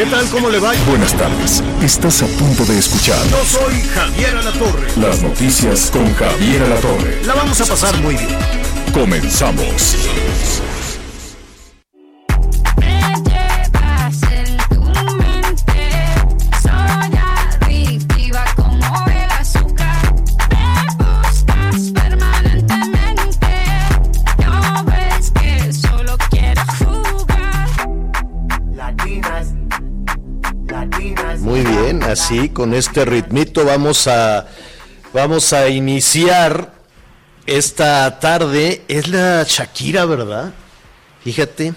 ¿Qué 0.00 0.06
tal? 0.06 0.26
¿Cómo 0.30 0.48
le 0.48 0.58
va? 0.58 0.72
Buenas 0.88 1.12
tardes. 1.12 1.62
Estás 1.82 2.22
a 2.22 2.26
punto 2.26 2.64
de 2.64 2.78
escuchar 2.78 3.22
Yo 3.28 3.44
soy 3.44 3.82
Javier 3.82 4.34
Alatorre. 4.34 4.88
las 4.96 5.20
noticias 5.20 5.90
con 5.90 6.14
Javier 6.14 6.62
Alatorre. 6.62 7.22
La 7.26 7.34
vamos 7.34 7.60
a 7.60 7.66
pasar 7.66 7.94
muy 8.00 8.14
bien. 8.14 8.38
Comenzamos. 8.94 9.98
Así 32.30 32.48
con 32.50 32.74
este 32.74 33.04
ritmito 33.04 33.64
vamos 33.64 34.06
a 34.06 34.46
vamos 35.12 35.52
a 35.52 35.68
iniciar 35.68 36.72
esta 37.44 38.20
tarde. 38.20 38.82
Es 38.86 39.08
la 39.08 39.44
Shakira, 39.46 40.04
¿verdad? 40.04 40.52
Fíjate, 41.24 41.74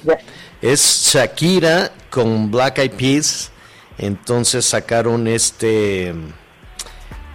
es 0.62 1.10
Shakira 1.12 1.92
con 2.12 2.52
Black 2.52 2.78
Eyed 2.78 2.92
Peas. 2.92 3.52
Entonces 3.98 4.66
sacaron 4.66 5.28
este 5.28 6.14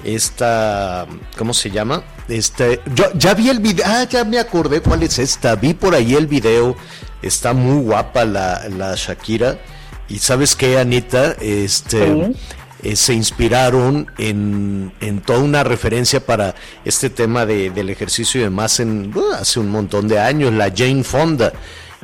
esta 0.05 1.07
¿cómo 1.37 1.53
se 1.55 1.71
llama? 1.71 2.05
Este 2.29 2.81
yo 2.95 3.07
ya 3.15 3.35
vi 3.35 3.49
el 3.49 3.59
video, 3.59 3.85
ah, 3.85 4.05
ya 4.09 4.25
me 4.25 4.39
acordé 4.39 4.81
cuál 4.81 5.03
es 5.03 5.19
esta. 5.19 5.57
Vi 5.57 5.75
por 5.75 5.95
ahí 5.95 6.15
el 6.15 6.29
video. 6.29 6.77
Está 7.21 7.53
muy 7.53 7.83
guapa 7.83 8.25
la, 8.25 8.69
la 8.69 8.95
Shakira. 8.95 9.59
Y 10.09 10.21
sabes 10.21 10.57
qué, 10.57 10.79
Anita, 10.79 11.37
este 11.41 12.33
eh, 12.83 12.97
se 12.97 13.13
inspiraron 13.15 14.07
en, 14.19 14.93
en 15.01 15.21
toda 15.21 15.41
una 15.41 15.65
referencia 15.65 16.21
para 16.25 16.55
este 16.85 17.11
tema 17.11 17.45
de- 17.47 17.71
del 17.71 17.91
ejercicio 17.91 18.41
y 18.41 18.45
demás 18.45 18.79
en, 18.81 19.13
uh, 19.17 19.33
hace 19.33 19.61
un 19.61 19.69
montón 19.71 20.09
de 20.09 20.19
años, 20.21 20.53
la 20.53 20.73
Jane 20.75 21.03
Fonda. 21.05 21.53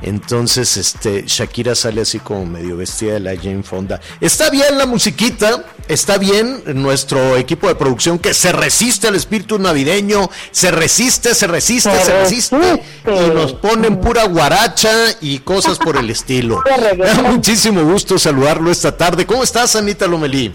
Entonces, 0.04 0.76
este, 0.76 1.24
Shakira 1.26 1.74
sale 1.74 2.02
así 2.02 2.18
como 2.18 2.44
medio 2.44 2.76
vestida 2.76 3.14
de 3.14 3.20
la 3.20 3.36
Jane 3.36 3.62
Fonda. 3.62 4.00
Está 4.20 4.50
bien 4.50 4.76
la 4.76 4.84
musiquita, 4.84 5.64
está 5.88 6.18
bien 6.18 6.62
nuestro 6.74 7.36
equipo 7.38 7.68
de 7.68 7.74
producción 7.74 8.18
que 8.18 8.34
se 8.34 8.52
resiste 8.52 9.08
al 9.08 9.14
espíritu 9.14 9.58
navideño, 9.58 10.28
se 10.50 10.70
resiste, 10.70 11.34
se 11.34 11.46
resiste, 11.46 11.98
se 12.00 12.20
resiste, 12.20 12.82
y 13.06 13.34
nos 13.34 13.54
ponen 13.54 13.98
pura 13.98 14.24
guaracha 14.24 14.90
y 15.22 15.38
cosas 15.38 15.78
por 15.78 15.96
el 15.96 16.10
estilo. 16.10 16.62
Me 16.98 17.06
da 17.06 17.22
muchísimo 17.22 17.82
gusto 17.82 18.18
saludarlo 18.18 18.70
esta 18.70 18.94
tarde. 18.94 19.24
¿Cómo 19.24 19.42
estás, 19.42 19.74
Anita 19.74 20.06
Lomelí? 20.06 20.54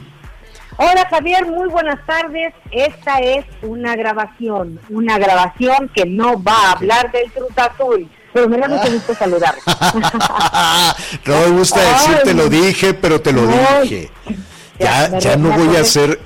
Hola 0.78 1.08
Javier, 1.10 1.48
muy 1.48 1.68
buenas 1.70 2.06
tardes. 2.06 2.54
Esta 2.72 3.18
es 3.18 3.46
una 3.64 3.96
grabación, 3.96 4.80
una 4.90 5.18
grabación 5.18 5.90
que 5.94 6.06
no 6.06 6.42
va 6.42 6.54
a 6.54 6.72
hablar 6.74 7.12
del 7.12 7.30
Cruz 7.32 7.58
Azul, 7.58 8.10
pero 8.34 8.48
me 8.50 8.58
da 8.58 8.68
mucho 8.68 8.92
gusto 8.92 9.16
saludar. 9.16 9.56
no 11.26 11.40
me 11.40 11.48
gusta 11.58 11.80
decir 11.82 12.18
te 12.24 12.34
lo 12.34 12.50
dije, 12.50 12.94
pero 12.94 13.22
te 13.22 13.32
lo 13.34 13.42
Ay. 13.50 13.82
dije. 13.84 14.12
Ya, 14.80 15.18
Ya, 15.20 15.36
no 15.36 15.50
voy 15.52 15.76
a 15.76 15.82
hacer, 15.82 16.20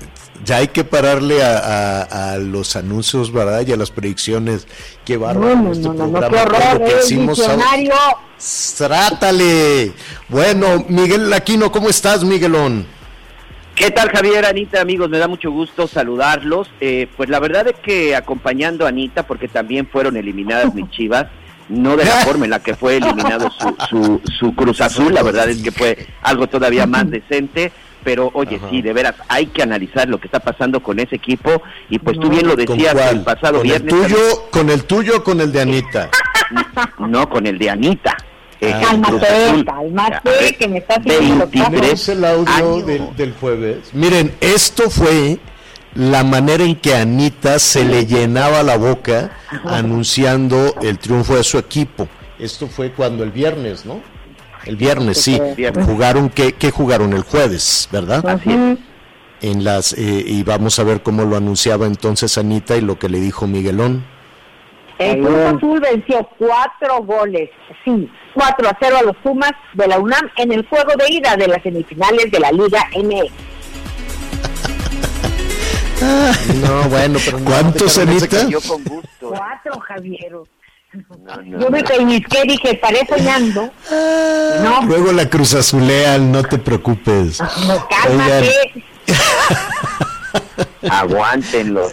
ya 0.44 0.56
hay 0.58 0.68
que 0.68 0.84
pararle 0.84 1.42
a, 1.42 1.58
a- 1.58 2.32
a 2.34 2.38
los 2.38 2.76
anuncios, 2.76 3.32
¿verdad? 3.32 3.66
Y 3.66 3.72
a 3.72 3.76
las 3.76 3.90
predicciones. 3.90 4.66
Qué 5.04 5.16
bárbaro 5.16 5.56
No, 5.56 5.62
no, 5.62 5.72
este 5.72 5.88
no, 5.88 5.94
no, 5.94 6.06
no, 6.06 6.18
programa, 6.20 6.48
qué 6.48 6.56
horror, 6.56 6.84
que 6.84 6.92
eh. 6.92 7.90
Trátale. 8.76 9.92
Bueno, 10.28 10.84
Miguel 10.88 11.32
Aquino, 11.32 11.72
¿cómo 11.72 11.88
estás, 11.88 12.24
Miguelón? 12.24 12.86
¿Qué 13.74 13.90
tal 13.90 14.08
Javier, 14.10 14.44
Anita, 14.44 14.80
amigos? 14.80 15.08
Me 15.10 15.18
da 15.18 15.26
mucho 15.26 15.50
gusto 15.50 15.88
saludarlos. 15.88 16.68
Eh, 16.80 17.08
pues 17.16 17.28
la 17.28 17.40
verdad 17.40 17.66
es 17.68 17.74
que 17.82 18.14
acompañando 18.14 18.84
a 18.86 18.90
Anita, 18.90 19.24
porque 19.26 19.48
también 19.48 19.88
fueron 19.90 20.16
eliminadas 20.16 20.72
mis 20.74 20.88
chivas, 20.96 21.26
no 21.68 21.96
de 21.96 22.04
la 22.04 22.10
forma 22.26 22.44
en 22.44 22.50
la 22.50 22.60
que 22.60 22.74
fue 22.74 22.96
eliminado 22.96 23.50
su, 23.50 23.76
su, 23.88 24.20
su 24.38 24.54
Cruz 24.54 24.80
Azul, 24.80 25.12
la 25.14 25.22
verdad 25.22 25.48
es 25.48 25.62
que 25.62 25.72
fue 25.72 26.06
algo 26.22 26.46
todavía 26.46 26.86
más 26.86 27.10
decente. 27.10 27.72
Pero 28.04 28.30
oye, 28.34 28.56
Ajá. 28.56 28.68
sí, 28.68 28.82
de 28.82 28.92
veras, 28.92 29.14
hay 29.28 29.46
que 29.46 29.62
analizar 29.62 30.06
lo 30.06 30.20
que 30.20 30.26
está 30.26 30.38
pasando 30.38 30.82
con 30.82 30.98
ese 30.98 31.16
equipo. 31.16 31.62
Y 31.88 31.98
pues 31.98 32.18
tú 32.20 32.28
bien 32.28 32.46
lo 32.46 32.54
¿Con 32.54 32.66
decías 32.66 32.94
el 33.12 33.22
pasado 33.22 33.54
¿Con 33.58 33.62
viernes. 33.62 33.94
el 33.94 34.00
tuyo, 34.02 34.18
con 34.50 34.68
el 34.68 34.84
tuyo 34.84 35.16
o 35.16 35.24
con 35.24 35.40
el 35.40 35.50
de 35.50 35.60
Anita? 35.62 36.10
No, 36.98 37.28
con 37.30 37.46
el 37.46 37.58
de 37.58 37.70
Anita. 37.70 38.14
Ah. 38.62 38.80
Cálmate, 38.82 39.64
cálmate, 39.64 40.56
que 40.58 40.68
me 40.68 40.78
estás 40.78 40.98
haciendo 40.98 41.46
23 41.46 41.70
¿Tenemos 41.70 42.08
el 42.08 42.24
audio 42.24 43.12
del 43.16 43.32
jueves? 43.34 43.78
Miren, 43.92 44.34
esto 44.40 44.90
fue 44.90 45.38
la 45.94 46.24
manera 46.24 46.64
en 46.64 46.76
que 46.76 46.94
a 46.94 47.02
Anita 47.02 47.58
se 47.58 47.84
le 47.84 48.06
llenaba 48.06 48.62
la 48.62 48.76
boca 48.76 49.30
anunciando 49.64 50.74
el 50.82 50.98
triunfo 50.98 51.36
de 51.36 51.44
su 51.44 51.58
equipo. 51.58 52.08
Esto 52.38 52.66
fue 52.66 52.90
cuando 52.92 53.22
el 53.22 53.30
viernes, 53.30 53.86
¿no? 53.86 54.00
El 54.64 54.76
viernes, 54.76 55.20
sí. 55.20 55.40
Jugaron, 55.84 56.30
¿qué, 56.30 56.52
qué 56.52 56.70
jugaron? 56.70 57.12
El 57.12 57.22
jueves, 57.22 57.88
¿verdad? 57.92 58.26
Así 58.26 58.50
es. 58.50 58.78
En 59.42 59.62
las, 59.62 59.92
eh, 59.92 60.24
y 60.26 60.42
vamos 60.42 60.78
a 60.78 60.84
ver 60.84 61.02
cómo 61.02 61.24
lo 61.24 61.36
anunciaba 61.36 61.86
entonces 61.86 62.38
Anita 62.38 62.76
y 62.76 62.80
lo 62.80 62.98
que 62.98 63.08
le 63.08 63.20
dijo 63.20 63.46
Miguelón. 63.46 64.04
El 64.98 65.20
Cruz 65.22 65.38
Azul 65.38 65.80
venció 65.80 66.28
cuatro 66.38 67.02
goles, 67.02 67.50
sí, 67.84 68.08
4 68.34 68.68
a 68.68 68.76
0 68.80 68.96
a 69.00 69.02
los 69.02 69.16
Pumas 69.16 69.52
de 69.74 69.88
la 69.88 69.98
UNAM 69.98 70.30
en 70.36 70.52
el 70.52 70.66
juego 70.66 70.92
de 70.96 71.12
ida 71.12 71.36
de 71.36 71.48
las 71.48 71.62
semifinales 71.62 72.30
de 72.30 72.40
la 72.40 72.52
Liga 72.52 72.88
MX. 72.96 73.53
No, 76.62 76.88
bueno, 76.88 77.18
pero 77.24 77.38
¿Cuántos? 77.40 77.94
Yo 78.48 78.60
con 78.60 78.84
gusto. 78.84 79.28
Cuatro, 79.30 79.80
Javier. 79.80 80.32
No, 80.32 81.36
no, 81.42 81.60
Yo 81.60 81.70
me 81.70 81.80
no. 81.82 81.88
pellizqué, 81.88 82.42
dije, 82.46 82.70
estaré 82.72 83.00
soñando. 83.08 83.70
No, 84.62 84.82
Luego 84.86 85.12
la 85.12 85.28
Cruz 85.28 85.54
Azulean, 85.54 86.30
no 86.30 86.42
te 86.44 86.58
preocupes. 86.58 87.40
no, 87.40 87.88
cálmate. 87.88 88.84
Aguántenlo. 90.90 91.90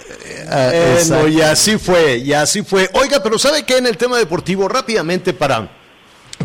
Ah, 0.49 0.71
Bueno, 1.07 1.27
y 1.27 1.41
así 1.41 1.77
fue, 1.77 2.17
y 2.17 2.33
así 2.33 2.61
fue. 2.63 2.89
Oiga, 2.93 3.21
pero 3.23 3.39
¿sabe 3.39 3.63
qué? 3.65 3.77
En 3.77 3.87
el 3.87 3.97
tema 3.97 4.17
deportivo, 4.17 4.67
rápidamente 4.67 5.33
para, 5.33 5.69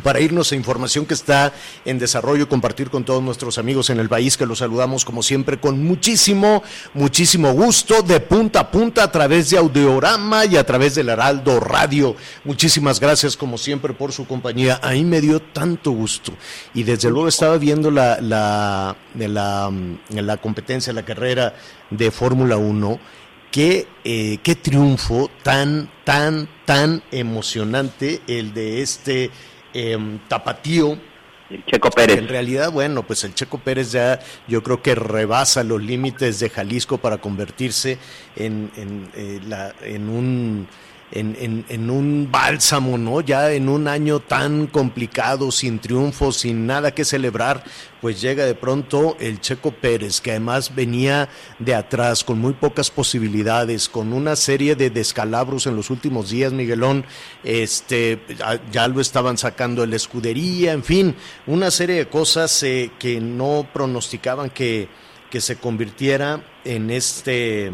para 0.07 0.21
irnos 0.21 0.53
a 0.53 0.55
información 0.55 1.05
que 1.05 1.15
está 1.15 1.53
en 1.85 1.99
desarrollo 1.99 2.45
y 2.45 2.47
compartir 2.47 2.91
con 2.91 3.05
todos 3.05 3.21
nuestros 3.25 3.59
amigos 3.59 3.91
en 3.91 3.99
el 3.99 4.09
país, 4.09 4.37
que 4.37 4.47
los 4.47 4.61
saludamos 4.61 5.05
como 5.05 5.21
siempre 5.21 5.59
con 5.59 5.83
muchísimo, 5.83 6.63
muchísimo 6.95 7.53
gusto, 7.53 8.03
de 8.03 8.21
punta 8.21 8.61
a 8.61 8.71
punta, 8.71 9.03
a 9.03 9.11
través 9.11 9.51
de 9.51 9.59
Audiorama 9.59 10.45
y 10.45 10.57
a 10.57 10.65
través 10.65 10.95
del 10.95 11.09
Heraldo 11.09 11.59
Radio. 11.59 12.15
Muchísimas 12.45 13.01
gracias, 13.01 13.37
como 13.37 13.59
siempre, 13.59 13.95
por 13.95 14.13
su 14.13 14.29
compañía. 14.29 14.79
Ahí 14.81 15.03
me 15.03 15.21
dio 15.21 15.43
tanto 15.43 15.91
gusto. 15.91 16.33
Y 16.73 16.85
desde 16.85 17.11
luego 17.11 17.27
estaba 17.27 17.59
viendo 17.59 17.91
la, 17.91 18.21
la, 18.21 18.95
mm, 19.73 20.19
la 20.21 20.37
competencia, 20.37 20.93
la 20.93 21.05
carrera 21.05 21.53
de 21.91 22.13
Fórmula 22.13 22.59
1 22.59 23.01
qué, 23.51 23.89
eh, 24.05 24.39
qué 24.45 24.55
triunfo 24.55 25.31
tan, 25.43 25.91
tan, 26.05 26.49
tan 26.65 27.03
emocionante 27.11 28.21
el 28.29 28.55
de 28.55 28.83
este 28.83 29.31
em, 29.77 30.19
tapatío 30.29 30.99
El 31.51 31.65
Checo 31.65 31.91
Pérez. 31.91 32.19
En 32.19 32.29
realidad, 32.29 32.73
bueno, 32.73 33.03
pues 33.05 33.23
el 33.25 33.35
Checo 33.35 33.59
Pérez 33.59 33.93
ya 33.93 34.19
yo 34.49 34.63
creo 34.63 34.83
que 34.83 34.95
rebasa 34.95 35.63
los 35.63 35.83
límites 35.83 36.41
de 36.41 36.51
Jalisco 36.51 36.99
para 36.99 37.19
convertirse 37.19 37.99
en, 38.35 38.71
en, 38.77 39.09
eh, 39.15 39.41
la, 39.47 39.75
en 39.83 40.09
un 40.09 40.69
en, 41.13 41.37
en, 41.39 41.65
en, 41.69 41.91
un 41.91 42.29
bálsamo, 42.31 42.99
¿no? 42.99 43.21
Ya 43.21 43.53
en 43.53 43.69
un 43.69 43.87
año 43.87 44.21
tan 44.21 44.67
complicado, 44.67 45.53
sin 45.53 45.79
triunfo, 45.79 46.33
sin 46.33 46.67
nada 46.67 46.93
que 46.93 47.05
celebrar, 47.05 47.63
pues 48.01 48.21
llega 48.21 48.45
de 48.45 48.55
pronto 48.55 49.17
el 49.21 49.41
Checo 49.41 49.71
Pérez, 49.71 50.21
que 50.21 50.33
además 50.33 50.75
venía 50.75 51.29
de 51.59 51.75
atrás, 51.75 52.25
con 52.25 52.39
muy 52.39 52.55
pocas 52.55 52.91
posibilidades, 52.91 53.89
con 53.89 54.13
una 54.13 54.35
serie 54.37 54.75
de 54.75 54.91
descalabros 54.91 55.67
en 55.67 55.77
los 55.77 55.91
últimos 55.91 56.31
días, 56.31 56.53
Miguelón, 56.53 57.05
este, 57.45 58.21
ya 58.73 58.89
lo 58.89 59.01
estaban 59.01 59.39
sacando 59.39 59.85
en 59.85 59.91
la 59.91 59.97
escudería, 59.97 60.73
en 60.73 60.83
fin, 60.83 61.15
una 61.47 61.71
serie 61.71 61.97
de 61.97 62.09
cosas 62.09 62.63
eh, 62.65 62.91
que 62.99 63.21
no 63.21 63.67
pronosticaban 63.73 64.51
que, 64.51 64.89
que 65.31 65.41
se 65.41 65.57
convirtiera 65.57 66.45
en 66.65 66.91
este 66.91 67.71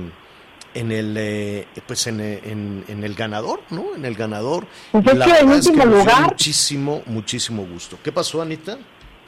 en 0.74 0.92
el 0.92 1.16
eh, 1.18 1.66
pues 1.86 2.06
en, 2.06 2.20
en, 2.20 2.84
en, 2.88 3.04
el 3.04 3.14
ganador, 3.14 3.60
¿no? 3.70 3.94
En 3.94 4.04
el 4.04 4.14
ganador. 4.14 4.66
Pues 4.90 5.06
es 5.06 5.14
la 5.16 5.24
que 5.26 5.38
en 5.38 5.50
es 5.52 5.72
dio 5.72 5.84
lugar. 5.84 6.22
muchísimo, 6.30 7.02
muchísimo 7.06 7.64
gusto. 7.64 7.98
¿Qué 8.02 8.12
pasó, 8.12 8.42
Anita? 8.42 8.78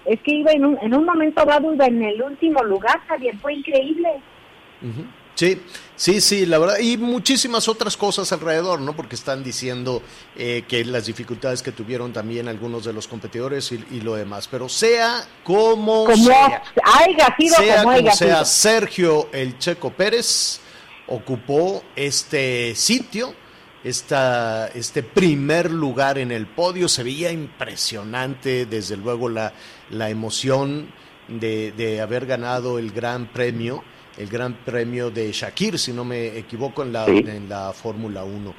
Es 0.04 0.20
que 0.20 0.34
iba 0.34 0.52
en 0.52 0.64
un, 0.64 0.78
en 0.82 0.94
un 0.94 1.04
momento 1.04 1.44
dado 1.44 1.72
iba 1.72 1.86
en 1.86 2.02
el 2.02 2.22
último 2.22 2.62
lugar, 2.62 3.00
Javier, 3.06 3.36
fue 3.38 3.54
increíble. 3.54 4.08
Sí, 5.34 5.60
sí, 5.96 6.20
sí, 6.20 6.46
la 6.46 6.58
verdad, 6.58 6.78
y 6.78 6.96
muchísimas 6.96 7.66
otras 7.68 7.96
cosas 7.96 8.30
alrededor, 8.32 8.80
¿no? 8.80 8.94
Porque 8.94 9.16
están 9.16 9.42
diciendo 9.42 10.02
eh, 10.36 10.64
que 10.68 10.84
las 10.84 11.06
dificultades 11.06 11.62
que 11.62 11.72
tuvieron 11.72 12.12
también 12.12 12.46
algunos 12.48 12.84
de 12.84 12.92
los 12.92 13.08
competidores 13.08 13.72
y, 13.72 13.84
y 13.90 14.00
lo 14.00 14.14
demás, 14.14 14.46
pero 14.46 14.68
sea 14.68 15.24
como, 15.42 16.04
Como 16.04 16.24
sea, 16.24 16.62
haya 16.84 17.34
sido 17.36 17.56
sea 17.56 17.82
como 17.82 17.90
haya 17.94 18.12
sea. 18.12 18.44
Sergio 18.44 19.28
el 19.32 19.58
Checo 19.58 19.90
Pérez 19.90 20.60
ocupó 21.06 21.82
este 21.96 22.74
sitio, 22.74 23.34
esta, 23.82 24.68
este 24.68 25.02
primer 25.02 25.70
lugar 25.70 26.18
en 26.18 26.32
el 26.32 26.46
podio. 26.46 26.88
Se 26.88 27.02
veía 27.02 27.30
impresionante, 27.32 28.66
desde 28.66 28.96
luego, 28.96 29.28
la, 29.28 29.52
la 29.90 30.10
emoción 30.10 30.88
de, 31.28 31.72
de 31.72 32.00
haber 32.00 32.26
ganado 32.26 32.78
el 32.78 32.90
gran 32.92 33.26
premio, 33.26 33.84
el 34.16 34.28
gran 34.28 34.54
premio 34.64 35.10
de 35.10 35.32
Shakir, 35.32 35.78
si 35.78 35.92
no 35.92 36.04
me 36.04 36.38
equivoco, 36.38 36.82
en 36.82 36.92
la, 36.92 37.04
Sí. 37.06 37.24
en 37.26 37.48
la 37.48 37.72
Fórmula 37.72 38.24
1. 38.24 38.54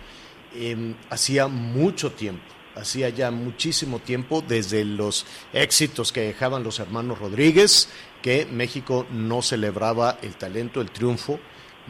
Eh, 0.57 0.93
hacía 1.09 1.47
mucho 1.47 2.11
tiempo, 2.11 2.43
hacía 2.75 3.09
ya 3.09 3.31
muchísimo 3.31 3.99
tiempo 3.99 4.43
desde 4.47 4.85
los 4.85 5.25
éxitos 5.53 6.11
que 6.11 6.21
dejaban 6.21 6.63
los 6.63 6.79
hermanos 6.79 7.19
Rodríguez, 7.19 7.89
que 8.21 8.45
México 8.45 9.05
no 9.11 9.41
celebraba 9.41 10.17
el 10.21 10.35
talento, 10.35 10.81
el 10.81 10.91
triunfo 10.91 11.39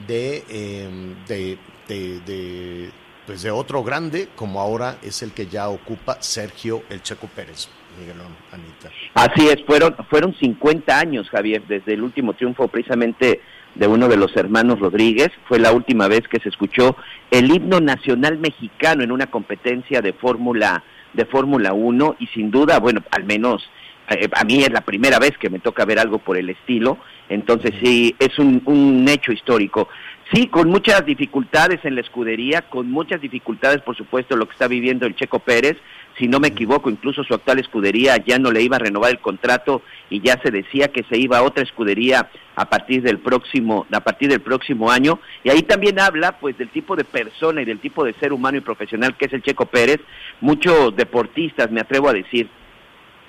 de, 0.07 0.43
eh, 0.49 0.89
de, 1.27 1.57
de- 1.87 2.19
de, 2.21 2.89
pues 3.25 3.41
de 3.41 3.51
otro 3.51 3.83
grande, 3.83 4.27
como 4.35 4.59
ahora 4.59 4.97
es 5.01 5.21
el 5.23 5.31
que 5.31 5.47
ya 5.47 5.69
ocupa 5.69 6.17
Sergio 6.21 6.83
El 6.89 7.01
Checo 7.01 7.27
Pérez. 7.27 7.69
Miguelón, 7.99 8.35
Anita. 8.51 8.89
Así 9.13 9.47
es, 9.47 9.63
fueron, 9.65 9.95
fueron 10.09 10.35
50 10.35 10.99
años, 10.99 11.29
Javier, 11.29 11.63
desde 11.65 11.93
el 11.93 12.03
último 12.03 12.33
triunfo 12.33 12.67
precisamente 12.67 13.39
de 13.73 13.87
uno 13.87 14.09
de 14.09 14.17
los 14.17 14.35
hermanos 14.35 14.79
Rodríguez. 14.81 15.29
Fue 15.47 15.59
la 15.59 15.71
última 15.71 16.09
vez 16.09 16.27
que 16.27 16.41
se 16.41 16.49
escuchó 16.49 16.97
el 17.31 17.49
himno 17.49 17.79
nacional 17.79 18.37
mexicano 18.37 19.01
en 19.01 19.13
una 19.13 19.27
competencia 19.27 20.01
de 20.01 20.11
Fórmula 20.11 20.83
de 21.13 21.25
Fórmula 21.25 21.71
1 21.71 22.17
y 22.19 22.27
sin 22.27 22.51
duda, 22.51 22.79
bueno, 22.79 23.01
al 23.11 23.23
menos 23.23 23.63
a 24.07 24.43
mí 24.43 24.61
es 24.61 24.71
la 24.71 24.81
primera 24.81 25.19
vez 25.19 25.37
que 25.37 25.49
me 25.49 25.59
toca 25.59 25.85
ver 25.85 25.99
algo 25.99 26.19
por 26.19 26.37
el 26.37 26.49
estilo, 26.49 26.97
entonces 27.29 27.73
sí, 27.81 28.15
es 28.19 28.37
un, 28.37 28.61
un 28.65 29.07
hecho 29.09 29.31
histórico. 29.31 29.87
Sí, 30.33 30.47
con 30.47 30.69
muchas 30.69 31.05
dificultades 31.05 31.85
en 31.85 31.93
la 31.93 32.01
escudería, 32.01 32.63
con 32.63 32.89
muchas 32.89 33.21
dificultades, 33.21 33.81
por 33.81 33.95
supuesto, 33.95 34.35
lo 34.35 34.47
que 34.47 34.53
está 34.53 34.67
viviendo 34.67 35.05
el 35.05 35.15
Checo 35.15 35.37
Pérez. 35.37 35.77
Si 36.17 36.27
no 36.27 36.39
me 36.39 36.47
equivoco, 36.47 36.89
incluso 36.89 37.23
su 37.23 37.35
actual 37.35 37.59
escudería 37.59 38.17
ya 38.17 38.39
no 38.39 38.51
le 38.51 38.63
iba 38.63 38.77
a 38.77 38.79
renovar 38.79 39.11
el 39.11 39.19
contrato 39.19 39.83
y 40.09 40.21
ya 40.21 40.41
se 40.41 40.49
decía 40.49 40.87
que 40.87 41.03
se 41.03 41.17
iba 41.17 41.37
a 41.37 41.43
otra 41.43 41.61
escudería 41.61 42.29
a 42.55 42.69
partir 42.69 43.03
del 43.03 43.19
próximo, 43.19 43.85
a 43.91 43.99
partir 43.99 44.29
del 44.29 44.41
próximo 44.41 44.89
año. 44.89 45.19
Y 45.43 45.49
ahí 45.49 45.61
también 45.61 45.99
habla, 45.99 46.39
pues, 46.39 46.57
del 46.57 46.69
tipo 46.69 46.95
de 46.95 47.03
persona 47.03 47.61
y 47.61 47.65
del 47.65 47.79
tipo 47.79 48.03
de 48.03 48.13
ser 48.13 48.33
humano 48.33 48.57
y 48.57 48.61
profesional 48.61 49.15
que 49.15 49.25
es 49.25 49.33
el 49.33 49.43
Checo 49.43 49.67
Pérez. 49.67 49.99
Muchos 50.41 50.95
deportistas, 50.95 51.69
me 51.69 51.81
atrevo 51.81 52.09
a 52.09 52.13
decir, 52.13 52.49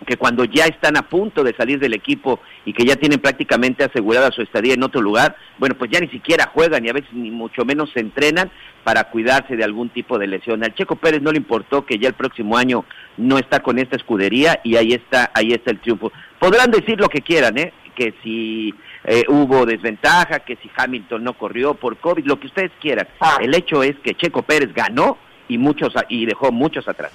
que 0.04 0.16
cuando 0.16 0.44
ya 0.44 0.66
están 0.66 0.96
a 0.96 1.02
punto 1.02 1.42
de 1.42 1.54
salir 1.54 1.78
del 1.78 1.94
equipo 1.94 2.40
y 2.64 2.72
que 2.72 2.84
ya 2.84 2.96
tienen 2.96 3.18
prácticamente 3.18 3.84
asegurada 3.84 4.30
su 4.30 4.42
estadía 4.42 4.74
en 4.74 4.82
otro 4.82 5.00
lugar, 5.00 5.36
bueno, 5.58 5.74
pues 5.76 5.90
ya 5.90 6.00
ni 6.00 6.08
siquiera 6.08 6.50
juegan 6.52 6.84
y 6.84 6.88
a 6.88 6.92
veces 6.92 7.12
ni 7.12 7.30
mucho 7.30 7.64
menos 7.64 7.90
se 7.92 8.00
entrenan 8.00 8.50
para 8.84 9.04
cuidarse 9.04 9.56
de 9.56 9.64
algún 9.64 9.88
tipo 9.88 10.18
de 10.18 10.26
lesión. 10.26 10.62
Al 10.62 10.74
Checo 10.74 10.96
Pérez 10.96 11.22
no 11.22 11.32
le 11.32 11.38
importó 11.38 11.86
que 11.86 11.98
ya 11.98 12.08
el 12.08 12.14
próximo 12.14 12.56
año 12.56 12.84
no 13.16 13.38
está 13.38 13.60
con 13.60 13.78
esta 13.78 13.96
escudería 13.96 14.60
y 14.62 14.76
ahí 14.76 14.92
está, 14.92 15.30
ahí 15.34 15.52
está 15.52 15.70
el 15.70 15.80
triunfo. 15.80 16.12
Podrán 16.38 16.70
decir 16.70 17.00
lo 17.00 17.08
que 17.08 17.22
quieran, 17.22 17.56
¿eh? 17.58 17.72
Que 17.96 18.14
si 18.22 18.74
eh, 19.04 19.24
hubo 19.28 19.64
desventaja, 19.64 20.40
que 20.40 20.56
si 20.56 20.70
Hamilton 20.76 21.24
no 21.24 21.32
corrió 21.32 21.74
por 21.74 21.96
COVID, 21.96 22.26
lo 22.26 22.38
que 22.38 22.48
ustedes 22.48 22.70
quieran. 22.80 23.08
Ah. 23.20 23.38
El 23.40 23.54
hecho 23.54 23.82
es 23.82 23.96
que 24.00 24.14
Checo 24.14 24.42
Pérez 24.42 24.72
ganó 24.74 25.16
y 25.48 25.58
muchos 25.58 25.92
y 26.08 26.26
dejó 26.26 26.52
muchos 26.52 26.86
atrás. 26.86 27.12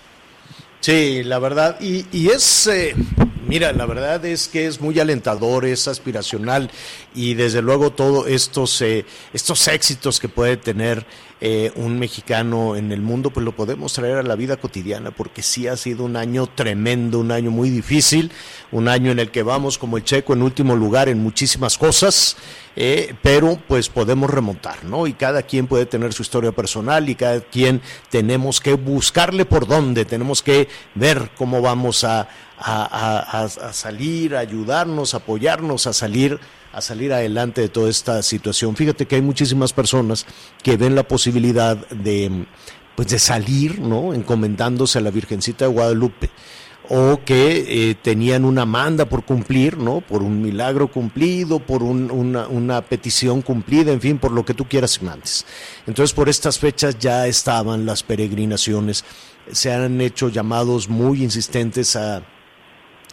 Sí, 0.82 1.22
la 1.24 1.38
verdad, 1.38 1.78
y, 1.80 2.06
y 2.12 2.30
es, 2.30 2.66
eh, 2.66 2.96
mira, 3.48 3.72
la 3.74 3.86
verdad 3.86 4.24
es 4.26 4.48
que 4.48 4.68
es 4.68 4.82
muy 4.82 5.00
alentador, 5.00 5.66
es 5.66 5.88
aspiracional 5.88 6.70
y 7.14 7.34
desde 7.34 7.62
luego 7.62 7.92
todos 7.92 8.28
estos, 8.28 8.82
eh, 8.82 9.06
estos 9.34 9.68
éxitos 9.68 10.20
que 10.20 10.30
puede 10.30 10.58
tener 10.58 11.06
eh, 11.44 11.72
un 11.76 11.98
mexicano 11.98 12.76
en 12.76 12.92
el 12.92 13.02
mundo, 13.02 13.32
pues 13.32 13.44
lo 13.44 13.56
podemos 13.56 13.94
traer 13.94 14.18
a 14.18 14.24
la 14.24 14.36
vida 14.36 14.58
cotidiana, 14.58 15.10
porque 15.10 15.42
sí 15.42 15.68
ha 15.68 15.76
sido 15.76 16.04
un 16.04 16.16
año 16.16 16.46
tremendo, 16.46 17.18
un 17.18 17.32
año 17.32 17.50
muy 17.50 17.72
difícil, 17.72 18.32
un 18.72 18.88
año 18.88 19.10
en 19.10 19.18
el 19.18 19.32
que 19.32 19.42
vamos 19.42 19.80
como 19.80 19.98
el 19.98 20.04
checo 20.04 20.34
en 20.34 20.44
último 20.44 20.76
lugar 20.76 21.10
en 21.10 21.18
muchísimas 21.18 21.80
cosas, 21.80 22.38
eh, 22.76 23.16
pero 23.24 23.60
pues 23.68 23.90
podemos 23.90 24.30
remontar, 24.30 24.86
¿no? 24.86 25.08
Y 25.08 25.14
cada 25.14 25.42
quien 25.42 25.66
puede 25.66 25.88
tener 25.88 26.14
su 26.14 26.22
historia 26.22 26.52
personal 26.52 27.10
y 27.10 27.16
cada 27.16 27.42
quien 27.42 27.82
tenemos 28.12 28.62
que 28.62 28.76
buscarle 28.76 29.46
por 29.46 29.66
dónde, 29.66 30.06
tenemos 30.06 30.44
que 30.44 30.68
ver 30.94 31.32
cómo 31.36 31.60
vamos 31.60 32.04
a, 32.04 32.30
a, 32.62 32.84
a- 32.84 33.42
a- 33.42 33.70
a 33.70 33.74
salir, 33.74 34.36
a 34.36 34.40
ayudarnos, 34.40 35.14
apoyarnos 35.14 35.88
a 35.88 35.94
salir 35.94 36.40
a 36.74 36.80
salir 36.80 37.12
adelante 37.12 37.60
de 37.60 37.68
toda 37.68 37.90
esta 37.90 38.24
situación. 38.24 38.78
Fíjate 38.78 39.06
que 39.06 39.16
hay 39.16 39.22
muchísimas 39.22 39.74
personas 39.74 40.26
que 40.64 40.78
ven 40.78 40.96
la 40.96 41.04
posibilidad 41.04 41.76
de 41.90 42.46
pues 42.96 43.10
de 43.10 43.20
salir, 43.20 43.80
¿no? 43.80 44.14
encomendándose 44.14 44.98
a 45.00 45.02
la 45.02 45.12
Virgencita 45.12 45.66
de 45.66 45.72
Guadalupe 45.72 46.30
o 46.90 47.20
que 47.26 47.90
eh, 47.90 47.96
tenían 47.96 48.46
una 48.46 48.66
manda 48.66 49.06
por 49.06 49.24
cumplir, 49.26 49.78
¿no? 49.78 50.02
Por 50.02 50.24
un 50.24 50.42
milagro 50.42 50.90
cumplido, 50.90 51.60
por 51.60 51.84
un- 51.84 52.10
una, 52.12 52.48
una 52.48 52.82
petición 52.82 53.42
cumplida, 53.42 53.92
en 53.92 54.00
fin, 54.02 54.18
por 54.18 54.32
lo 54.32 54.44
que 54.46 54.54
tú 54.54 54.66
quieras 54.66 54.98
y 55.02 55.06
mandes. 55.06 55.46
Entonces, 55.88 56.14
por 56.14 56.28
estas 56.30 56.58
fechas 56.60 56.98
ya 57.00 57.28
estaban 57.28 57.86
las 57.86 58.02
peregrinaciones, 58.04 59.04
se 59.52 59.74
han 59.74 60.00
hecho 60.02 60.30
llamados 60.30 60.88
muy 60.90 61.24
insistentes 61.24 61.96
a, 61.96 62.24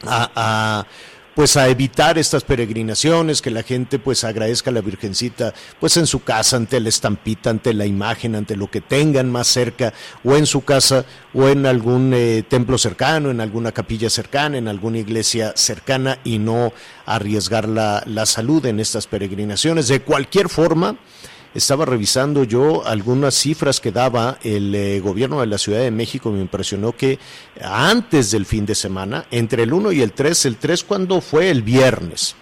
a, 0.07 0.31
a, 0.35 0.87
pues 1.35 1.57
a 1.57 1.69
evitar 1.69 2.19
estas 2.19 2.43
peregrinaciones, 2.43 3.41
que 3.41 3.53
la 3.53 3.63
gente 3.63 4.01
pues 4.01 4.25
agradezca 4.25 4.71
a 4.71 4.73
la 4.73 4.81
Virgencita 4.81 5.55
pues 5.79 5.97
en 5.97 6.09
su 6.09 6.25
casa, 6.25 6.57
ante 6.57 6.81
la 6.81 6.89
estampita, 6.89 7.51
ante 7.51 7.73
la 7.75 7.87
imagen, 7.87 8.35
ante 8.35 8.57
lo 8.57 8.69
que 8.69 8.81
tengan 8.81 9.31
más 9.31 9.47
cerca, 9.47 9.95
o 10.25 10.35
en 10.35 10.47
su 10.47 10.65
casa, 10.65 11.05
o 11.33 11.47
en 11.47 11.65
algún 11.67 12.13
eh, 12.13 12.43
templo 12.49 12.77
cercano, 12.77 13.31
en 13.31 13.41
alguna 13.41 13.71
capilla 13.71 14.11
cercana, 14.11 14.59
en 14.59 14.67
alguna 14.67 14.99
iglesia 14.99 15.53
cercana, 15.55 16.19
y 16.25 16.39
no 16.41 16.73
arriesgar 17.07 17.69
la, 17.69 18.03
la 18.07 18.27
salud 18.27 18.67
en 18.67 18.81
estas 18.81 19.07
peregrinaciones. 19.07 19.87
De 19.87 20.01
cualquier 20.01 20.49
forma, 20.49 20.97
estaba 21.55 21.85
revisando 21.85 22.45
yo 22.45 22.87
algunas 22.87 23.35
cifras 23.35 23.81
que 23.81 23.93
daba 23.93 24.39
el 24.43 24.75
eh, 24.75 25.01
gobierno 25.01 25.41
de 25.41 25.47
la 25.47 25.59
Ciudad 25.59 25.81
de 25.81 25.91
México. 25.91 26.31
Me 26.31 26.41
impresionó 26.41 26.97
que 26.97 27.19
antes 27.63 28.31
del 28.31 28.47
fin 28.47 28.67
de 28.67 28.75
semana, 28.75 29.27
entre 29.31 29.63
el 29.63 29.73
1 29.73 29.93
y 29.93 30.03
el 30.03 30.13
3, 30.13 30.47
el 30.47 30.57
3 30.57 30.85
cuando 30.85 31.21
fue 31.21 31.51
el 31.51 31.63
viernes, 31.63 32.37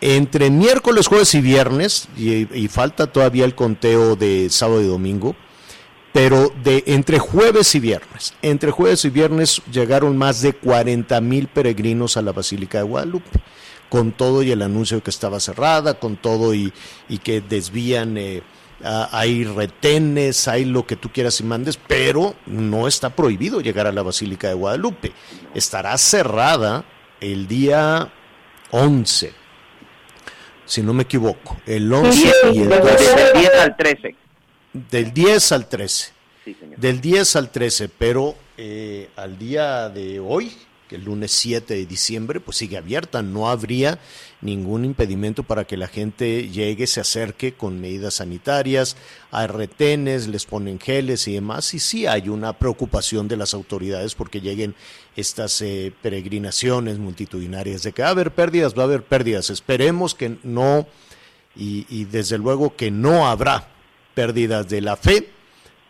entre 0.00 0.50
miércoles, 0.50 1.06
jueves 1.06 1.34
y 1.34 1.40
viernes, 1.40 2.08
y, 2.16 2.58
y 2.58 2.68
falta 2.68 3.06
todavía 3.06 3.44
el 3.44 3.54
conteo 3.54 4.16
de 4.16 4.48
sábado 4.50 4.80
y 4.80 4.86
domingo, 4.86 5.36
pero 6.12 6.52
de 6.62 6.82
entre 6.86 7.18
jueves 7.18 7.74
y 7.74 7.80
viernes, 7.80 8.34
entre 8.42 8.70
jueves 8.70 9.04
y 9.04 9.10
viernes 9.10 9.62
llegaron 9.70 10.16
más 10.16 10.42
de 10.42 10.52
40 10.52 11.20
mil 11.20 11.46
peregrinos 11.46 12.16
a 12.16 12.22
la 12.22 12.32
Basílica 12.32 12.78
de 12.78 12.84
Guadalupe, 12.84 13.40
con 13.90 14.12
todo 14.12 14.42
y 14.42 14.50
el 14.50 14.62
anuncio 14.62 14.96
de 14.96 15.02
que 15.02 15.10
estaba 15.10 15.38
cerrada, 15.40 15.98
con 15.98 16.16
todo 16.16 16.54
y, 16.54 16.72
y 17.10 17.18
que 17.18 17.42
desvían, 17.42 18.16
eh, 18.16 18.42
a- 18.82 19.08
hay 19.12 19.44
retenes, 19.44 20.48
hay 20.48 20.64
lo 20.64 20.86
que 20.86 20.96
tú 20.96 21.10
quieras 21.12 21.38
y 21.40 21.44
mandes, 21.44 21.76
pero 21.76 22.34
no 22.46 22.88
está 22.88 23.10
prohibido 23.14 23.60
llegar 23.60 23.86
a 23.86 23.92
la 23.92 24.02
Basílica 24.02 24.48
de 24.48 24.54
Guadalupe. 24.54 25.12
Estará 25.54 25.98
cerrada 25.98 26.84
el 27.20 27.46
día 27.46 28.10
11, 28.70 29.34
si 30.64 30.82
no 30.82 30.94
me 30.94 31.02
equivoco, 31.02 31.58
el 31.66 31.92
11 31.92 32.12
sí, 32.12 32.28
y 32.54 32.58
el 32.62 32.68
desde 32.68 32.80
12. 32.92 33.16
Del 33.16 33.32
10 33.34 33.54
al 33.60 33.76
13. 33.76 34.14
Del 34.72 35.12
10 35.12 35.52
al 35.52 35.68
13. 35.68 36.12
Sí, 36.44 36.54
señor. 36.58 36.78
Del 36.78 37.00
10 37.00 37.36
al 37.36 37.50
13, 37.50 37.88
pero 37.88 38.36
eh, 38.56 39.10
al 39.16 39.36
día 39.36 39.88
de 39.88 40.20
hoy, 40.20 40.52
que 40.90 40.96
el 40.96 41.04
lunes 41.04 41.30
7 41.30 41.72
de 41.72 41.86
diciembre, 41.86 42.40
pues 42.40 42.56
sigue 42.56 42.76
abierta. 42.76 43.22
No 43.22 43.48
habría 43.48 44.00
ningún 44.40 44.84
impedimento 44.84 45.44
para 45.44 45.64
que 45.64 45.76
la 45.76 45.86
gente 45.86 46.48
llegue, 46.48 46.88
se 46.88 47.00
acerque 47.00 47.52
con 47.54 47.80
medidas 47.80 48.14
sanitarias, 48.14 48.96
hay 49.30 49.46
retenes, 49.46 50.26
les 50.26 50.46
ponen 50.46 50.80
geles 50.80 51.28
y 51.28 51.34
demás. 51.34 51.72
Y 51.74 51.78
sí 51.78 52.06
hay 52.06 52.28
una 52.28 52.58
preocupación 52.58 53.28
de 53.28 53.36
las 53.36 53.54
autoridades 53.54 54.16
porque 54.16 54.40
lleguen 54.40 54.74
estas 55.14 55.62
eh, 55.62 55.92
peregrinaciones 56.02 56.98
multitudinarias. 56.98 57.84
De 57.84 57.92
que 57.92 58.02
va 58.02 58.08
a 58.08 58.10
haber 58.10 58.32
pérdidas, 58.32 58.76
va 58.76 58.82
a 58.82 58.86
haber 58.86 59.04
pérdidas. 59.04 59.48
Esperemos 59.48 60.16
que 60.16 60.38
no, 60.42 60.88
y, 61.54 61.86
y 61.88 62.06
desde 62.06 62.36
luego 62.36 62.74
que 62.74 62.90
no 62.90 63.28
habrá 63.28 63.68
pérdidas 64.16 64.68
de 64.68 64.80
la 64.80 64.96
fe 64.96 65.28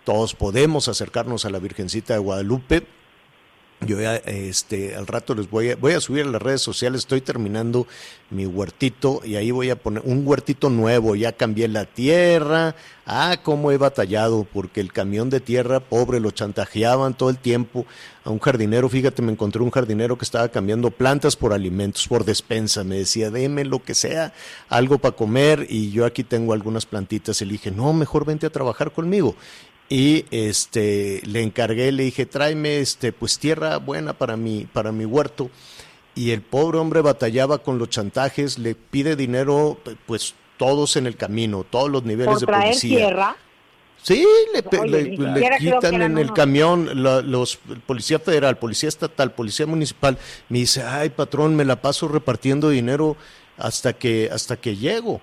todos 0.04 0.34
podemos 0.34 0.88
acercarnos 0.88 1.44
a 1.44 1.50
la 1.50 1.58
Virgencita 1.58 2.14
de 2.14 2.20
Guadalupe. 2.20 2.86
Yo 3.86 3.98
ya, 3.98 4.16
este, 4.16 4.94
al 4.94 5.06
rato 5.06 5.34
les 5.34 5.48
voy 5.48 5.70
a, 5.70 5.76
voy 5.76 5.94
a 5.94 6.00
subir 6.00 6.26
a 6.26 6.28
las 6.28 6.42
redes 6.42 6.60
sociales, 6.60 7.00
estoy 7.00 7.22
terminando 7.22 7.86
mi 8.28 8.44
huertito 8.44 9.22
y 9.24 9.36
ahí 9.36 9.50
voy 9.52 9.70
a 9.70 9.76
poner 9.76 10.02
un 10.04 10.26
huertito 10.26 10.68
nuevo, 10.68 11.16
ya 11.16 11.32
cambié 11.32 11.66
la 11.66 11.86
tierra, 11.86 12.76
ah, 13.06 13.38
cómo 13.42 13.72
he 13.72 13.78
batallado, 13.78 14.44
porque 14.44 14.82
el 14.82 14.92
camión 14.92 15.30
de 15.30 15.40
tierra, 15.40 15.80
pobre, 15.80 16.20
lo 16.20 16.30
chantajeaban 16.30 17.14
todo 17.14 17.30
el 17.30 17.38
tiempo 17.38 17.86
a 18.22 18.28
un 18.28 18.38
jardinero, 18.38 18.86
fíjate, 18.90 19.22
me 19.22 19.32
encontré 19.32 19.62
un 19.62 19.70
jardinero 19.70 20.18
que 20.18 20.26
estaba 20.26 20.50
cambiando 20.50 20.90
plantas 20.90 21.34
por 21.34 21.54
alimentos, 21.54 22.06
por 22.06 22.26
despensa, 22.26 22.84
me 22.84 22.98
decía, 22.98 23.30
deme 23.30 23.64
lo 23.64 23.82
que 23.82 23.94
sea, 23.94 24.34
algo 24.68 24.98
para 24.98 25.16
comer, 25.16 25.66
y 25.70 25.90
yo 25.90 26.04
aquí 26.04 26.22
tengo 26.22 26.52
algunas 26.52 26.84
plantitas, 26.84 27.40
y 27.40 27.46
dije, 27.46 27.70
no, 27.70 27.94
mejor 27.94 28.26
vente 28.26 28.46
a 28.46 28.50
trabajar 28.50 28.92
conmigo 28.92 29.36
y 29.90 30.24
este 30.30 31.20
le 31.26 31.42
encargué, 31.42 31.92
le 31.92 32.04
dije, 32.04 32.24
tráeme 32.24 32.78
este 32.78 33.12
pues 33.12 33.38
tierra 33.38 33.76
buena 33.76 34.14
para 34.14 34.36
mi, 34.38 34.64
para 34.72 34.92
mi 34.92 35.04
huerto. 35.04 35.50
Y 36.14 36.30
el 36.30 36.40
pobre 36.42 36.78
hombre 36.78 37.00
batallaba 37.02 37.58
con 37.58 37.78
los 37.78 37.88
chantajes, 37.90 38.58
le 38.58 38.74
pide 38.74 39.16
dinero, 39.16 39.78
pues 40.06 40.34
todos 40.56 40.96
en 40.96 41.06
el 41.06 41.16
camino, 41.16 41.64
todos 41.68 41.90
los 41.90 42.04
niveles 42.04 42.32
Por 42.34 42.40
de 42.40 42.46
traer 42.46 42.64
policía. 42.70 42.96
tierra. 42.98 43.36
Sí, 44.02 44.24
le, 44.54 44.78
Oye, 44.78 45.16
quitan 45.58 45.94
en 46.00 46.16
el 46.18 46.24
unos- 46.26 46.32
camión 46.32 47.02
la- 47.02 47.20
los 47.20 47.58
policía 47.86 48.18
federal, 48.18 48.56
policía 48.58 48.88
estatal, 48.88 49.32
policía 49.32 49.66
municipal. 49.66 50.16
Me 50.48 50.58
dice, 50.60 50.82
ay 50.82 51.10
patrón, 51.10 51.54
me 51.54 51.66
la 51.66 51.82
paso 51.82 52.08
repartiendo 52.08 52.70
dinero 52.70 53.16
hasta 53.58 53.92
que 53.92 54.30
hasta 54.32 54.56
que 54.56 54.76
llego. 54.76 55.20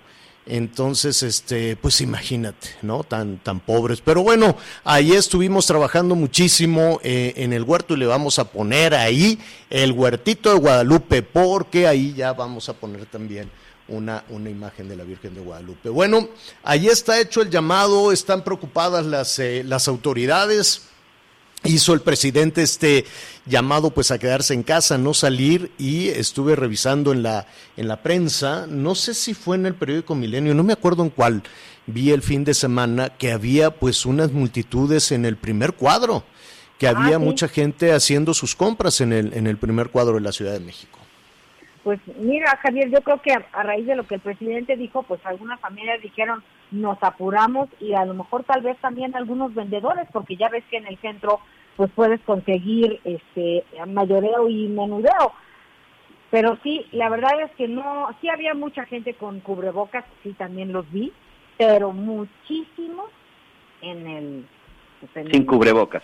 Entonces, 0.50 1.24
este, 1.24 1.76
pues 1.76 2.00
imagínate, 2.02 2.70
¿no? 2.82 3.04
Tan, 3.04 3.38
tan 3.40 3.60
pobres. 3.60 4.02
Pero 4.02 4.24
bueno, 4.24 4.56
ahí 4.84 5.12
estuvimos 5.12 5.68
trabajando 5.68 6.16
muchísimo 6.16 7.00
eh, 7.04 7.34
en 7.36 7.52
el 7.52 7.64
huerto 7.64 7.94
y 7.94 7.98
le 7.98 8.06
vamos 8.06 8.40
a 8.40 8.46
poner 8.46 8.94
ahí 8.94 9.40
el 9.70 9.92
huertito 9.92 10.54
de 10.54 10.60
Guadalupe, 10.60 11.22
porque 11.22 11.88
ahí 11.88 12.14
ya 12.14 12.32
vamos 12.34 12.70
a 12.70 12.74
poner 12.74 13.06
también 13.08 13.52
una, 13.90 14.24
una 14.30 14.50
imagen 14.50 14.88
de 14.88 14.96
la 14.96 15.04
Virgen 15.04 15.36
de 15.36 15.42
Guadalupe. 15.42 15.90
Bueno, 15.90 16.30
ahí 16.64 16.88
está 16.88 17.20
hecho 17.20 17.42
el 17.42 17.50
llamado, 17.50 18.12
están 18.12 18.44
preocupadas 18.44 19.06
las, 19.06 19.40
eh, 19.40 19.64
las 19.66 19.88
autoridades. 19.88 20.84
Hizo 21.64 21.94
el 21.94 22.02
presidente 22.02 22.62
este 22.62 23.06
llamado 23.46 23.90
pues 23.90 24.12
a 24.12 24.20
quedarse 24.20 24.54
en 24.54 24.64
casa, 24.64 24.98
no 24.98 25.14
salir 25.14 25.72
y 25.78 26.10
estuve 26.10 26.56
revisando 26.56 27.12
en 27.12 27.24
la 27.24 27.48
en 27.76 27.88
la 27.88 28.04
prensa, 28.04 28.68
no 28.68 28.94
sé 28.94 29.14
si 29.14 29.34
fue 29.34 29.56
en 29.56 29.66
el 29.66 29.74
periódico 29.74 30.14
Milenio, 30.14 30.54
no 30.54 30.64
me 30.64 30.74
acuerdo 30.74 31.04
en 31.04 31.10
cuál, 31.10 31.44
vi 31.88 32.12
el 32.12 32.22
fin 32.22 32.44
de 32.44 32.54
semana 32.54 33.10
que 33.10 33.32
había 33.32 33.72
pues 33.72 34.06
unas 34.06 34.32
multitudes 34.32 35.12
en 35.12 35.26
el 35.26 35.36
primer 35.36 35.74
cuadro, 35.74 36.24
que 36.78 36.88
había 36.88 37.18
sí. 37.18 37.24
mucha 37.24 37.48
gente 37.48 37.92
haciendo 37.92 38.34
sus 38.34 38.56
compras 38.56 39.02
en 39.02 39.12
el 39.12 39.34
en 39.34 39.48
el 39.48 39.58
primer 39.58 39.90
cuadro 39.90 40.16
de 40.16 40.22
la 40.22 40.32
Ciudad 40.32 40.54
de 40.54 40.60
México. 40.60 41.00
Pues 41.84 42.00
mira, 42.20 42.56
Javier, 42.62 42.92
yo 42.92 43.02
creo 43.02 43.22
que 43.22 43.34
a, 43.34 43.46
a 43.54 43.64
raíz 43.64 43.88
de 43.88 43.96
lo 43.96 44.06
que 44.06 44.16
el 44.16 44.22
presidente 44.22 44.76
dijo, 44.76 45.04
pues 45.04 45.20
algunas 45.26 45.60
familias 45.60 46.02
dijeron, 46.02 46.44
nos 46.72 46.98
apuramos 47.02 47.70
y 47.80 47.94
a 47.94 48.06
lo 48.06 48.14
mejor 48.14 48.44
tal 48.44 48.62
vez 48.62 48.78
también 48.80 49.16
algunos 49.16 49.54
vendedores, 49.54 50.08
porque 50.12 50.36
ya 50.36 50.50
ves 50.50 50.64
que 50.70 50.78
en 50.78 50.88
el 50.88 50.98
centro 51.00 51.40
pues 51.76 51.92
puedes 51.96 52.20
conseguir 52.22 53.00
este 53.04 53.64
mayoreo 53.88 54.50
y 54.50 54.68
menudeo. 54.68 55.32
Pero 56.32 56.58
sí, 56.64 56.86
la 56.92 57.08
verdad 57.10 57.40
es 57.46 57.52
que 57.52 57.68
no, 57.68 58.08
sí 58.20 58.28
había 58.30 58.54
mucha 58.54 58.86
gente 58.86 59.14
con 59.14 59.40
cubrebocas, 59.40 60.04
sí 60.24 60.34
también 60.34 60.74
los 60.74 60.92
vi, 60.92 61.14
pero 61.58 61.92
muchísimos 61.94 63.06
en 63.82 64.08
el... 64.08 64.46
pues, 65.00 65.16
en 65.26 65.32
Sin 65.32 65.42
el- 65.42 65.46
cubrebocas. 65.48 66.04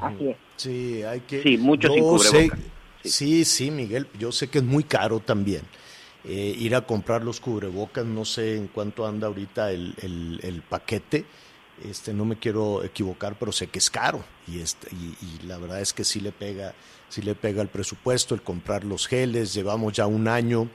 Así 0.00 0.28
es. 0.30 0.36
Sí, 0.56 1.02
hay 1.02 1.20
que. 1.20 1.42
Sí, 1.42 1.58
muchos 1.58 1.92
sin 1.92 2.02
sé- 2.18 2.28
cubrebocas. 2.48 2.60
Sí. 3.04 3.44
sí, 3.44 3.70
Miguel. 3.70 4.06
Yo 4.18 4.32
sé 4.32 4.48
que 4.48 4.58
es 4.58 4.64
muy 4.64 4.84
caro 4.84 5.18
también 5.20 5.62
eh, 6.24 6.54
ir 6.58 6.74
a 6.74 6.86
comprar 6.86 7.24
los 7.24 7.40
cubrebocas. 7.40 8.04
No 8.04 8.24
sé 8.24 8.56
en 8.56 8.68
cuánto 8.68 9.06
anda 9.06 9.26
ahorita 9.26 9.70
el, 9.72 9.94
el- 10.02 10.40
el 10.42 10.62
paquete. 10.62 11.24
Este, 11.84 12.12
no 12.12 12.24
me 12.24 12.36
quiero 12.38 12.84
equivocar, 12.84 13.36
pero 13.38 13.50
sé 13.50 13.66
que 13.66 13.78
es 13.80 13.90
caro 13.90 14.22
y, 14.46 14.60
este, 14.60 14.88
y, 14.94 15.16
y 15.24 15.46
la 15.46 15.58
verdad 15.58 15.80
es 15.80 15.92
que 15.92 16.04
sí 16.04 16.20
le 16.20 16.30
pega, 16.30 16.74
sí 17.08 17.22
le 17.22 17.34
pega 17.34 17.60
el 17.62 17.68
presupuesto 17.68 18.34
el 18.34 18.42
comprar 18.42 18.84
los 18.84 19.08
geles. 19.08 19.52
Llevamos 19.54 19.92
ya 19.94 20.06
un 20.06 20.28
año 20.28 20.68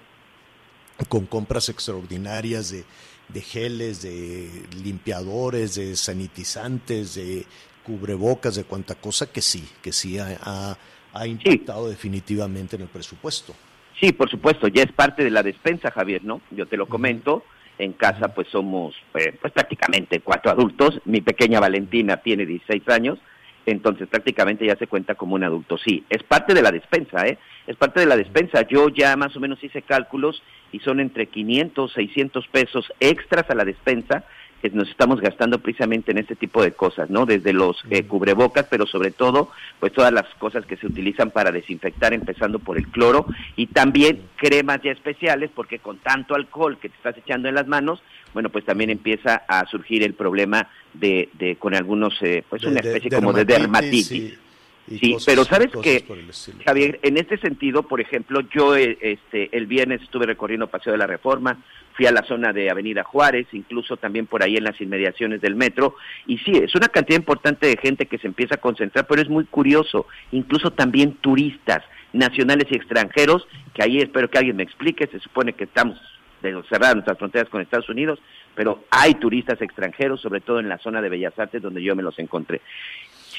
con 1.10 1.26
compras 1.28 1.70
extraordinarias 1.70 2.72
de, 2.72 2.84
de 3.30 3.42
geles, 3.42 4.02
de 4.02 4.50
limpiadores, 4.84 5.76
de 5.76 5.96
sanitizantes, 5.96 7.16
de 7.16 7.46
cubrebocas, 7.86 8.56
de 8.56 8.64
cuanta 8.64 8.96
cosa 8.96 9.28
que 9.32 9.42
sí, 9.42 9.68
que 9.82 9.94
sí 9.94 10.18
ha, 10.20 10.38
ha- 10.42 10.78
ha 11.14 11.28
impactado 11.28 11.88
definitivamente 11.88 12.76
en 12.76 12.82
el 12.84 12.88
presupuesto. 12.90 13.54
Sí, 14.00 14.12
por 14.12 14.30
supuesto, 14.30 14.68
ya 14.68 14.84
es 14.84 14.92
parte 14.92 15.24
de 15.24 15.32
la 15.32 15.42
despensa, 15.42 15.92
Javier, 15.92 16.24
¿no? 16.24 16.42
Yo 16.52 16.68
te 16.68 16.78
lo 16.78 16.88
comento. 16.88 17.44
En 17.80 17.94
casa, 17.94 18.34
pues 18.34 18.48
somos, 18.48 18.96
eh, 19.14 19.38
pues 19.40 19.54
prácticamente 19.54 20.22
cuatro 20.22 20.52
adultos. 20.52 21.00
Mi 21.06 21.22
pequeña 21.22 21.60
Valentina 21.60 22.18
tiene 22.18 22.44
16 22.44 22.90
años, 22.90 23.20
entonces 23.68 24.08
prácticamente 24.08 24.66
ya 24.66 24.76
se 24.78 24.88
cuenta 24.88 25.14
como 25.14 25.36
un 25.36 25.44
adulto. 25.44 25.78
Sí, 25.78 26.04
es 26.10 26.24
parte 26.24 26.56
de 26.56 26.64
la 26.64 26.72
despensa, 26.72 27.28
¿eh? 27.28 27.38
Es 27.68 27.76
parte 27.76 28.00
de 28.00 28.08
la 28.08 28.18
despensa. 28.18 28.68
Yo 28.68 28.90
ya 28.90 29.16
más 29.16 29.36
o 29.36 29.40
menos 29.40 29.64
hice 29.64 29.84
cálculos 29.84 30.42
y 30.72 30.80
son 30.80 31.00
entre 31.00 31.28
500, 31.28 31.94
600 31.94 32.48
pesos 32.48 32.92
extras 33.00 33.48
a 33.50 33.56
la 33.56 33.64
despensa 33.64 34.24
que 34.62 34.70
nos 34.72 34.90
estamos 34.90 35.22
gastando 35.22 35.60
precisamente 35.60 36.12
en 36.12 36.18
este 36.18 36.36
tipo 36.36 36.64
de 36.64 36.72
cosas, 36.72 37.10
¿no? 37.10 37.26
Desde 37.26 37.54
los 37.54 37.78
eh, 37.90 38.04
cubrebocas, 38.04 38.66
pero 38.70 38.86
sobre 38.88 39.12
todo, 39.12 39.52
pues 39.80 39.94
todas 39.94 40.12
las 40.12 40.26
cosas 40.40 40.66
que 40.66 40.78
se 40.78 40.88
utilizan 40.88 41.30
para 41.32 41.52
desinfectar, 41.52 42.14
empezando 42.14 42.60
por 42.60 42.78
el 42.78 42.88
cloro, 42.88 43.28
y 43.56 43.68
también 43.68 44.22
cremas 44.36 44.80
ya 44.84 44.92
especiales, 44.92 45.52
porque 45.54 45.80
con 45.80 45.98
tanto 46.00 46.34
alcohol 46.36 46.78
que 46.80 46.90
te 46.90 46.96
estás 46.96 47.18
echando 47.18 47.48
en 47.50 47.56
las 47.56 47.68
manos, 47.68 48.02
bueno, 48.34 48.50
pues 48.50 48.66
también 48.66 48.90
empieza 48.90 49.44
a 49.48 49.66
surgir 49.68 50.04
el 50.04 50.14
problema 50.14 50.68
de, 50.94 51.30
de 51.34 51.56
con 51.58 51.76
algunos, 51.76 52.14
eh, 52.22 52.44
pues 52.50 52.64
De- 52.64 52.68
una 52.70 52.82
de- 52.82 52.88
especie 52.90 53.12
como 53.12 53.34
de 53.34 53.46
dermatitis. 53.46 54.12
y 54.12 54.38
Sí, 54.88 55.14
cosas- 55.14 55.26
pero 55.26 55.44
sabes 55.44 55.68
que. 55.82 56.06
Javier, 56.66 57.00
en 57.04 57.18
este 57.18 57.38
sentido, 57.38 57.84
por 57.84 58.00
ejemplo, 58.00 58.42
yo 58.54 58.76
eh, 58.76 58.98
este, 59.02 59.56
el 59.56 59.68
viernes 59.68 60.02
estuve 60.02 60.26
recorriendo 60.26 60.68
Paseo 60.68 60.94
de 60.94 60.98
la 60.98 61.08
Reforma, 61.08 61.58
fui 61.94 62.06
a 62.06 62.12
la 62.12 62.24
zona 62.24 62.54
de 62.54 62.70
Avenida 62.70 63.04
Juárez, 63.04 63.48
incluso 63.52 63.98
también 63.98 64.28
por 64.28 64.44
ahí 64.44 64.56
en 64.56 64.64
las 64.64 64.80
inmediaciones 64.80 65.42
del 65.42 65.56
metro, 65.56 65.96
y 66.26 66.38
sí, 66.38 66.52
es 66.52 66.74
una 66.76 66.88
cantidad 66.88 67.20
importante 67.20 67.68
de 67.68 67.78
gente 67.78 68.06
que 68.06 68.18
se 68.18 68.28
empieza 68.28 68.56
a 68.56 68.62
concentrar, 68.62 69.08
pero 69.08 69.22
es 69.22 69.30
muy 69.30 69.46
curioso, 69.46 70.08
incluso 70.32 70.72
también 70.72 71.14
turistas 71.16 71.84
nacionales 72.14 72.68
y 72.72 72.76
extranjeros, 72.76 73.48
que 73.74 73.84
ahí 73.84 73.98
espero 73.98 74.30
que 74.30 74.38
alguien 74.38 74.56
me 74.56 74.64
explique, 74.64 75.08
se 75.08 75.20
supone 75.20 75.54
que 75.54 75.66
estamos 75.66 76.00
cerrar 76.70 76.96
nuestras 76.96 77.18
fronteras 77.18 77.50
con 77.50 77.62
Estados 77.62 77.90
Unidos, 77.90 78.20
pero 78.56 78.84
hay 78.90 79.16
turistas 79.16 79.62
extranjeros, 79.62 80.22
sobre 80.22 80.42
todo 80.42 80.60
en 80.60 80.70
la 80.70 80.78
zona 80.78 81.02
de 81.02 81.10
Bellas 81.10 81.38
Artes, 81.38 81.62
donde 81.62 81.82
yo 81.84 81.96
me 81.96 82.04
los 82.04 82.18
encontré. 82.20 82.62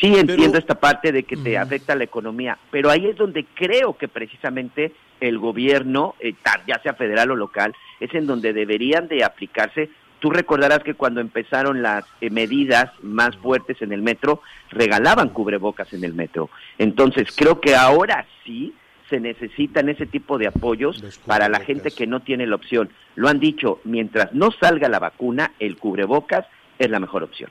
Sí 0.01 0.15
entiendo 0.15 0.59
esta 0.59 0.77
parte 0.77 1.11
de 1.11 1.25
que 1.25 1.37
te 1.37 1.59
afecta 1.59 1.97
la 1.97 2.05
economía, 2.05 2.57
pero 2.71 2.89
ahí 2.91 3.07
es 3.07 3.17
donde 3.17 3.45
creo 3.55 3.97
que 3.97 4.07
precisamente 4.07 4.93
el 5.21 5.39
gobierno, 5.39 6.15
eh, 6.21 6.35
ya 6.69 6.81
sea 6.83 6.95
federal 6.95 7.33
o 7.33 7.37
local, 7.37 7.75
es 7.99 8.15
en 8.15 8.27
donde 8.27 8.53
deberían 8.53 9.09
de 9.09 9.25
aplicarse. 9.25 9.91
Tú 10.21 10.31
recordarás 10.31 10.85
que 10.85 10.95
cuando 10.95 11.21
empezaron 11.21 11.83
las 11.83 12.05
eh, 12.21 12.31
medidas 12.31 12.93
más 13.03 13.37
fuertes 13.39 13.83
en 13.83 13.93
el 13.93 14.03
metro, 14.03 14.41
regalaban 14.71 15.31
cubrebocas 15.31 15.93
en 15.93 16.05
el 16.05 16.15
metro. 16.15 16.49
Entonces 16.79 17.35
creo 17.35 17.61
que 17.61 17.75
ahora 17.75 18.25
sí 18.45 18.75
se 19.11 19.19
necesitan 19.19 19.89
ese 19.89 20.07
tipo 20.07 20.39
de 20.39 20.47
apoyos 20.47 21.03
para 21.27 21.49
la 21.49 21.61
gente 21.61 21.91
que 21.91 22.07
no 22.07 22.21
tiene 22.21 22.47
la 22.47 22.55
opción. 22.55 22.91
Lo 23.17 23.29
han 23.29 23.41
dicho, 23.41 23.81
mientras 23.83 24.33
no 24.33 24.51
salga 24.53 24.89
la 24.89 24.99
vacuna, 25.01 25.53
el 25.59 25.77
cubrebocas 25.77 26.47
es 26.79 26.89
la 26.89 27.01
mejor 27.01 27.25
opción. 27.25 27.51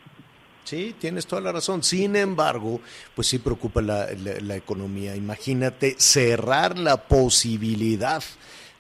Sí, 0.68 0.94
tienes 1.00 1.26
toda 1.28 1.42
la 1.42 1.54
razón. 1.54 1.82
Sin 1.82 2.18
embargo, 2.18 2.82
pues 3.16 3.28
sí 3.28 3.40
preocupa 3.40 3.82
la, 3.82 4.08
la- 4.12 4.40
la 4.42 4.56
economía. 4.58 5.16
Imagínate 5.16 5.96
cerrar 5.98 6.78
la 6.78 6.98
posibilidad 7.08 8.22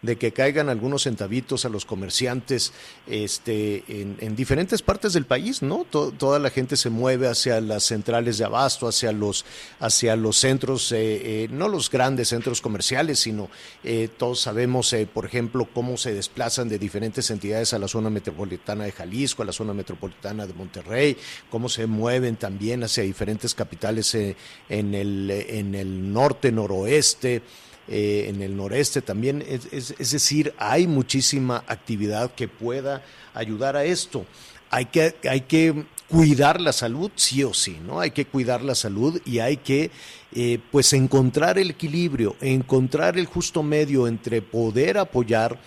de 0.07 0.15
que 0.17 0.31
caigan 0.31 0.69
algunos 0.69 1.03
centavitos 1.03 1.65
a 1.65 1.69
los 1.69 1.85
comerciantes 1.85 2.71
este, 3.05 3.83
en, 3.89 4.17
en 4.21 4.35
diferentes 4.35 4.81
partes 4.81 5.11
del 5.13 5.25
país, 5.25 5.61
¿no? 5.61 5.85
To- 5.89 6.11
toda 6.11 6.39
la 6.39 6.49
gente 6.49 6.77
se 6.77 6.89
mueve 6.89 7.27
hacia 7.27 7.59
las 7.61 7.83
centrales 7.83 8.37
de 8.37 8.45
abasto, 8.45 8.87
hacia 8.87 9.11
los, 9.11 9.45
hacia 9.79 10.15
los 10.15 10.37
centros, 10.37 10.91
eh, 10.93 11.43
eh, 11.43 11.47
no 11.51 11.67
los 11.67 11.91
grandes 11.91 12.29
centros 12.29 12.61
comerciales, 12.61 13.19
sino 13.19 13.49
eh, 13.83 14.07
todos 14.17 14.39
sabemos, 14.39 14.95
por 15.13 15.25
ejemplo, 15.25 15.67
cómo 15.73 15.97
se 15.97 16.13
desplazan 16.13 16.69
de 16.69 16.79
diferentes 16.79 17.29
entidades 17.29 17.73
a 17.73 17.79
la 17.79 17.89
zona 17.89 18.09
metropolitana 18.09 18.85
de 18.85 18.93
Jalisco, 18.93 19.43
a 19.43 19.45
la 19.45 19.51
zona 19.51 19.73
metropolitana 19.73 20.47
de 20.47 20.53
Monterrey, 20.53 21.17
cómo 21.51 21.67
se 21.67 21.85
mueven 21.85 22.37
también 22.37 22.81
hacia 22.83 23.03
diferentes 23.03 23.53
capitales 23.53 24.15
en, 24.15 24.93
el, 24.95 25.29
en 25.29 25.75
el 25.75 26.13
norte, 26.13 26.51
noroeste 26.51 27.41
eh, 27.87 28.25
en 28.29 28.41
el 28.41 28.55
noreste 28.55 29.01
también. 29.01 29.43
Es, 29.47 29.93
es- 29.99 30.11
decir, 30.11 30.53
hay 30.57 30.87
muchísima 30.87 31.63
actividad 31.67 32.33
que 32.33 32.47
pueda 32.47 33.03
ayudar 33.33 33.75
a 33.75 33.83
esto. 33.85 34.25
Hay 34.69 34.85
que, 34.85 35.15
hay 35.29 35.41
que 35.41 35.85
cuidar 36.09 36.59
la 36.61 36.73
salud, 36.73 37.11
sí 37.15 37.43
o 37.43 37.53
sí, 37.53 37.77
¿no? 37.85 37.99
Hay 37.99 38.11
que 38.11 38.25
cuidar 38.25 38.61
la 38.61 38.75
salud 38.75 39.21
y 39.25 39.39
hay 39.39 39.57
que, 39.57 39.91
eh, 40.33 40.59
pues, 40.71 40.91
encontrar 40.93 41.57
el 41.57 41.71
equilibrio, 41.71 42.35
encontrar 42.41 43.17
el 43.17 43.25
justo 43.25 43.63
medio 43.63 44.07
entre 44.07 44.41
poder 44.41 44.97
apoyar 44.97 45.59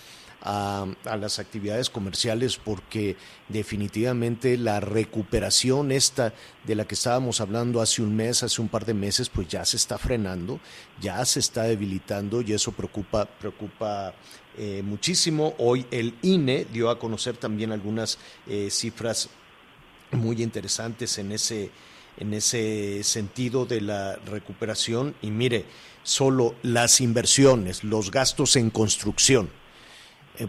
a, 0.43 0.87
las 1.19 1.39
actividades 1.39 1.91
comerciales 1.91 2.57
porque 2.57 3.17
definitivamente 3.49 4.57
la 4.57 4.81
recuperación 4.81 5.93
esta 5.93 6.33
de 6.65 6.75
la 6.75 6.87
que 6.87 6.95
estábamos 6.95 7.41
hablando 7.41 7.81
hace 7.81 8.03
un 8.03 8.17
mes, 8.17 8.43
hace 8.43 8.61
un 8.61 8.69
par 8.69 8.85
de 8.85 8.95
meses, 8.95 9.29
pues 9.29 9.49
ya 9.49 9.65
se 9.65 9.77
está 9.77 9.99
frenando, 9.99 10.61
ya 11.01 11.25
se 11.25 11.41
está 11.41 11.65
debilitando 11.65 12.41
y 12.43 12.53
eso 12.53 12.73
preocupa, 12.73 13.27
preocupa 13.27 14.15
eh, 14.57 14.83
muchísimo. 14.83 15.55
Hoy 15.59 15.87
el 15.91 16.15
INE 16.23 16.67
dio 16.73 16.91
a 16.91 16.99
conocer 16.99 17.37
también 17.37 17.73
algunas 17.73 18.19
eh, 18.47 18.69
cifras 18.71 19.29
muy 20.13 20.43
interesantes 20.43 21.19
en 21.19 21.33
ese, 21.33 21.71
en 22.19 22.35
ese 22.35 23.03
sentido 23.05 23.67
de 23.67 23.81
la 23.81 24.17
recuperación. 24.17 25.15
Y 25.23 25.31
mire, 25.31 25.67
solo 26.03 26.55
las 26.63 27.01
inversiones, 27.01 27.85
los 27.85 28.11
gastos 28.11 28.57
en 28.57 28.71
construcción, 28.71 29.51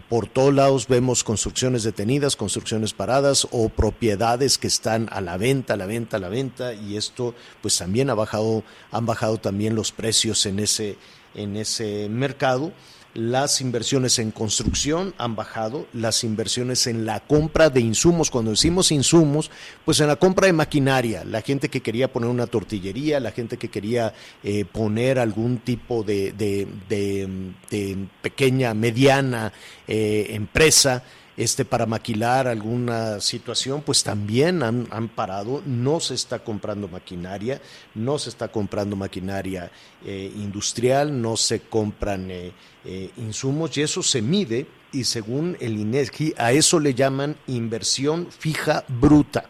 por 0.00 0.26
todos 0.26 0.54
lados 0.54 0.88
vemos 0.88 1.24
construcciones 1.24 1.82
detenidas, 1.82 2.36
construcciones 2.36 2.92
paradas 2.92 3.46
o 3.50 3.68
propiedades 3.68 4.58
que 4.58 4.66
están 4.66 5.08
a 5.10 5.20
la 5.20 5.36
venta, 5.36 5.74
a 5.74 5.76
la 5.76 5.86
venta, 5.86 6.16
a 6.16 6.20
la 6.20 6.28
venta 6.28 6.74
y 6.74 6.96
esto 6.96 7.34
pues 7.60 7.76
también 7.76 8.10
ha 8.10 8.14
bajado, 8.14 8.64
han 8.90 9.06
bajado 9.06 9.38
también 9.38 9.74
los 9.74 9.92
precios 9.92 10.46
en 10.46 10.58
ese, 10.58 10.96
en 11.34 11.56
ese 11.56 12.08
mercado. 12.08 12.72
Las 13.14 13.60
inversiones 13.60 14.18
en 14.18 14.30
construcción 14.30 15.12
han 15.18 15.36
bajado, 15.36 15.86
las 15.92 16.24
inversiones 16.24 16.86
en 16.86 17.04
la 17.04 17.20
compra 17.20 17.68
de 17.68 17.80
insumos, 17.80 18.30
cuando 18.30 18.52
decimos 18.52 18.90
insumos, 18.90 19.50
pues 19.84 20.00
en 20.00 20.06
la 20.06 20.16
compra 20.16 20.46
de 20.46 20.54
maquinaria, 20.54 21.22
la 21.24 21.42
gente 21.42 21.68
que 21.68 21.82
quería 21.82 22.10
poner 22.10 22.30
una 22.30 22.46
tortillería, 22.46 23.20
la 23.20 23.30
gente 23.32 23.58
que 23.58 23.68
quería 23.68 24.14
eh, 24.42 24.64
poner 24.64 25.18
algún 25.18 25.58
tipo 25.58 26.02
de, 26.02 26.32
de- 26.32 26.66
de- 26.88 27.28
de 27.70 27.98
pequeña, 28.22 28.72
mediana 28.72 29.52
eh, 29.86 30.28
empresa, 30.30 31.02
este, 31.36 31.64
para 31.64 31.86
maquilar 31.86 32.46
alguna 32.46 33.20
situación, 33.20 33.82
pues 33.82 34.02
también 34.02 34.62
han, 34.62 34.86
han 34.90 35.08
parado, 35.08 35.62
no 35.66 36.00
se 36.00 36.14
está 36.14 36.40
comprando 36.40 36.88
maquinaria, 36.88 37.60
no 37.94 38.18
se 38.18 38.30
está 38.30 38.48
comprando 38.48 38.96
maquinaria 38.96 39.70
eh, 40.04 40.32
industrial, 40.36 41.20
no 41.20 41.36
se 41.36 41.60
compran 41.60 42.30
eh, 42.30 42.52
eh, 42.84 43.10
insumos 43.16 43.76
y 43.76 43.82
eso 43.82 44.02
se 44.02 44.20
mide 44.20 44.66
y 44.92 45.04
según 45.04 45.56
el 45.60 45.78
INEGI 45.78 46.34
a 46.36 46.52
eso 46.52 46.78
le 46.78 46.94
llaman 46.94 47.36
inversión 47.46 48.28
fija 48.30 48.84
bruta. 48.88 49.48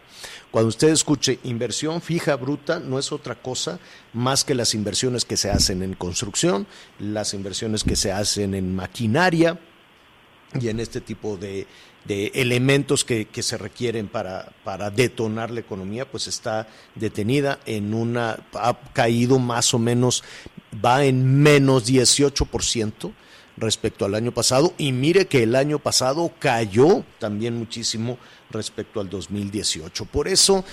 Cuando 0.51 0.69
usted 0.69 0.89
escuche 0.89 1.39
inversión 1.43 1.99
fija 1.99 2.35
bruta, 2.35 2.79
no 2.79 2.99
es 2.99 3.11
otra 3.11 3.35
cosa 3.35 3.79
más 4.13 4.43
que 4.43 4.53
las 4.53 4.75
inversiones 4.75 5.25
que 5.25 5.35
se 5.35 5.49
hacen 5.49 5.81
en 5.81 5.95
construcción, 5.95 6.67
las 6.99 7.33
inversiones 7.33 7.83
que 7.83 7.95
se 7.95 8.11
hacen 8.11 8.53
en 8.53 8.75
maquinaria, 8.75 9.59
y 10.59 10.69
en 10.69 10.79
este 10.79 11.01
tipo 11.01 11.37
de, 11.37 11.67
de 12.05 12.27
elementos 12.35 13.03
que, 13.03 13.25
que 13.25 13.43
se 13.43 13.57
requieren 13.57 14.07
para, 14.07 14.51
para 14.63 14.89
detonar 14.89 15.51
la 15.51 15.61
economía, 15.61 16.09
pues 16.09 16.27
está 16.27 16.67
detenida 16.95 17.59
en 17.65 17.93
una, 17.93 18.39
ha 18.53 18.77
caído 18.93 19.39
más 19.39 19.73
o 19.73 19.79
menos, 19.79 20.23
va 20.83 21.05
en 21.05 21.41
menos 21.41 21.87
18% 21.87 23.11
respecto 23.57 24.05
al 24.05 24.15
año 24.15 24.31
pasado 24.31 24.73
y 24.77 24.91
mire 24.91 25.27
que 25.27 25.43
el 25.43 25.55
año 25.55 25.79
pasado 25.79 26.31
cayó 26.39 27.03
también 27.19 27.55
muchísimo 27.57 28.17
respecto 28.49 28.99
al 28.99 29.09
2018. 29.09 30.05
Por 30.05 30.27
eso 30.27 30.65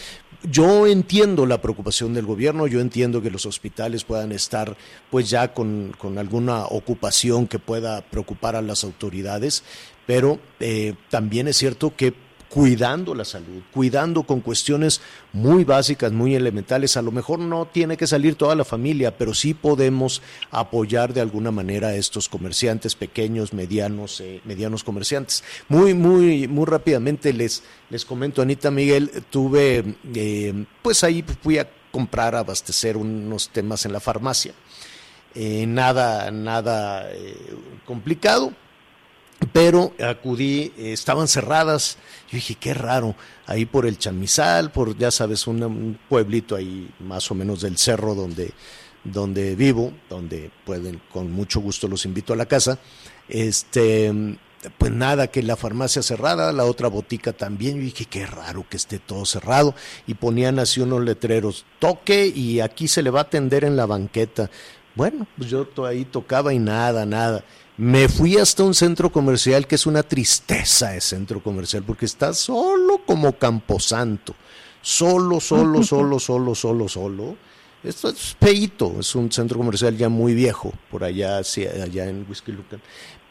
yo 0.43 0.87
entiendo 0.87 1.47
la 1.47 1.61
preocupación 1.61 2.15
del 2.15 2.27
gobierno, 2.27 2.67
yo 2.67 2.81
entiendo 2.81 3.23
que 3.23 3.31
los 3.31 3.47
hospitales 3.47 4.05
puedan 4.05 4.33
estar 4.33 4.77
pues 5.11 5.29
ya 5.29 5.53
con, 5.53 5.95
con 5.99 6.19
alguna 6.19 6.65
ocupación 6.67 7.47
que 7.47 7.59
pueda 7.59 8.03
preocupar 8.03 8.57
a 8.57 8.63
las 8.63 8.85
autoridades, 8.85 9.63
pero 10.07 10.41
eh, 10.59 10.95
también 11.11 11.49
es 11.49 11.57
cierto 11.57 11.95
que 11.95 12.15
cuidando 12.51 13.15
la 13.15 13.25
salud, 13.25 13.63
cuidando 13.73 14.25
con 14.25 14.41
cuestiones 14.41 15.01
muy 15.33 15.65
básicas, 15.65 16.13
muy 16.13 16.35
elementales. 16.35 16.97
A 16.97 17.03
lo 17.03 17.13
mejor 17.13 17.39
no 17.39 17.67
tiene 17.67 17.97
que 17.97 18.07
salir 18.07 18.35
toda 18.35 18.55
la 18.55 18.65
familia, 18.65 19.17
pero 19.17 19.33
sí 19.33 19.55
podemos 19.55 20.21
apoyar 20.51 21.15
de 21.15 21.21
alguna 21.21 21.53
manera 21.53 21.89
a 21.89 21.95
estos 21.95 22.29
comerciantes 22.29 22.97
pequeños, 22.97 23.53
medianos, 23.53 24.21
eh, 24.21 24.41
medianos 24.45 24.85
comerciantes. 24.85 25.45
Muy, 25.69 25.95
muy, 25.95 26.49
muy 26.49 26.67
rápidamente 26.67 27.33
les, 27.33 27.63
les 27.89 28.05
comento, 28.05 28.43
Anita 28.43 28.71
Miguel, 28.71 29.11
tuve, 29.31 29.97
eh, 30.15 30.65
pues 30.83 31.05
ahí 31.05 31.25
fui 31.43 31.59
a 31.59 31.71
comprar, 31.91 32.35
a 32.35 32.41
abastecer 32.41 32.97
unos 32.97 33.49
temas 33.51 33.87
en 33.87 33.93
la 33.93 34.01
farmacia. 34.01 34.55
Eh, 35.35 35.65
nada, 35.67 36.31
nada 36.33 37.09
eh, 37.13 37.37
complicado, 37.87 38.53
pero 39.53 39.93
acudí, 40.03 40.73
eh, 40.77 40.93
estaban 40.93 41.29
cerradas. 41.29 41.97
Yo 42.31 42.37
dije, 42.37 42.55
qué 42.55 42.75
raro, 42.75 43.15
ahí 43.47 43.67
por 43.67 43.87
el 43.87 43.99
Chamizal, 43.99 44.71
por, 44.71 44.97
ya 44.97 45.11
sabes, 45.11 45.47
un 45.47 45.99
pueblito 46.09 46.57
ahí 46.57 46.91
más 47.01 47.31
o 47.31 47.35
menos 47.35 47.61
del 47.63 47.77
cerro 47.77 48.15
donde, 48.15 48.53
donde 49.05 49.57
vivo, 49.57 49.93
donde 50.09 50.51
pueden, 50.65 51.01
con 51.13 51.31
mucho 51.31 51.61
gusto 51.61 51.89
los 51.89 52.05
invito 52.05 52.33
a 52.33 52.37
la 52.37 52.47
casa. 52.47 52.79
Este, 53.29 54.13
pues 54.77 54.93
nada, 54.93 55.29
que 55.29 55.43
la 55.43 55.57
farmacia 55.57 56.03
cerrada, 56.03 56.53
la 56.53 56.65
otra 56.65 56.89
botica 56.89 57.33
también. 57.33 57.77
Yo 57.77 57.83
dije, 57.85 58.05
qué 58.05 58.27
raro 58.27 58.67
que 58.69 58.77
esté 58.77 58.99
todo 58.99 59.25
cerrado. 59.25 59.75
Y 60.07 60.15
ponían 60.15 60.59
así 60.59 60.81
unos 60.81 61.03
letreros, 61.03 61.65
toque 61.79 62.27
y 62.27 62.61
aquí 62.61 62.89
se 62.89 63.03
le 63.03 63.11
va 63.11 63.21
a 63.21 63.23
atender 63.23 63.65
en 63.65 63.77
la 63.77 63.87
banqueta. 63.87 64.51
Bueno, 64.95 65.27
pues 65.37 65.49
yo 65.49 65.67
ahí 65.87 66.05
tocaba 66.05 66.53
y 66.53 66.59
nada, 66.59 67.07
nada. 67.07 67.45
Me 67.77 68.09
fui 68.09 68.37
hasta 68.37 68.63
un 68.63 68.75
centro 68.75 69.11
comercial 69.11 69.67
que 69.67 69.77
es 69.77 69.87
una 69.87 70.03
tristeza 70.03 70.91
de 70.91 71.01
centro 71.01 71.43
comercial 71.43 71.83
porque 71.83 72.05
está 72.05 72.35
solo 72.35 73.01
como 73.07 73.33
Camposanto. 73.39 74.35
Solo, 74.83 75.41
solo, 75.41 75.83
solo, 75.85 76.19
solo, 76.19 76.55
solo, 76.55 76.89
solo. 76.89 77.37
Esto 77.83 78.11
es 78.11 78.37
feíto, 78.39 78.97
es 79.01 79.15
un 79.15 79.33
centro 79.33 79.57
comercial 79.57 79.97
ya 79.97 80.11
muy 80.11 80.35
viejo, 80.35 80.73
por 80.91 81.03
allá, 81.03 81.39
allá 81.39 82.07
en 82.07 82.27
Whisky 82.29 82.53
Lucan. 82.53 82.83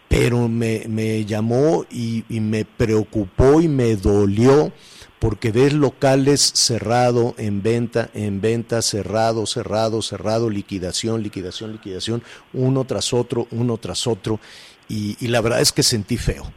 Pero 0.07 0.47
me, 0.47 0.85
me 0.87 1.23
llamó 1.23 1.85
y, 1.91 2.23
y 2.29 2.39
me 2.39 2.65
preocupó 2.65 3.61
y 3.61 3.67
me 3.67 3.95
dolió 3.95 4.71
porque 5.19 5.51
ves 5.51 5.73
locales 5.73 6.41
cerrado, 6.55 7.35
en 7.37 7.61
venta, 7.61 8.09
en 8.13 8.39
venta, 8.39 8.81
cerrado, 8.81 9.45
cerrado, 9.45 10.01
cerrado, 10.01 10.49
liquidación, 10.49 11.21
liquidación, 11.21 11.73
liquidación, 11.73 12.23
uno 12.53 12.85
tras 12.85 13.13
otro, 13.13 13.47
uno 13.51 13.77
tras 13.77 14.07
otro. 14.07 14.39
Y, 14.87 15.27
la 15.27 15.41
verdad 15.41 15.61
es 15.61 15.71
que 15.71 15.83
sentí 15.83 16.17
feo, 16.17 16.51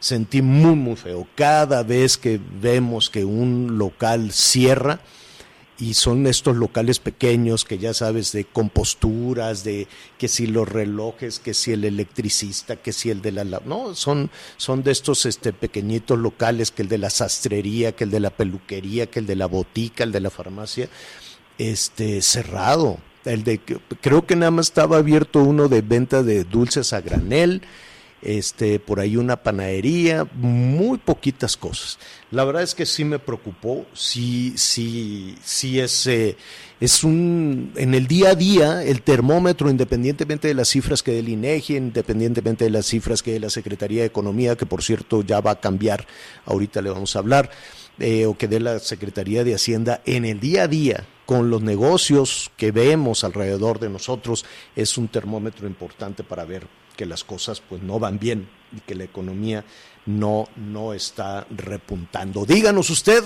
sentí 0.00 0.42
muy, 0.42 0.74
muy 0.74 0.96
feo. 0.96 1.28
Cada 1.34 1.82
vez 1.82 2.16
que 2.16 2.40
vemos 2.60 3.10
que 3.10 3.24
un 3.24 3.78
local 3.78 4.32
cierra, 4.32 5.00
y 5.78 5.94
son 5.94 6.26
estos 6.26 6.56
locales 6.56 6.98
pequeños 6.98 7.64
que 7.64 7.78
ya 7.78 7.92
sabes 7.92 8.32
de 8.32 8.44
composturas, 8.44 9.62
de 9.64 9.88
que 10.18 10.28
si 10.28 10.46
los 10.46 10.68
relojes, 10.68 11.38
que 11.38 11.54
si 11.54 11.72
el 11.72 11.84
electricista, 11.84 12.76
que 12.76 12.92
si 12.92 13.10
el 13.10 13.20
de 13.22 13.32
la 13.32 13.44
no, 13.44 13.94
son 13.94 14.30
son 14.56 14.82
de 14.82 14.92
estos 14.92 15.26
este 15.26 15.52
pequeñitos 15.52 16.18
locales, 16.18 16.70
que 16.70 16.82
el 16.82 16.88
de 16.88 16.98
la 16.98 17.10
sastrería, 17.10 17.92
que 17.92 18.04
el 18.04 18.10
de 18.10 18.20
la 18.20 18.30
peluquería, 18.30 19.06
que 19.06 19.18
el 19.18 19.26
de 19.26 19.36
la 19.36 19.46
botica, 19.46 20.04
el 20.04 20.12
de 20.12 20.20
la 20.20 20.30
farmacia, 20.30 20.88
este 21.58 22.22
cerrado. 22.22 22.98
El 23.24 23.42
de 23.42 23.58
creo 24.00 24.24
que 24.24 24.36
nada 24.36 24.52
más 24.52 24.66
estaba 24.66 24.98
abierto 24.98 25.42
uno 25.42 25.68
de 25.68 25.82
venta 25.82 26.22
de 26.22 26.44
dulces 26.44 26.92
a 26.92 27.00
granel 27.00 27.62
este, 28.22 28.80
por 28.80 29.00
ahí 29.00 29.16
una 29.16 29.36
panadería, 29.36 30.26
muy 30.34 30.98
poquitas 30.98 31.56
cosas. 31.56 31.98
La 32.30 32.44
verdad 32.44 32.62
es 32.62 32.74
que 32.74 32.86
sí 32.86 33.04
me 33.04 33.18
preocupó, 33.18 33.86
sí, 33.92 34.54
sí, 34.56 35.36
sí 35.44 35.78
es, 35.80 36.06
eh, 36.06 36.36
es 36.80 37.04
un, 37.04 37.72
en 37.76 37.94
el 37.94 38.06
día 38.06 38.30
a 38.30 38.34
día, 38.34 38.82
el 38.82 39.02
termómetro, 39.02 39.70
independientemente 39.70 40.48
de 40.48 40.54
las 40.54 40.68
cifras 40.68 41.02
que 41.02 41.12
del 41.12 41.28
INEGI, 41.28 41.76
independientemente 41.76 42.64
de 42.64 42.70
las 42.70 42.86
cifras 42.86 43.22
que 43.22 43.32
de 43.32 43.40
la 43.40 43.50
Secretaría 43.50 44.00
de 44.00 44.08
Economía, 44.08 44.56
que 44.56 44.66
por 44.66 44.82
cierto 44.82 45.22
ya 45.22 45.40
va 45.40 45.52
a 45.52 45.60
cambiar, 45.60 46.06
ahorita 46.46 46.82
le 46.82 46.90
vamos 46.90 47.14
a 47.16 47.20
hablar, 47.20 47.50
eh, 47.98 48.26
o 48.26 48.36
que 48.36 48.48
de 48.48 48.60
la 48.60 48.78
Secretaría 48.78 49.44
de 49.44 49.54
Hacienda, 49.54 50.02
en 50.04 50.24
el 50.24 50.40
día 50.40 50.64
a 50.64 50.68
día, 50.68 51.06
con 51.26 51.50
los 51.50 51.62
negocios 51.62 52.50
que 52.56 52.70
vemos 52.70 53.24
alrededor 53.24 53.78
de 53.80 53.88
nosotros, 53.88 54.44
es 54.74 54.96
un 54.96 55.08
termómetro 55.08 55.66
importante 55.66 56.22
para 56.22 56.44
ver 56.44 56.66
que 56.96 57.06
las 57.06 57.24
cosas 57.24 57.60
pues 57.60 57.82
no 57.82 57.98
van 57.98 58.18
bien 58.18 58.48
y 58.76 58.80
que 58.80 58.94
la 58.94 59.04
economía 59.04 59.64
no, 60.06 60.48
no 60.56 60.92
está 60.92 61.46
repuntando. 61.50 62.44
Díganos 62.44 62.90
usted, 62.90 63.22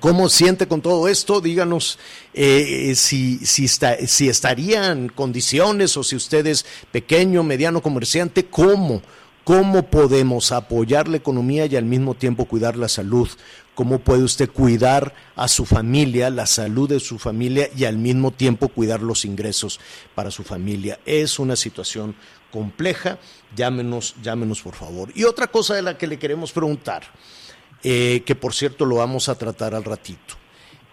¿Cómo 0.00 0.28
siente 0.28 0.68
con 0.68 0.82
todo 0.82 1.08
esto? 1.08 1.40
Díganos 1.40 1.98
eh, 2.34 2.92
si, 2.94 3.38
si, 3.38 3.64
está, 3.64 3.96
si 4.06 4.28
estaría 4.28 4.92
en 4.92 5.08
condiciones 5.08 5.96
o 5.96 6.04
si 6.04 6.14
usted 6.14 6.46
es 6.46 6.66
pequeño, 6.92 7.42
mediano 7.42 7.80
comerciante, 7.80 8.44
¿cómo? 8.44 9.00
¿Cómo 9.44 9.84
podemos 9.84 10.52
apoyar 10.52 11.08
la 11.08 11.16
economía 11.16 11.64
y 11.64 11.76
al 11.76 11.86
mismo 11.86 12.14
tiempo 12.14 12.44
cuidar 12.44 12.76
la 12.76 12.86
salud? 12.86 13.30
¿Cómo 13.78 14.00
puede 14.00 14.24
usted 14.24 14.50
cuidar 14.50 15.14
a 15.36 15.46
su 15.46 15.64
familia, 15.64 16.30
la 16.30 16.46
salud 16.46 16.88
de 16.88 16.98
su 16.98 17.16
familia 17.16 17.70
y 17.76 17.84
al 17.84 17.96
mismo 17.96 18.32
tiempo 18.32 18.66
cuidar 18.66 19.02
los 19.02 19.24
ingresos 19.24 19.78
para 20.16 20.32
su 20.32 20.42
familia? 20.42 20.98
Es 21.06 21.38
una 21.38 21.54
situación 21.54 22.16
compleja. 22.50 23.20
Llámenos, 23.54 24.16
llámenos 24.20 24.62
por 24.62 24.74
favor. 24.74 25.12
Y 25.14 25.22
otra 25.22 25.46
cosa 25.46 25.76
de 25.76 25.82
la 25.82 25.96
que 25.96 26.08
le 26.08 26.18
queremos 26.18 26.50
preguntar 26.50 27.04
eh, 27.84 28.24
que 28.26 28.34
por 28.34 28.52
cierto 28.52 28.84
lo 28.84 28.96
vamos 28.96 29.28
a 29.28 29.36
tratar 29.36 29.76
al 29.76 29.84
ratito. 29.84 30.34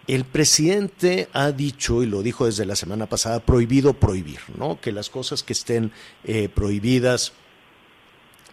El 0.06 0.24
presidente 0.24 1.28
ha 1.34 1.52
dicho, 1.52 2.04
y 2.04 2.06
lo 2.06 2.22
dijo 2.22 2.46
desde 2.46 2.68
la 2.68 2.76
semana 2.76 3.08
pasada, 3.08 3.40
prohibido 3.40 3.96
prohibir, 3.96 4.42
¿no? 4.60 4.80
Que 4.80 4.92
las 4.92 5.10
cosas 5.10 5.42
que 5.42 5.54
estén 5.54 5.92
eh, 6.24 6.50
prohibidas 6.50 7.34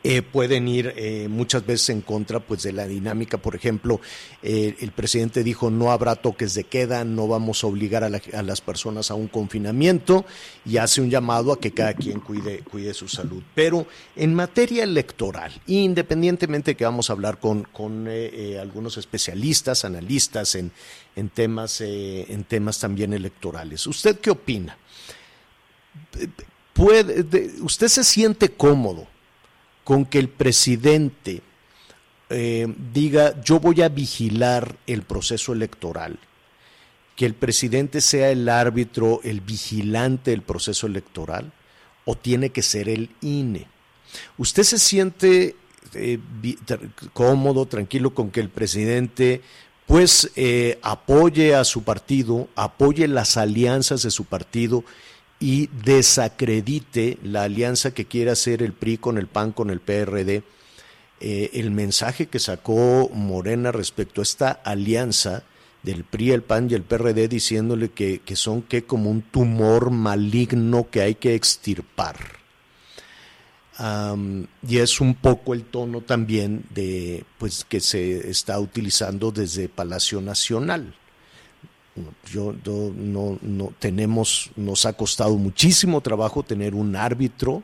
eh, 0.04 0.22
pueden 0.22 0.66
ir 0.68 0.92
eh, 0.96 1.28
muchas 1.28 1.64
veces 1.64 1.90
en 1.90 2.00
contra 2.00 2.40
pues 2.40 2.62
de 2.62 2.72
la 2.72 2.86
dinámica. 2.86 3.38
Por 3.38 3.54
ejemplo, 3.54 4.00
eh, 4.42 4.74
el 4.80 4.90
presidente 4.92 5.44
dijo 5.44 5.70
no 5.70 5.92
habrá 5.92 6.16
toques 6.16 6.54
de 6.54 6.64
queda, 6.64 7.04
no 7.04 7.28
vamos 7.28 7.62
a 7.62 7.68
obligar 7.68 8.02
a, 8.04 8.08
la- 8.08 8.20
a 8.34 8.42
las 8.42 8.60
personas 8.60 9.10
a 9.10 9.14
un 9.14 9.28
confinamiento 9.28 10.24
y 10.64 10.78
hace 10.78 11.00
un 11.00 11.10
llamado 11.10 11.52
a 11.52 11.60
que 11.60 11.70
cada 11.72 11.94
quien 11.94 12.20
cuide, 12.20 12.60
cuide 12.70 12.94
su 12.94 13.06
salud. 13.08 13.42
Pero 13.54 13.86
en 14.16 14.34
materia 14.34 14.84
electoral, 14.84 15.52
independientemente 15.66 16.74
que 16.74 16.84
vamos 16.84 17.08
a 17.08 17.12
hablar 17.12 17.38
con, 17.38 17.62
con 17.64 18.08
algunos 18.60 18.96
especialistas, 18.96 19.84
analistas 19.84 20.54
en, 20.56 20.72
en 21.14 21.28
temas, 21.28 21.80
en 21.80 22.44
temas 22.44 22.80
también 22.80 23.12
electorales, 23.12 23.86
¿usted 23.86 24.18
qué 24.18 24.30
opina? 24.30 24.76
Puede, 26.72 27.22
de- 27.22 27.52
¿Usted 27.60 27.88
se 27.88 28.02
siente 28.04 28.48
cómodo 28.50 29.06
con 29.84 30.04
que 30.04 30.18
el 30.18 30.28
presidente 30.28 31.42
eh, 32.30 32.72
diga 32.92 33.40
yo 33.42 33.60
voy 33.60 33.82
a 33.82 33.88
vigilar 33.88 34.76
el 34.86 35.02
proceso 35.02 35.52
electoral, 35.52 36.18
que 37.16 37.26
el 37.26 37.34
presidente 37.34 38.00
sea 38.00 38.30
el 38.30 38.48
árbitro, 38.48 39.20
el 39.22 39.40
vigilante 39.40 40.30
del 40.30 40.42
proceso 40.42 40.86
electoral, 40.86 41.52
o 42.04 42.16
tiene 42.16 42.50
que 42.50 42.62
ser 42.62 42.88
el 42.88 43.10
INE. 43.20 43.66
¿Usted 44.38 44.62
se 44.62 44.78
siente 44.78 45.56
eh, 45.94 46.18
cómodo, 47.12 47.66
tranquilo 47.66 48.14
con 48.14 48.30
que 48.30 48.40
el 48.40 48.48
presidente 48.48 49.42
pues 49.86 50.30
eh, 50.36 50.78
apoye 50.82 51.54
a 51.54 51.64
su 51.64 51.82
partido, 51.82 52.48
apoye 52.54 53.06
las 53.08 53.36
alianzas 53.36 54.02
de 54.02 54.10
su 54.10 54.24
partido 54.24 54.84
y 55.42 55.68
desacredite 55.84 57.18
la 57.22 57.42
alianza 57.42 57.92
que 57.92 58.06
quiere 58.06 58.30
hacer 58.30 58.62
el 58.62 58.72
PRI 58.72 58.98
con 58.98 59.18
el 59.18 59.26
PAN, 59.26 59.52
con 59.52 59.68
el 59.70 59.80
PRD? 59.80 60.42
eh, 61.24 61.60
el 61.60 61.70
mensaje 61.70 62.26
que 62.26 62.40
sacó 62.40 63.08
Morena 63.14 63.70
respecto 63.70 64.20
a 64.20 64.24
esta 64.24 64.50
alianza 64.50 65.44
del 65.84 66.02
PRI, 66.02 66.32
el 66.32 66.42
PAN 66.42 66.68
y 66.68 66.74
el 66.74 66.82
PRD 66.82 67.28
diciéndole 67.28 67.90
que, 67.90 68.18
que 68.18 68.34
son 68.34 68.62
que 68.62 68.82
como 68.82 69.08
un 69.08 69.22
tumor 69.22 69.92
maligno 69.92 70.90
que 70.90 71.00
hay 71.00 71.14
que 71.14 71.36
extirpar. 71.36 72.16
Y 74.68 74.78
es 74.78 75.00
un 75.00 75.14
poco 75.14 75.54
el 75.54 75.64
tono 75.64 76.02
también 76.02 76.64
de 76.70 77.24
pues 77.38 77.64
que 77.64 77.80
se 77.80 78.30
está 78.30 78.60
utilizando 78.60 79.32
desde 79.32 79.68
Palacio 79.68 80.20
Nacional. 80.20 80.94
Yo, 82.30 82.54
yo 82.64 82.92
no, 82.96 83.38
no 83.42 83.72
tenemos, 83.78 84.50
nos 84.56 84.86
ha 84.86 84.94
costado 84.94 85.36
muchísimo 85.36 86.00
trabajo 86.00 86.42
tener 86.42 86.74
un 86.74 86.96
árbitro 86.96 87.62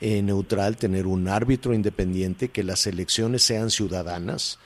eh, 0.00 0.20
neutral, 0.22 0.76
tener 0.76 1.06
un 1.06 1.28
árbitro 1.28 1.72
independiente, 1.72 2.50
que 2.50 2.62
las 2.62 2.86
elecciones 2.86 3.42
sean 3.42 3.70
ciudadanas. 3.70 4.58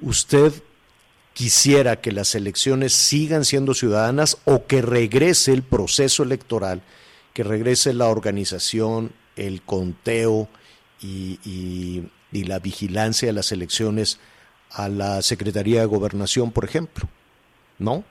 ¿Usted 0.00 0.52
quisiera 1.32 2.00
que 2.00 2.10
las 2.10 2.34
elecciones 2.34 2.92
sigan 2.92 3.44
siendo 3.44 3.72
ciudadanas 3.72 4.38
o 4.44 4.66
que 4.66 4.82
regrese 4.82 5.52
el 5.52 5.62
proceso 5.62 6.24
electoral, 6.24 6.82
que 7.34 7.44
regrese 7.44 7.92
la 7.94 8.08
organización, 8.08 9.12
el 9.36 9.62
conteo 9.62 10.48
y, 11.00 11.38
y- 11.44 12.08
y 12.32 12.44
la 12.44 12.58
vigilancia 12.58 13.26
de 13.26 13.32
las 13.32 13.52
elecciones 13.52 14.18
a 14.70 14.88
la 14.88 15.22
Secretaría 15.22 15.80
de 15.80 15.86
Gobernación, 15.86 16.50
por 16.50 16.64
ejemplo? 16.64 17.08
¿No? 17.78 18.04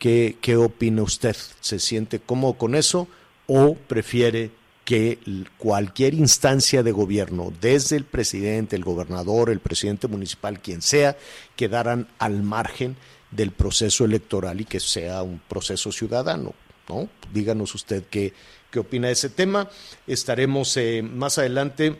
¿Qué, 0.00 0.36
qué 0.40 0.56
opina 0.56 1.02
usted? 1.02 1.36
¿Se 1.60 1.78
siente 1.78 2.18
cómodo 2.18 2.54
con 2.54 2.74
eso 2.74 3.06
o 3.46 3.74
prefiere 3.74 4.50
que 4.84 5.18
cualquier 5.58 6.14
instancia 6.14 6.82
de 6.82 6.90
gobierno, 6.90 7.52
desde 7.60 7.96
el 7.96 8.04
presidente, 8.04 8.74
el 8.74 8.82
gobernador, 8.82 9.50
el 9.50 9.60
presidente 9.60 10.08
municipal, 10.08 10.60
quien 10.60 10.82
sea, 10.82 11.16
quedaran 11.54 12.08
al 12.18 12.42
margen 12.42 12.96
del 13.30 13.52
proceso 13.52 14.04
electoral 14.04 14.60
y 14.60 14.64
que 14.64 14.80
sea 14.80 15.22
un 15.22 15.40
proceso 15.46 15.92
ciudadano? 15.92 16.54
¿no? 16.88 17.08
Díganos 17.32 17.76
usted 17.76 18.02
qué, 18.10 18.32
qué 18.72 18.80
opina 18.80 19.06
de 19.06 19.12
ese 19.12 19.28
tema. 19.28 19.70
Estaremos 20.08 20.76
eh, 20.76 21.02
más 21.02 21.38
adelante 21.38 21.96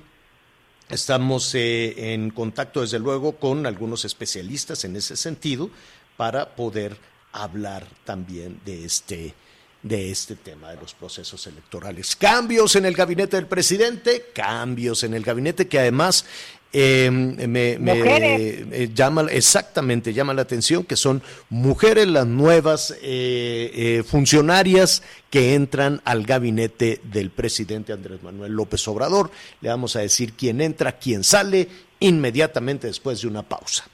Estamos 0.91 1.55
eh, 1.55 2.15
en 2.15 2.31
contacto, 2.31 2.81
desde 2.81 2.99
luego, 2.99 3.37
con 3.37 3.65
algunos 3.65 4.05
especialistas 4.05 4.85
en 4.85 4.97
ese 4.97 5.17
sentido 5.17 5.71
para 6.17 6.57
poder 6.57 6.97
hablar 7.33 7.87
también 8.05 8.61
de 8.65 8.85
este, 8.85 9.35
de 9.83 10.11
este 10.11 10.37
tema 10.37 10.71
de 10.71 10.77
los 10.81 10.95
procesos 10.95 11.47
electorales. 11.47 12.17
Cambios 12.17 12.77
en 12.77 12.87
el 12.87 12.95
gabinete 12.95 13.37
del 13.37 13.47
presidente, 13.47 14.27
cambios 14.35 15.03
en 15.05 15.15
el 15.15 15.23
gabinete 15.23 15.69
que 15.69 15.79
además 15.79 16.25
eh, 16.73 17.11
me, 17.11 17.79
me, 17.79 17.93
eh, 17.97 18.91
llama 18.95 19.27
exactamente 19.31 20.13
llama 20.13 20.35
la 20.35 20.43
atención 20.43 20.85
que 20.85 20.95
son 20.95 21.21
mujeres 21.49 22.07
las 22.07 22.29
nuevas 22.29 22.93
eh, 23.03 23.73
eh, 23.75 24.05
funcionarias 24.07 25.03
que 25.31 25.55
entran 25.55 26.01
al 26.05 26.25
gabinete 26.25 27.01
del 27.03 27.31
presidente 27.31 27.93
Andrés 27.93 28.23
Manuel 28.23 28.53
López 28.53 28.87
Obrador. 28.87 29.33
Le 29.61 29.69
vamos 29.69 29.97
a 29.97 30.01
decir 30.01 30.35
quién 30.35 30.61
entra, 30.61 30.93
quién 30.93 31.25
sale 31.25 31.69
inmediatamente 31.99 32.87
después 32.87 33.21
de 33.21 33.27
una 33.29 33.43
pausa. 33.43 33.85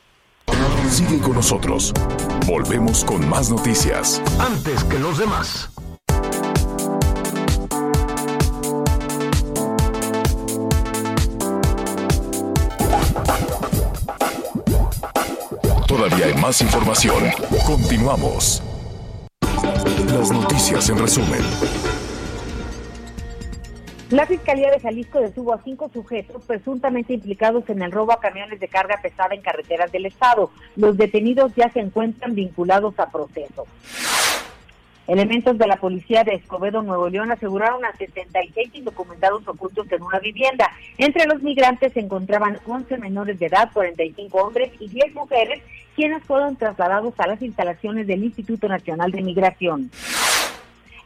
Sigue 0.91 1.19
con 1.21 1.35
nosotros. 1.35 1.93
Volvemos 2.47 3.05
con 3.05 3.29
más 3.29 3.51
noticias. 3.51 4.23
Antes 4.39 4.83
que 4.85 4.99
los 4.99 5.19
demás. 5.19 5.69
Todavía 15.87 16.27
hay 16.27 16.35
más 16.35 16.61
información. 16.63 17.25
Continuamos. 17.67 18.63
Las 20.07 20.31
noticias 20.31 20.89
en 20.89 20.99
resumen. 20.99 21.86
La 24.11 24.25
Fiscalía 24.25 24.71
de 24.71 24.79
Jalisco 24.79 25.21
detuvo 25.21 25.53
a 25.53 25.61
cinco 25.65 25.91
sujetos 25.93 26.45
presuntamente 26.45 27.15
implicados 27.15 27.69
en 27.69 27.83
el 27.83 27.91
robo 27.91 28.13
a 28.13 28.21
camiones 28.21 28.61
de 28.61 28.69
carga 28.69 29.01
pesada 29.03 29.35
en 29.35 29.43
carreteras 29.43 29.91
del 29.91 30.07
Estado. 30.07 30.53
Los 30.77 30.97
detenidos 30.97 31.53
ya 31.57 31.69
se 31.73 31.81
encuentran 31.81 32.37
vinculados 32.37 32.97
a 33.01 33.11
proceso. 33.11 33.67
Elementos 35.09 35.59
de 35.59 35.67
la 35.67 35.77
policía 35.77 36.23
de 36.23 36.35
Escobedo, 36.35 36.83
Nuevo 36.83 37.09
León, 37.09 37.33
aseguraron 37.33 37.85
a 37.85 37.97
76 37.97 38.71
indocumentados 38.75 39.47
ocultos 39.49 39.91
en 39.91 40.03
una 40.03 40.21
vivienda. 40.21 40.71
Entre 40.99 41.27
los 41.27 41.43
migrantes 41.43 41.93
se 41.93 42.01
encontraban 42.01 42.61
11 42.65 42.99
menores 42.99 43.41
de 43.41 43.47
edad, 43.47 43.71
45 43.73 44.39
hombres 44.39 44.71
y 44.79 44.89
10 44.89 45.15
mujeres, 45.15 45.63
quienes 45.97 46.23
fueron 46.23 46.55
trasladados 46.55 47.15
a 47.19 47.27
las 47.27 47.43
instalaciones 47.43 48.07
del 48.07 48.23
Instituto 48.23 48.69
Nacional 48.69 49.11
de 49.11 49.23
Migración. 49.23 49.91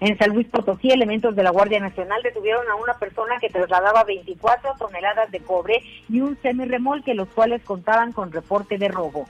En 0.01 0.17
San 0.17 0.31
Luis 0.31 0.49
Potosí, 0.49 0.91
elementos 0.91 1.37
de 1.37 1.43
la 1.43 1.51
Guardia 1.51 1.79
Nacional 1.79 2.23
detuvieron 2.23 2.67
a 2.71 2.75
una 2.75 2.95
persona 2.95 3.39
que 3.39 3.51
trasladaba 3.51 4.03
24 4.05 4.75
toneladas 4.79 5.31
de 5.31 5.41
cobre 5.41 5.83
y 6.09 6.21
un 6.21 6.39
semirremolque, 6.41 7.15
los 7.15 7.29
cuales 7.29 7.63
contaban 7.63 8.13
con 8.13 8.33
reporte 8.33 8.79
de 8.79 8.89
robo. 8.89 9.29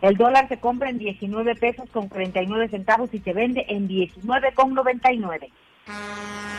El 0.00 0.16
dólar 0.16 0.48
se 0.48 0.58
compra 0.58 0.88
en 0.88 0.98
19 0.98 1.54
pesos 1.56 1.88
con 1.90 2.08
49 2.08 2.68
centavos 2.68 3.12
y 3.12 3.20
se 3.20 3.34
vende 3.34 3.66
en 3.68 3.86
19 3.86 4.52
con 4.54 4.72
99. 4.72 5.50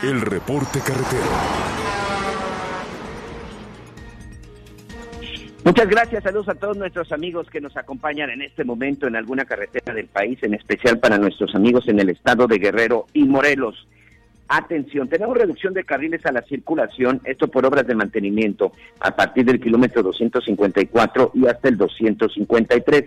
El 0.02 0.20
reporte 0.20 0.80
carretero. 0.80 2.53
Muchas 5.64 5.88
gracias, 5.88 6.22
saludos 6.22 6.50
a 6.50 6.54
todos 6.54 6.76
nuestros 6.76 7.10
amigos 7.10 7.48
que 7.48 7.58
nos 7.58 7.74
acompañan 7.78 8.28
en 8.28 8.42
este 8.42 8.64
momento 8.64 9.06
en 9.06 9.16
alguna 9.16 9.46
carretera 9.46 9.94
del 9.94 10.08
país, 10.08 10.38
en 10.42 10.52
especial 10.52 10.98
para 10.98 11.16
nuestros 11.16 11.54
amigos 11.54 11.88
en 11.88 11.98
el 12.00 12.10
estado 12.10 12.46
de 12.46 12.58
Guerrero 12.58 13.06
y 13.14 13.24
Morelos. 13.24 13.88
Atención, 14.46 15.08
tenemos 15.08 15.34
reducción 15.34 15.72
de 15.72 15.84
carriles 15.84 16.26
a 16.26 16.32
la 16.32 16.42
circulación, 16.42 17.22
esto 17.24 17.48
por 17.48 17.64
obras 17.64 17.86
de 17.86 17.94
mantenimiento, 17.94 18.72
a 19.00 19.16
partir 19.16 19.46
del 19.46 19.58
kilómetro 19.58 20.02
254 20.02 21.30
y 21.32 21.46
hasta 21.46 21.68
el 21.68 21.78
253. 21.78 23.04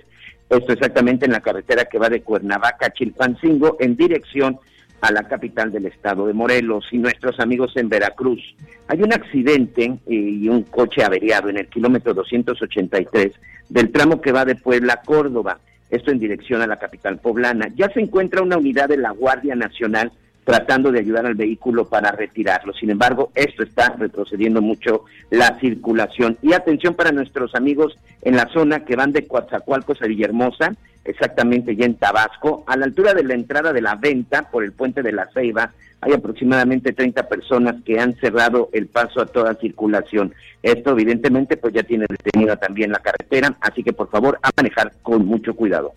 Esto 0.50 0.74
exactamente 0.74 1.28
en 1.28 1.34
la 1.34 1.42
carretera 1.42 1.86
que 1.86 2.00
va 2.00 2.10
de 2.10 2.24
Cuernavaca 2.24 2.88
a 2.88 2.92
Chilpancingo 2.92 3.78
en 3.80 3.96
dirección 3.96 4.58
la 5.02 5.24
capital 5.24 5.72
del 5.72 5.86
estado 5.86 6.28
de 6.28 6.34
Morelos 6.34 6.86
y 6.92 6.98
nuestros 6.98 7.40
amigos 7.40 7.74
en 7.76 7.90
Veracruz. 7.90 8.42
Hay 8.88 9.02
un 9.02 9.14
accidente 9.14 9.84
eh, 9.86 10.14
y 10.14 10.50
un 10.50 10.64
coche 10.64 11.04
averiado 11.04 11.50
en 11.50 11.58
el 11.58 11.68
kilómetro 11.68 12.14
283 12.14 13.32
del 13.70 13.92
tramo 13.92 14.22
que 14.22 14.32
va 14.32 14.46
de 14.46 14.56
Puebla 14.56 14.94
a 14.94 15.02
Córdoba, 15.02 15.60
esto 15.90 16.12
en 16.12 16.20
dirección 16.20 16.62
a 16.62 16.68
la 16.68 16.78
capital 16.78 17.20
poblana. 17.20 17.70
Ya 17.76 17.90
se 17.90 18.02
encuentra 18.02 18.42
una 18.42 18.58
unidad 18.58 18.90
de 18.90 18.98
la 18.98 19.12
Guardia 19.12 19.56
Nacional 19.56 20.12
tratando 20.48 20.94
de 20.94 21.00
ayudar 21.00 21.26
al 21.26 21.36
vehículo 21.36 21.90
para 21.90 22.10
retirarlo. 22.14 22.72
Sin 22.72 22.90
embargo, 22.90 23.34
esto 23.36 23.64
está 23.64 23.90
retrocediendo 24.00 24.62
mucho 24.62 25.04
la 25.30 25.60
circulación. 25.60 26.38
Y 26.42 26.54
atención 26.54 26.94
para 26.94 27.12
nuestros 27.12 27.54
amigos 27.54 27.98
en 28.22 28.38
la 28.38 28.48
zona 28.54 28.86
que 28.86 28.96
van 28.96 29.12
de 29.12 29.28
Coatzacoalcos 29.28 30.02
a 30.02 30.08
Villahermosa, 30.08 30.74
exactamente 31.04 31.76
ya 31.76 31.84
en 31.84 31.96
Tabasco, 31.96 32.64
a 32.66 32.78
la 32.78 32.86
altura 32.86 33.14
de 33.14 33.26
la 33.26 33.34
entrada 33.34 33.74
de 33.74 33.82
la 33.82 33.96
venta 33.96 34.50
por 34.50 34.64
el 34.64 34.72
puente 34.72 35.04
de 35.04 35.12
la 35.12 35.28
Ceiba, 35.34 35.74
hay 36.00 36.14
aproximadamente 36.14 36.94
30 36.94 37.28
personas 37.28 37.84
que 37.84 38.00
han 38.00 38.16
cerrado 38.16 38.70
el 38.72 38.88
paso 38.88 39.20
a 39.20 39.26
toda 39.26 39.54
circulación. 39.56 40.34
Esto 40.64 40.92
evidentemente 40.92 41.58
pues 41.58 41.74
ya 41.74 41.84
tiene 41.84 42.06
detenida 42.08 42.56
también 42.56 42.94
la 42.94 43.00
carretera, 43.00 43.54
así 43.60 43.84
que 43.84 43.92
por 43.92 44.10
favor 44.10 44.40
a 44.42 44.50
manejar 44.56 44.94
con 45.02 45.26
mucho 45.26 45.54
cuidado. 45.54 45.92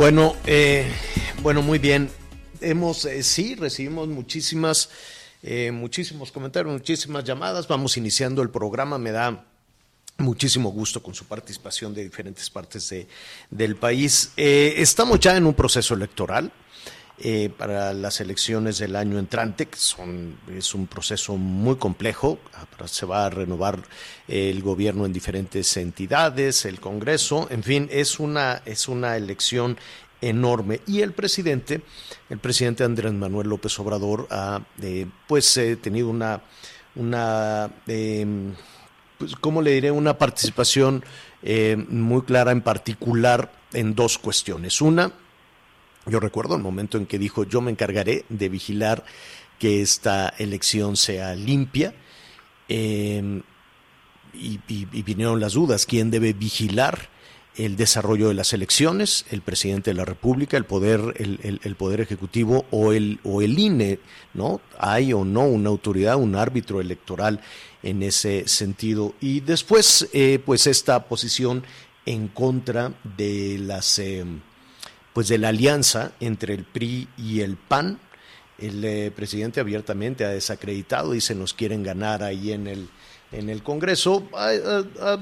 Bueno, 0.00 0.34
eh, 0.46 0.90
bueno, 1.42 1.60
muy 1.60 1.78
bien. 1.78 2.08
Hemos, 2.62 3.04
eh, 3.04 3.22
sí, 3.22 3.54
recibimos 3.54 4.08
muchísimas, 4.08 4.88
eh, 5.42 5.70
muchísimos 5.72 6.32
comentarios, 6.32 6.72
muchísimas 6.72 7.22
llamadas. 7.22 7.68
Vamos 7.68 7.98
iniciando 7.98 8.40
el 8.40 8.48
programa. 8.48 8.96
Me 8.96 9.10
da 9.10 9.44
muchísimo 10.16 10.70
gusto 10.70 11.02
con 11.02 11.14
su 11.14 11.26
participación 11.26 11.92
de 11.92 12.02
diferentes 12.02 12.48
partes 12.48 12.88
de, 12.88 13.08
del 13.50 13.76
país. 13.76 14.32
Eh, 14.38 14.72
estamos 14.78 15.20
ya 15.20 15.36
en 15.36 15.44
un 15.44 15.52
proceso 15.52 15.92
electoral. 15.92 16.50
Eh, 17.20 17.50
para 17.56 17.92
las 17.92 18.20
elecciones 18.20 18.78
del 18.78 18.96
año 18.96 19.18
entrante, 19.18 19.66
que 19.66 19.76
son, 19.76 20.38
es 20.56 20.74
un 20.74 20.86
proceso 20.86 21.36
muy 21.36 21.76
complejo. 21.76 22.38
Se 22.86 23.06
va 23.06 23.26
a 23.26 23.30
renovar 23.30 23.82
el 24.26 24.62
gobierno 24.62 25.06
en 25.06 25.12
diferentes 25.12 25.76
entidades, 25.76 26.64
el 26.64 26.80
Congreso, 26.80 27.46
en 27.50 27.62
fin, 27.62 27.88
es 27.90 28.18
una, 28.18 28.62
es 28.64 28.88
una 28.88 29.16
elección 29.16 29.76
enorme. 30.20 30.80
Y 30.86 31.00
el 31.02 31.12
presidente, 31.12 31.82
el 32.28 32.38
presidente 32.38 32.84
Andrés 32.84 33.12
Manuel 33.12 33.48
López 33.48 33.78
Obrador, 33.78 34.26
ha 34.30 34.60
eh, 34.82 35.06
pues 35.26 35.56
eh, 35.56 35.76
tenido 35.76 36.08
una, 36.08 36.42
una 36.94 37.70
eh, 37.86 38.26
pues, 39.20 39.36
¿cómo 39.36 39.60
le 39.60 39.72
diré? 39.72 39.90
Una 39.90 40.16
participación 40.16 41.04
eh, 41.42 41.76
muy 41.88 42.22
clara 42.22 42.52
en 42.52 42.62
particular 42.62 43.52
en 43.74 43.94
dos 43.94 44.16
cuestiones. 44.18 44.80
Una, 44.80 45.12
yo 46.06 46.20
recuerdo 46.20 46.56
el 46.56 46.62
momento 46.62 46.98
en 46.98 47.06
que 47.06 47.18
dijo, 47.18 47.44
yo 47.44 47.60
me 47.60 47.70
encargaré 47.70 48.24
de 48.28 48.48
vigilar 48.48 49.04
que 49.58 49.82
esta 49.82 50.32
elección 50.38 50.96
sea 50.96 51.34
limpia. 51.34 51.94
Eh, 52.68 53.42
y, 54.32 54.58
vinieron 55.02 55.40
las 55.40 55.54
dudas, 55.54 55.86
¿quién 55.86 56.10
debe 56.10 56.32
vigilar 56.32 57.08
el 57.56 57.76
desarrollo 57.76 58.28
de 58.28 58.34
las 58.34 58.52
elecciones? 58.52 59.26
¿El 59.30 59.42
presidente 59.42 59.90
de 59.90 59.94
la 59.94 60.04
República, 60.04 60.56
el 60.56 60.64
poder, 60.64 61.14
el, 61.18 61.60
el- 61.62 61.76
poder 61.76 62.00
ejecutivo 62.00 62.64
o 62.70 62.92
el, 62.92 63.18
o 63.24 63.42
el 63.42 63.58
INE? 63.58 63.98
¿No? 64.34 64.60
¿Hay 64.78 65.12
o 65.12 65.24
no 65.24 65.42
una 65.42 65.68
autoridad, 65.68 66.16
un 66.16 66.36
árbitro 66.36 66.80
electoral 66.80 67.40
en 67.82 68.02
ese 68.02 68.46
sentido? 68.46 69.14
Y 69.20 69.40
después, 69.40 70.08
eh, 70.12 70.38
pues 70.44 70.66
esta 70.66 71.06
posición 71.06 71.64
en 72.06 72.28
contra 72.28 72.94
de 73.16 73.58
las 73.58 73.98
eh, 73.98 74.24
pues 75.20 75.28
de 75.28 75.36
la 75.36 75.50
alianza 75.50 76.12
entre 76.18 76.54
el 76.54 76.64
PRI 76.64 77.06
y 77.18 77.42
el 77.42 77.58
PAN. 77.58 77.98
El 78.56 78.82
eh, 78.82 79.12
presidente 79.14 79.60
abiertamente 79.60 80.24
ha 80.24 80.30
desacreditado, 80.30 81.12
dice 81.12 81.34
nos 81.34 81.52
quieren 81.52 81.82
ganar 81.82 82.22
ahí 82.22 82.52
en 82.52 82.66
el, 82.66 82.88
en 83.30 83.50
el 83.50 83.62
Congreso. 83.62 84.26
Hay, 84.32 84.60
ah, 84.64 84.82
ah, 84.98 85.18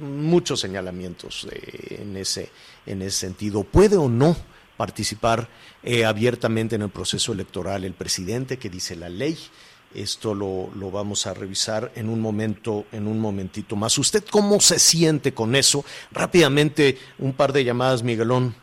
muchos 0.00 0.60
señalamientos 0.60 1.46
eh, 1.52 1.98
en, 2.00 2.16
ese, 2.16 2.48
en 2.86 3.02
ese 3.02 3.18
sentido. 3.18 3.64
¿Puede 3.64 3.98
o 3.98 4.08
no 4.08 4.34
participar 4.78 5.46
eh, 5.82 6.06
abiertamente 6.06 6.76
en 6.76 6.80
el 6.80 6.88
proceso 6.88 7.34
electoral 7.34 7.84
el 7.84 7.92
presidente 7.92 8.58
que 8.58 8.70
dice 8.70 8.96
la 8.96 9.10
ley? 9.10 9.36
Esto 9.94 10.34
lo, 10.34 10.70
lo 10.74 10.90
vamos 10.90 11.26
a 11.26 11.34
revisar 11.34 11.92
en 11.96 12.08
un 12.08 12.18
momento, 12.18 12.86
en 12.92 13.06
un 13.06 13.20
momentito 13.20 13.76
más. 13.76 13.98
¿Usted 13.98 14.24
cómo 14.30 14.58
se 14.60 14.78
siente 14.78 15.34
con 15.34 15.54
eso? 15.54 15.84
Rápidamente, 16.12 16.96
un 17.18 17.34
par 17.34 17.52
de 17.52 17.62
llamadas, 17.62 18.02
Miguelón. 18.02 18.62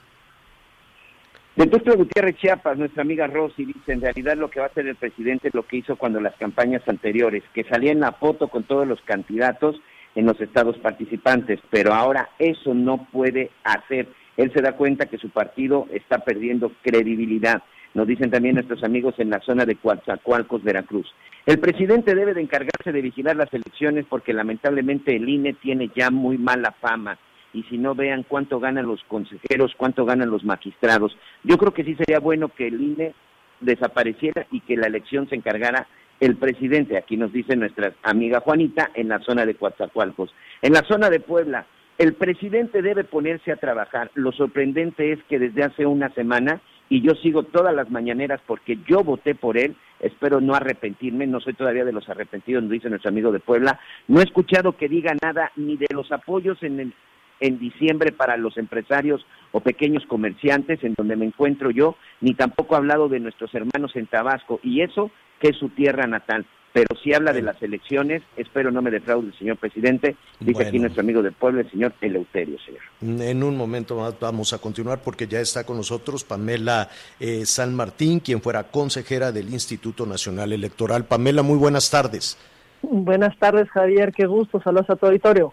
De 1.60 1.68
Tuxtla 1.68 1.96
Gutiérrez 1.96 2.38
Chiapas, 2.38 2.78
nuestra 2.78 3.02
amiga 3.02 3.28
Rosy 3.28 3.66
dice, 3.66 3.92
en 3.92 4.00
realidad 4.00 4.38
lo 4.38 4.50
que 4.50 4.62
va 4.62 4.68
a 4.68 4.70
hacer 4.70 4.88
el 4.88 4.96
presidente 4.96 5.50
es 5.50 5.54
lo 5.54 5.68
que 5.68 5.76
hizo 5.76 5.98
cuando 5.98 6.22
las 6.22 6.34
campañas 6.38 6.82
anteriores, 6.88 7.44
que 7.54 7.66
salía 7.66 7.92
en 7.92 8.00
la 8.00 8.14
foto 8.14 8.48
con 8.48 8.64
todos 8.64 8.88
los 8.88 9.02
candidatos 9.02 9.76
en 10.16 10.26
los 10.26 10.40
estados 10.40 10.78
participantes, 10.78 11.60
pero 11.70 11.94
ahora 11.94 12.30
eso 12.40 12.74
no 12.74 13.10
puede 13.12 13.52
hacer. 13.66 14.08
Él 14.38 14.54
se 14.54 14.62
da 14.62 14.78
cuenta 14.78 15.08
que 15.08 15.18
su 15.18 15.32
partido 15.32 15.86
está 15.92 16.20
perdiendo 16.20 16.72
credibilidad. 16.82 17.62
Nos 17.94 18.08
dicen 18.08 18.32
también 18.32 18.56
nuestros 18.56 18.82
amigos 18.86 19.16
en 19.18 19.30
la 19.30 19.42
zona 19.42 19.66
de 19.66 19.76
Coatzacoalcos, 19.76 20.64
Veracruz. 20.64 21.14
El 21.46 21.60
presidente 21.60 22.16
debe 22.16 22.34
de 22.34 22.42
encargarse 22.42 22.94
de 22.94 23.02
vigilar 23.02 23.36
las 23.36 23.54
elecciones 23.54 24.06
porque 24.08 24.32
lamentablemente 24.32 25.14
el 25.14 25.28
INE 25.28 25.56
tiene 25.56 25.92
ya 25.94 26.10
muy 26.10 26.38
mala 26.38 26.74
fama 26.80 27.20
y 27.54 27.64
si 27.64 27.78
no 27.78 27.96
vean 27.96 28.24
cuánto 28.28 28.60
ganan 28.60 28.86
los 28.86 29.04
consejeros, 29.06 29.74
cuánto 29.78 30.06
ganan 30.06 30.30
los 30.30 30.44
magistrados. 30.44 31.16
Yo 31.44 31.58
creo 31.58 31.74
que 31.74 31.84
sí 31.84 31.96
sería 31.96 32.20
bueno 32.20 32.50
que 32.50 32.68
el 32.68 32.82
INE 32.82 33.14
desapareciera 33.60 34.46
y 34.52 34.62
que 34.62 34.78
la 34.78 34.88
elección 34.88 35.28
se 35.30 35.36
encargara 35.36 35.88
el 36.20 36.36
presidente. 36.36 36.98
Aquí 36.98 37.18
nos 37.18 37.32
dice 37.32 37.56
nuestra 37.56 37.94
amiga 38.04 38.42
Juanita 38.42 38.92
en 38.94 39.10
la 39.10 39.20
zona 39.20 39.46
de 39.46 39.56
Coatzacoalcos. 39.56 40.34
En 40.62 40.74
la 40.74 40.82
zona 40.82 41.10
de 41.10 41.20
Puebla, 41.20 41.66
el 41.98 42.14
presidente 42.14 42.82
debe 42.82 43.04
ponerse 43.04 43.52
a 43.52 43.58
trabajar. 43.58 44.12
Lo 44.14 44.32
sorprendente 44.32 45.12
es 45.12 45.20
que 45.28 45.40
desde 45.40 45.64
hace 45.64 45.86
una 45.86 46.10
semana, 46.14 46.62
y 46.90 47.02
yo 47.02 47.14
sigo 47.16 47.44
todas 47.44 47.76
las 47.76 47.90
mañaneras 47.92 48.42
porque 48.48 48.80
yo 48.88 49.04
voté 49.04 49.36
por 49.36 49.58
él, 49.58 49.76
espero 50.00 50.42
no 50.42 50.56
arrepentirme, 50.56 51.28
no 51.28 51.40
soy 51.40 51.54
todavía 51.54 51.86
de 51.86 51.92
los 51.92 52.08
arrepentidos, 52.10 52.64
nos 52.64 52.72
dice 52.72 52.90
nuestro 52.90 53.10
amigo 53.10 53.32
de 53.32 53.40
Puebla, 53.40 53.80
no 54.08 54.22
he 54.22 54.24
escuchado 54.24 54.78
que 54.78 54.90
diga 54.90 55.14
nada 55.22 55.52
ni 55.56 55.78
de 55.78 55.88
los 55.94 56.12
apoyos 56.12 56.62
en 56.64 56.80
el 56.80 56.94
en 57.40 57.60
diciembre 57.60 58.12
para 58.12 58.38
los 58.38 58.58
empresarios 58.58 59.26
o 59.52 59.62
pequeños 59.62 60.06
comerciantes 60.06 60.84
en 60.84 60.94
donde 60.98 61.16
me 61.16 61.26
encuentro 61.26 61.72
yo, 61.72 61.96
ni 62.22 62.34
tampoco 62.34 62.76
ha 62.76 62.80
hablado 62.80 63.10
de 63.10 63.20
nuestros 63.20 63.54
hermanos 63.54 63.96
en 63.96 64.08
Tabasco, 64.08 64.60
y 64.64 64.82
eso 64.82 65.12
que 65.40 65.50
es 65.50 65.58
su 65.58 65.70
tierra 65.70 66.06
natal. 66.06 66.46
Pero 66.72 66.88
si 67.04 67.14
habla 67.14 67.34
de 67.34 67.42
las 67.42 67.60
elecciones, 67.64 68.22
espero 68.38 68.70
no 68.70 68.84
me 68.84 68.92
defraude 68.92 69.30
el 69.30 69.38
señor 69.40 69.58
presidente, 69.58 70.16
dice 70.40 70.68
aquí 70.68 70.78
nuestro 70.78 71.02
amigo 71.02 71.24
del 71.24 71.34
pueblo, 71.34 71.62
el 71.62 71.72
señor 71.72 71.94
Eleuterio, 72.00 72.58
señor. 72.60 73.22
En 73.28 73.42
un 73.42 73.58
momento 73.58 73.96
más 73.96 74.20
vamos 74.20 74.54
a 74.54 74.60
continuar 74.60 75.02
porque 75.02 75.26
ya 75.28 75.40
está 75.40 75.66
con 75.66 75.78
nosotros 75.78 76.24
Pamela 76.24 76.90
eh, 77.20 77.44
San 77.46 77.76
Martín, 77.76 78.20
quien 78.20 78.40
fuera 78.42 78.66
consejera 78.66 79.32
del 79.32 79.50
Instituto 79.52 80.06
Nacional 80.06 80.54
Electoral. 80.54 81.06
Pamela, 81.06 81.42
muy 81.42 81.58
buenas 81.58 81.90
tardes. 81.90 82.38
Buenas 82.84 83.38
tardes, 83.40 83.68
Javier. 83.72 84.14
Qué 84.14 84.28
gusto. 84.28 84.62
Saludos 84.62 84.90
a 84.92 84.96
tu 84.96 85.08
auditorio. 85.08 85.52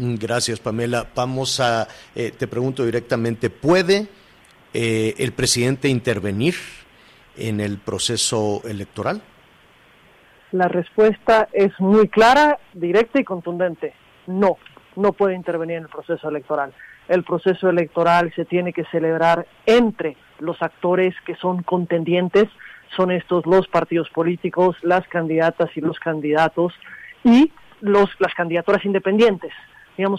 Mm, 0.00 0.14
Gracias, 0.14 0.60
Pamela. 0.60 1.06
Vamos 1.14 1.60
a, 1.60 1.86
eh, 2.14 2.32
te 2.36 2.48
pregunto 2.48 2.86
directamente, 2.86 3.50
¿puede 3.50 4.08
eh, 4.72 5.14
el 5.18 5.32
presidente 5.32 5.88
intervenir 5.88 6.54
en 7.36 7.60
el 7.60 7.76
proceso 7.78 8.62
electoral? 8.64 9.20
La 10.52 10.68
respuesta 10.68 11.48
es 11.52 11.78
muy 11.78 12.08
clara, 12.08 12.58
directa 12.72 13.20
y 13.20 13.24
contundente. 13.24 13.92
No. 14.26 14.56
no 14.96 15.12
puede 15.12 15.34
intervenir 15.34 15.76
en 15.76 15.82
el 15.84 15.88
proceso 15.88 16.28
electoral. 16.28 16.72
El 17.08 17.22
proceso 17.22 17.68
electoral 17.68 18.32
se 18.34 18.44
tiene 18.44 18.72
que 18.72 18.84
celebrar 18.86 19.46
entre 19.66 20.16
los 20.38 20.60
actores 20.62 21.14
que 21.26 21.34
son 21.36 21.62
contendientes, 21.62 22.48
son 22.96 23.10
estos 23.10 23.44
los 23.44 23.68
partidos 23.68 24.08
políticos, 24.10 24.76
las 24.82 25.06
candidatas 25.08 25.70
y 25.76 25.80
los 25.80 25.98
candidatos 25.98 26.72
y 27.22 27.52
los, 27.80 28.08
las 28.18 28.34
candidaturas 28.34 28.84
independientes, 28.84 29.52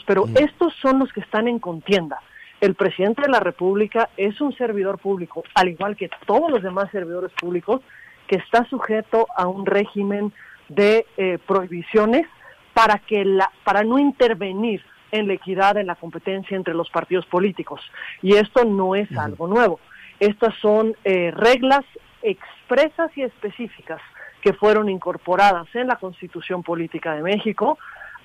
pero 0.05 0.25
estos 0.35 0.73
son 0.81 0.99
los 0.99 1.11
que 1.13 1.21
están 1.21 1.47
en 1.47 1.59
contienda. 1.59 2.19
El 2.59 2.75
presidente 2.75 3.23
de 3.23 3.29
la 3.29 3.39
República 3.39 4.09
es 4.17 4.39
un 4.39 4.55
servidor 4.55 4.99
público, 4.99 5.43
al 5.55 5.69
igual 5.69 5.95
que 5.95 6.09
todos 6.25 6.51
los 6.51 6.61
demás 6.61 6.91
servidores 6.91 7.31
públicos, 7.31 7.81
que 8.27 8.35
está 8.35 8.65
sujeto 8.65 9.27
a 9.35 9.47
un 9.47 9.65
régimen 9.65 10.31
de 10.69 11.05
eh, 11.17 11.37
prohibiciones 11.47 12.27
para 12.73 12.99
que 12.99 13.25
la, 13.25 13.51
para 13.63 13.83
no 13.83 13.99
intervenir 13.99 14.83
en 15.11 15.27
la 15.27 15.33
equidad, 15.33 15.77
en 15.77 15.87
la 15.87 15.95
competencia 15.95 16.55
entre 16.55 16.73
los 16.73 16.89
partidos 16.89 17.25
políticos. 17.25 17.81
Y 18.21 18.35
esto 18.35 18.63
no 18.63 18.95
es 18.95 19.11
algo 19.17 19.47
nuevo. 19.47 19.79
Estas 20.19 20.53
son 20.61 20.95
eh, 21.03 21.31
reglas 21.31 21.83
expresas 22.21 23.11
y 23.17 23.23
específicas 23.23 23.99
que 24.41 24.53
fueron 24.53 24.87
incorporadas 24.89 25.67
en 25.75 25.87
la 25.87 25.97
Constitución 25.97 26.63
Política 26.63 27.13
de 27.15 27.23
México 27.23 27.77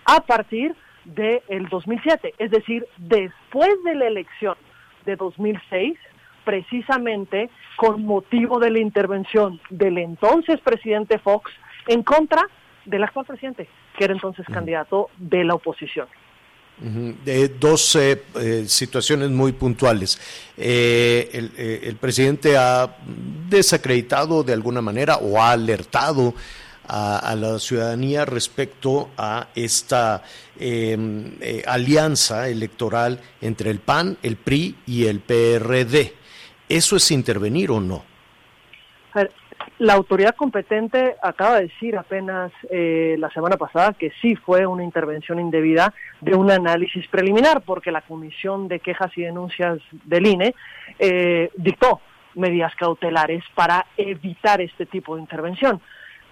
a 0.05 0.21
partir 0.21 0.77
del 1.15 1.69
2007, 1.69 2.35
es 2.39 2.51
decir, 2.51 2.87
después 2.97 3.71
de 3.85 3.95
la 3.95 4.07
elección 4.07 4.57
de 5.05 5.17
2006, 5.17 5.97
precisamente 6.45 7.49
con 7.77 8.05
motivo 8.05 8.59
de 8.59 8.71
la 8.71 8.79
intervención 8.79 9.61
del 9.71 9.99
entonces 9.99 10.61
presidente 10.61 11.19
Fox 11.19 11.51
en 11.87 12.03
contra 12.03 12.43
del 12.85 13.05
actual 13.05 13.27
presidente, 13.27 13.69
que 13.97 14.05
era 14.05 14.15
entonces 14.15 14.47
candidato 14.47 15.11
de 15.19 15.45
la 15.45 15.55
oposición. 15.55 16.09
De 16.79 17.49
dos 17.49 17.97
eh, 17.97 18.23
eh, 18.39 18.65
situaciones 18.67 19.31
muy 19.31 19.53
puntuales. 19.53 20.21
Eh, 20.59 21.31
el, 21.33 21.53
el, 21.57 21.97
presidente 21.97 22.55
ha 22.59 22.99
desacreditado 23.49 24.45
de 24.45 24.53
alguna 24.53 24.83
manera 24.83 25.17
o 25.17 25.41
ha 25.41 25.53
alertado 25.53 26.35
a, 26.89 27.35
la 27.37 27.59
ciudadanía 27.59 28.25
respecto 28.25 29.11
a 29.17 29.49
esta 29.55 30.23
eh, 30.59 31.63
alianza 31.67 32.49
electoral 32.49 33.21
entre 33.41 33.71
el 33.71 33.81
PAN, 33.81 34.17
el 34.23 34.37
PRI 34.37 34.77
y 34.87 35.07
el 35.07 35.21
PRD. 35.21 36.15
¿Eso 36.69 36.97
es 36.97 37.11
intervenir 37.11 37.71
o 37.71 37.81
no? 37.81 38.03
La 39.79 39.93
autoridad 39.93 40.35
competente 40.35 41.17
acaba 41.23 41.57
de 41.57 41.63
decir 41.63 41.99
apenas 41.99 42.51
eh, 42.71 43.17
la 43.19 43.31
semana 43.31 43.59
pasada 43.59 43.93
que 43.93 44.11
sí 44.23 44.35
fue 44.35 44.67
una 44.67 44.83
intervención 44.83 45.39
indebida 45.39 45.93
de 46.23 46.35
un 46.35 46.51
análisis 46.51 47.07
preliminar, 47.09 47.61
porque 47.61 47.91
la 47.91 48.01
Comisión 48.01 48.69
de 48.69 48.81
Quejas 48.81 49.11
y 49.17 49.23
Denuncias 49.23 49.79
del 50.05 50.27
INE 50.27 50.55
eh, 50.99 51.51
dictó 51.57 52.01
medidas 52.37 52.75
cautelares 52.77 53.45
para 53.55 53.85
evitar 53.99 54.63
este 54.63 54.87
tipo 54.87 55.17
de 55.17 55.23
intervención. 55.23 55.81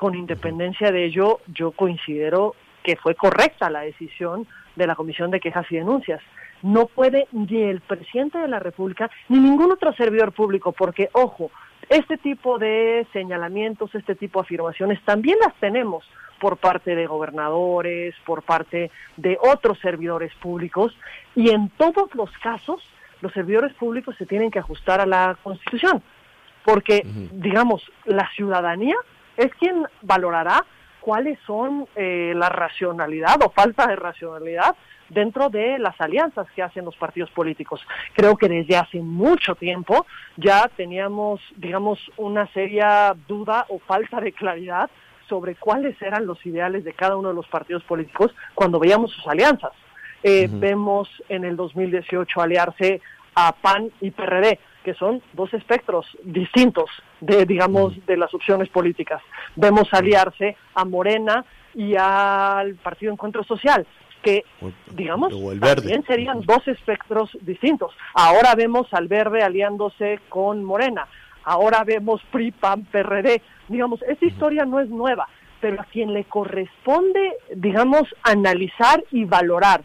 Con 0.04 0.14
independencia 0.14 0.92
de 0.92 1.06
ello, 1.06 1.40
yo 1.46 1.70
considero 1.70 2.54
que 2.82 2.94
fue 2.96 3.14
correcta 3.14 3.70
la 3.70 3.80
decisión 3.80 4.46
de 4.76 4.86
la 4.86 4.96
Comisión 4.96 5.30
de 5.30 5.40
Quejas 5.40 5.64
y 5.70 5.76
Denuncias. 5.76 6.20
No 6.60 6.84
puede 6.88 7.26
ni 7.32 7.62
el 7.62 7.80
presidente 7.80 8.36
de 8.36 8.48
la 8.48 8.58
República 8.58 9.10
ni 9.30 9.38
ningún 9.38 9.72
otro 9.72 9.94
servidor 9.94 10.32
público, 10.32 10.72
porque, 10.72 11.08
ojo, 11.12 11.50
este 11.88 12.18
tipo 12.18 12.58
de 12.58 13.06
señalamientos, 13.14 13.94
este 13.94 14.14
tipo 14.14 14.40
de 14.40 14.44
afirmaciones 14.44 15.02
también 15.06 15.38
las 15.40 15.54
tenemos 15.54 16.04
por 16.38 16.58
parte 16.58 16.94
de 16.94 17.06
gobernadores, 17.06 18.14
por 18.26 18.42
parte 18.42 18.90
de 19.16 19.38
otros 19.40 19.78
servidores 19.78 20.34
públicos, 20.34 20.94
y 21.34 21.48
en 21.48 21.70
todos 21.78 22.14
los 22.14 22.30
casos 22.42 22.82
los 23.22 23.32
servidores 23.32 23.72
públicos 23.72 24.14
se 24.18 24.26
tienen 24.26 24.50
que 24.50 24.58
ajustar 24.58 25.00
a 25.00 25.06
la 25.06 25.38
Constitución, 25.42 26.02
porque, 26.62 27.00
uh 27.06 27.08
-huh. 27.08 27.28
digamos, 27.30 27.90
la 28.04 28.28
ciudadanía 28.36 28.96
es 29.36 29.54
quien 29.56 29.86
valorará 30.02 30.64
cuáles 31.00 31.38
son 31.46 31.86
eh, 31.96 32.32
la 32.34 32.48
racionalidad 32.48 33.36
o 33.44 33.50
falta 33.50 33.86
de 33.86 33.96
racionalidad 33.96 34.74
dentro 35.10 35.50
de 35.50 35.78
las 35.78 36.00
alianzas 36.00 36.46
que 36.56 36.62
hacen 36.62 36.84
los 36.84 36.96
partidos 36.96 37.30
políticos. 37.30 37.80
Creo 38.14 38.36
que 38.36 38.48
desde 38.48 38.76
hace 38.76 39.00
mucho 39.00 39.54
tiempo 39.54 40.06
ya 40.36 40.70
teníamos, 40.76 41.40
digamos, 41.56 41.98
una 42.16 42.46
seria 42.52 43.14
duda 43.28 43.66
o 43.68 43.78
falta 43.80 44.20
de 44.20 44.32
claridad 44.32 44.90
sobre 45.28 45.54
cuáles 45.56 46.00
eran 46.00 46.26
los 46.26 46.44
ideales 46.46 46.84
de 46.84 46.92
cada 46.92 47.16
uno 47.16 47.28
de 47.28 47.34
los 47.34 47.48
partidos 47.48 47.82
políticos 47.84 48.34
cuando 48.54 48.78
veíamos 48.78 49.10
sus 49.12 49.26
alianzas. 49.26 49.72
Eh, 50.22 50.48
uh 50.48 50.54
-huh. 50.54 50.60
Vemos 50.60 51.08
en 51.28 51.44
el 51.44 51.56
2018 51.56 52.40
aliarse 52.40 53.00
a 53.34 53.52
PAN 53.52 53.90
y 54.00 54.10
PRD, 54.10 54.58
que 54.84 54.94
son 54.94 55.22
dos 55.32 55.52
espectros 55.54 56.06
distintos 56.22 56.88
de, 57.20 57.46
digamos, 57.46 57.94
-huh. 57.94 58.04
de 58.04 58.16
las 58.16 58.32
opciones 58.34 58.68
políticas. 58.68 59.20
Vemos 59.56 59.88
aliarse 59.92 60.56
a 60.74 60.84
Morena 60.84 61.44
y 61.74 61.96
al 61.96 62.74
Partido 62.76 63.10
Encuentro 63.12 63.42
Social, 63.44 63.86
que, 64.22 64.44
digamos, 64.92 65.32
también 65.60 66.04
serían 66.06 66.42
dos 66.42 66.66
espectros 66.68 67.30
distintos. 67.40 67.92
Ahora 68.14 68.54
vemos 68.54 68.86
al 68.92 69.08
verde 69.08 69.42
aliándose 69.42 70.20
con 70.28 70.62
Morena, 70.62 71.06
ahora 71.44 71.82
vemos 71.84 72.22
PRI, 72.30 72.52
PAN, 72.52 72.84
PRD. 72.84 73.42
Digamos, 73.68 74.02
esa 74.02 74.24
historia 74.24 74.64
no 74.64 74.80
es 74.80 74.88
nueva, 74.88 75.26
pero 75.60 75.80
a 75.80 75.84
quien 75.84 76.12
le 76.12 76.24
corresponde, 76.24 77.36
digamos, 77.56 78.02
analizar 78.22 79.02
y 79.10 79.24
valorar 79.24 79.82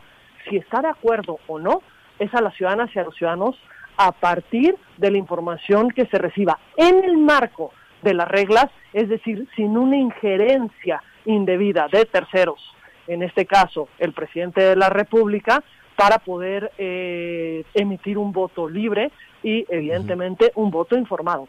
si 0.49 0.57
está 0.57 0.81
de 0.81 0.89
acuerdo 0.89 1.39
o 1.47 1.59
no, 1.59 1.81
es 2.17 2.33
a 2.33 2.41
las 2.41 2.53
ciudadanas 2.55 2.89
y 2.95 2.99
a 2.99 3.03
los 3.03 3.15
ciudadanos 3.15 3.55
a 3.99 4.13
partir 4.13 4.75
de 4.97 5.11
la 5.11 5.17
información 5.17 5.91
que 5.91 6.05
se 6.05 6.17
reciba 6.17 6.57
en 6.77 7.03
el 7.03 7.17
marco 7.17 7.71
de 8.01 8.13
las 8.13 8.29
reglas, 8.29 8.67
es 8.93 9.09
decir, 9.09 9.45
sin 9.57 9.77
una 9.77 9.97
injerencia 9.97 11.03
indebida 11.25 11.87
de 11.91 12.05
terceros 12.05 12.59
en 13.07 13.23
este 13.23 13.45
caso 13.45 13.89
el 13.99 14.13
presidente 14.13 14.61
de 14.61 14.75
la 14.75 14.89
República, 14.89 15.63
para 15.97 16.19
poder 16.19 16.71
eh, 16.77 17.65
emitir 17.73 18.17
un 18.17 18.31
voto 18.31 18.69
libre 18.69 19.11
y 19.43 19.65
evidentemente 19.67 20.45
uh 20.45 20.47
-huh. 20.47 20.63
un 20.63 20.71
voto 20.71 20.95
informado. 20.95 21.47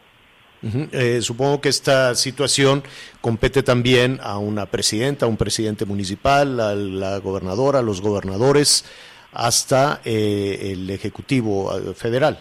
Uh 0.61 0.69
-huh. 0.69 0.89
eh, 0.91 1.21
supongo 1.21 1.61
que 1.61 1.69
esta 1.69 2.13
situación 2.15 2.83
compete 3.21 3.63
también 3.63 4.19
a 4.21 4.37
una 4.39 4.65
presidenta, 4.65 5.25
a 5.25 5.29
un 5.29 5.37
presidente 5.37 5.85
municipal, 5.85 6.59
a 6.59 6.75
la 6.75 7.19
gobernadora, 7.19 7.79
a 7.79 7.81
los 7.81 8.01
gobernadores, 8.01 8.83
hasta 9.33 10.01
eh, 10.03 10.73
el 10.73 10.89
Ejecutivo 10.89 11.71
eh, 11.75 11.93
Federal. 11.93 12.37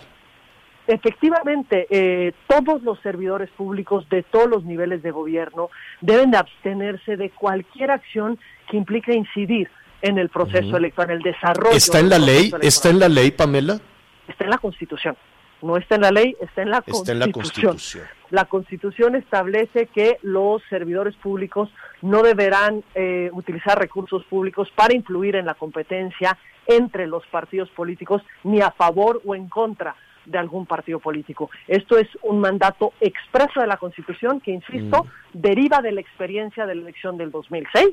Efectivamente, 0.86 1.86
eh, 1.88 2.32
todos 2.48 2.82
los 2.82 2.98
servidores 3.00 3.48
públicos 3.50 4.08
de 4.08 4.24
todos 4.24 4.48
los 4.48 4.64
niveles 4.64 5.02
de 5.02 5.12
gobierno 5.12 5.70
deben 6.00 6.32
de 6.32 6.38
abstenerse 6.38 7.16
de 7.16 7.30
cualquier 7.30 7.92
acción 7.92 8.38
que 8.68 8.76
implique 8.76 9.14
incidir 9.14 9.70
en 10.02 10.18
el 10.18 10.30
proceso 10.30 10.66
uh 10.66 10.72
-huh. 10.72 10.76
electoral, 10.78 11.10
en 11.10 11.16
el 11.18 11.22
desarrollo. 11.22 11.76
¿Está 11.76 12.00
en 12.00 12.08
la 12.08 12.18
ley? 12.18 12.50
¿Está 12.62 12.90
en 12.90 12.98
la 12.98 13.08
ley, 13.08 13.30
Pamela? 13.30 13.78
Está 14.26 14.44
en 14.44 14.50
la 14.50 14.58
Constitución. 14.58 15.16
No 15.62 15.76
está 15.76 15.96
en 15.96 16.02
la 16.02 16.10
ley, 16.10 16.36
está 16.40 16.62
en 16.62 16.70
la, 16.70 16.78
está 16.78 16.92
Constitución. 16.92 17.16
En 17.16 17.26
la 17.26 17.32
Constitución. 17.32 18.06
La 18.30 18.44
Constitución 18.44 19.14
establece 19.16 19.86
que 19.86 20.18
los 20.22 20.62
servidores 20.70 21.16
públicos 21.16 21.68
no 22.02 22.22
deberán 22.22 22.84
eh, 22.94 23.30
utilizar 23.32 23.78
recursos 23.78 24.24
públicos 24.24 24.68
para 24.74 24.94
influir 24.94 25.36
en 25.36 25.46
la 25.46 25.54
competencia 25.54 26.38
entre 26.66 27.06
los 27.06 27.26
partidos 27.26 27.68
políticos, 27.70 28.22
ni 28.44 28.60
a 28.60 28.70
favor 28.70 29.20
o 29.24 29.34
en 29.34 29.48
contra 29.48 29.96
de 30.24 30.38
algún 30.38 30.66
partido 30.66 31.00
político. 31.00 31.50
Esto 31.66 31.98
es 31.98 32.08
un 32.22 32.40
mandato 32.40 32.92
expreso 33.00 33.60
de 33.60 33.66
la 33.66 33.76
Constitución 33.76 34.40
que, 34.40 34.52
insisto, 34.52 35.04
mm. 35.04 35.08
deriva 35.32 35.80
de 35.82 35.92
la 35.92 36.00
experiencia 36.00 36.66
de 36.66 36.74
la 36.74 36.82
elección 36.82 37.16
del 37.16 37.30
2006, 37.30 37.88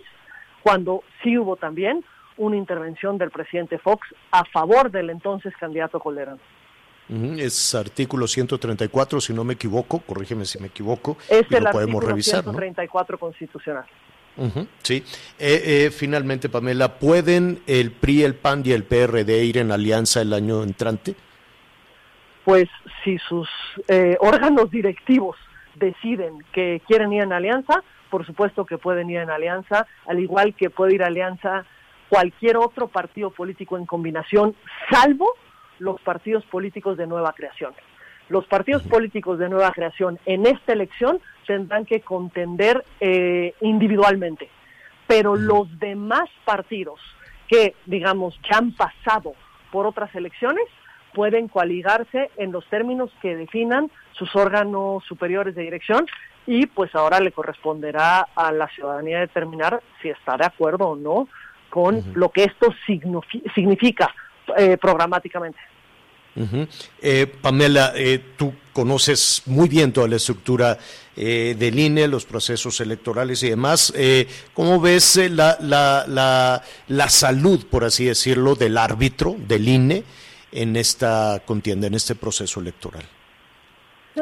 cuando 0.61 1.03
sí 1.23 1.37
hubo 1.37 1.55
también 1.55 2.03
una 2.37 2.55
intervención 2.55 3.17
del 3.17 3.31
presidente 3.31 3.79
Fox 3.79 4.07
a 4.31 4.45
favor 4.45 4.91
del 4.91 5.09
entonces 5.09 5.53
candidato 5.59 5.99
Calderón. 5.99 6.39
Es 7.09 7.73
artículo 7.73 8.27
134, 8.27 9.21
si 9.21 9.33
no 9.33 9.45
me 9.45 9.53
equivoco, 9.53 9.99
corrígeme 9.99 10.45
si 10.45 10.59
me 10.59 10.67
equivoco, 10.67 11.17
es 11.29 11.45
y 11.49 11.55
el 11.55 11.63
lo 11.63 11.71
podemos 11.71 11.95
artículo 11.95 12.07
revisar. 12.09 12.43
134 12.43 13.13
¿no? 13.13 13.19
constitucional. 13.19 13.85
Uh 14.35 14.45
-huh, 14.45 14.67
sí. 14.83 15.03
Eh, 15.39 15.85
eh, 15.85 15.91
finalmente, 15.91 16.49
Pamela, 16.49 16.99
¿pueden 16.99 17.61
el 17.65 17.91
PRI, 17.91 18.23
el 18.23 18.35
PAN 18.35 18.61
y 18.65 18.71
el 18.71 18.83
PRD 18.83 19.43
ir 19.43 19.57
en 19.57 19.71
alianza 19.71 20.21
el 20.21 20.33
año 20.33 20.63
entrante? 20.63 21.15
Pues 22.43 22.67
si 23.03 23.17
sus 23.17 23.49
eh, 23.87 24.17
órganos 24.19 24.69
directivos 24.69 25.37
deciden 25.75 26.43
que 26.53 26.81
quieren 26.87 27.13
ir 27.13 27.23
en 27.23 27.33
alianza, 27.33 27.83
por 28.09 28.25
supuesto 28.25 28.65
que 28.65 28.77
pueden 28.77 29.09
ir 29.09 29.17
en 29.17 29.29
alianza, 29.29 29.87
al 30.05 30.19
igual 30.19 30.53
que 30.55 30.69
puede 30.69 30.95
ir 30.95 31.03
alianza 31.03 31.65
cualquier 32.09 32.57
otro 32.57 32.87
partido 32.87 33.31
político 33.31 33.77
en 33.77 33.85
combinación, 33.85 34.55
salvo 34.89 35.33
los 35.79 35.99
partidos 36.01 36.45
políticos 36.45 36.97
de 36.97 37.07
nueva 37.07 37.33
creación. 37.33 37.73
Los 38.29 38.45
partidos 38.45 38.83
políticos 38.83 39.39
de 39.39 39.49
nueva 39.49 39.71
creación 39.71 40.19
en 40.25 40.45
esta 40.45 40.73
elección 40.73 41.19
tendrán 41.45 41.85
que 41.85 42.01
contender 42.01 42.83
eh, 42.99 43.53
individualmente, 43.61 44.49
pero 45.07 45.35
los 45.35 45.79
demás 45.79 46.29
partidos 46.43 46.99
que, 47.47 47.75
digamos, 47.85 48.37
ya 48.49 48.57
han 48.57 48.73
pasado 48.73 49.33
por 49.71 49.85
otras 49.85 50.13
elecciones, 50.15 50.65
pueden 51.13 51.47
coaligarse 51.47 52.29
en 52.37 52.51
los 52.51 52.65
términos 52.67 53.09
que 53.21 53.35
definan 53.35 53.89
sus 54.11 54.35
órganos 54.35 55.03
superiores 55.05 55.55
de 55.55 55.63
dirección 55.63 56.05
y 56.45 56.65
pues 56.67 56.93
ahora 56.95 57.19
le 57.19 57.31
corresponderá 57.31 58.27
a 58.35 58.51
la 58.51 58.67
ciudadanía 58.67 59.19
determinar 59.21 59.81
si 60.01 60.09
está 60.09 60.37
de 60.37 60.45
acuerdo 60.45 60.89
o 60.89 60.95
no 60.95 61.27
con 61.69 62.03
lo 62.13 62.29
que 62.29 62.43
esto 62.43 62.67
signifi- 62.85 63.43
significa 63.53 64.13
eh, 64.55 64.77
programáticamente. 64.77 65.59
Eh, 67.01 67.25
Pamela, 67.41 67.93
eh, 67.95 68.33
tú 68.37 68.53
conoces 68.71 69.41
muy 69.47 69.67
bien 69.67 69.91
toda 69.91 70.07
la 70.07 70.17
estructura 70.17 70.77
eh, 71.15 71.55
del 71.57 71.79
INE, 71.79 72.07
los 72.07 72.25
procesos 72.25 72.79
electorales 72.79 73.41
y 73.41 73.49
demás. 73.49 73.91
Eh, 73.95 74.27
¿Cómo 74.53 74.79
ves 74.79 75.17
eh, 75.17 75.29
la, 75.29 75.57
la, 75.59 76.05
la, 76.07 76.61
la 76.89 77.09
salud, 77.09 77.65
por 77.65 77.83
así 77.83 78.05
decirlo, 78.05 78.53
del 78.53 78.77
árbitro, 78.77 79.35
del 79.47 79.67
INE, 79.67 80.03
en 80.51 80.75
esta 80.75 81.41
contienda, 81.43 81.87
en 81.87 81.95
este 81.95 82.13
proceso 82.13 82.59
electoral? 82.59 83.03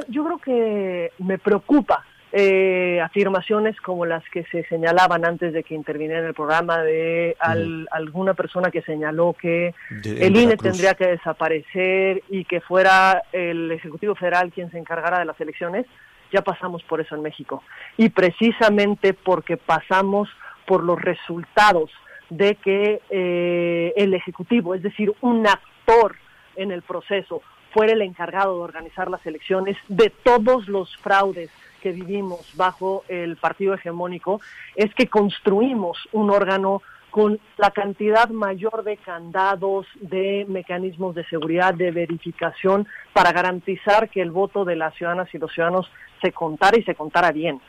Yo 0.07 0.23
creo 0.23 0.37
que 0.37 1.11
me 1.19 1.37
preocupa 1.37 2.05
eh, 2.37 2.99
afirmaciones 3.01 3.79
como 3.79 4.05
las 4.05 4.21
que 4.29 4.43
se 4.51 4.65
señalaban 4.65 5.23
antes 5.23 5.53
de 5.53 5.63
que 5.63 5.73
interviniera 5.73 6.19
en 6.19 6.27
el 6.27 6.33
programa 6.33 6.81
de 6.81 7.37
al- 7.39 7.87
alguna 7.91 8.33
persona 8.33 8.71
que 8.71 8.81
señaló 8.81 9.33
que 9.39 9.73
De- 9.89 10.27
el 10.27 10.35
INE 10.35 10.57
tendría 10.57 10.95
que 10.95 11.07
desaparecer 11.07 12.23
y 12.29 12.43
que 12.43 12.59
fuera 12.59 13.23
el 13.31 13.71
Ejecutivo 13.71 14.15
Federal 14.15 14.51
quien 14.51 14.69
se 14.69 14.77
encargara 14.77 15.19
de 15.19 15.25
las 15.25 15.39
elecciones. 15.39 15.85
Ya 16.33 16.41
pasamos 16.41 16.83
por 16.83 16.99
eso 16.99 17.15
en 17.15 17.21
México. 17.21 17.63
Y 17.95 18.09
precisamente 18.09 19.13
porque 19.13 19.55
pasamos 19.55 20.27
por 20.67 20.83
los 20.83 21.01
resultados 21.01 21.89
de 22.29 22.55
que 22.55 23.01
eh, 23.11 23.93
el 23.95 24.13
Ejecutivo, 24.13 24.75
es 24.75 24.83
decir, 24.83 25.13
un 25.21 25.47
actor 25.47 26.17
en 26.57 26.71
el 26.71 26.81
proceso, 26.81 27.41
fuera 27.71 27.93
el 27.93 28.01
encargado 28.01 28.57
de 28.57 28.63
organizar 28.63 29.09
las 29.09 29.25
elecciones, 29.25 29.77
de 29.87 30.09
todos 30.09 30.67
los 30.67 30.97
fraudes 30.97 31.49
que 31.85 31.91
vivimos 31.91 32.39
bajo 32.55 33.03
el 33.07 33.35
partido 33.35 33.75
hegemónico, 33.75 34.41
es 34.75 34.91
que 34.95 35.05
construimos 35.05 35.99
un 36.13 36.31
órgano 36.31 36.81
con 37.11 37.39
la 37.57 37.69
cantidad 37.69 38.27
mayor 38.29 38.83
de 38.83 38.97
candados, 38.97 39.85
de 40.01 40.47
mecanismos 40.49 41.13
de 41.13 41.25
seguridad, 41.25 41.75
de 41.75 41.91
verificación, 41.91 42.87
para 43.13 43.31
garantizar 43.31 44.09
que 44.09 44.23
el 44.23 44.31
voto 44.31 44.65
de 44.65 44.75
las 44.75 44.95
ciudadanas 44.95 45.29
y 45.31 45.37
los 45.37 45.53
ciudadanos 45.53 45.87
se 46.23 46.31
contara 46.31 46.75
y 46.79 46.81
se 46.81 46.95
contara 46.95 47.31
bien. 47.31 47.61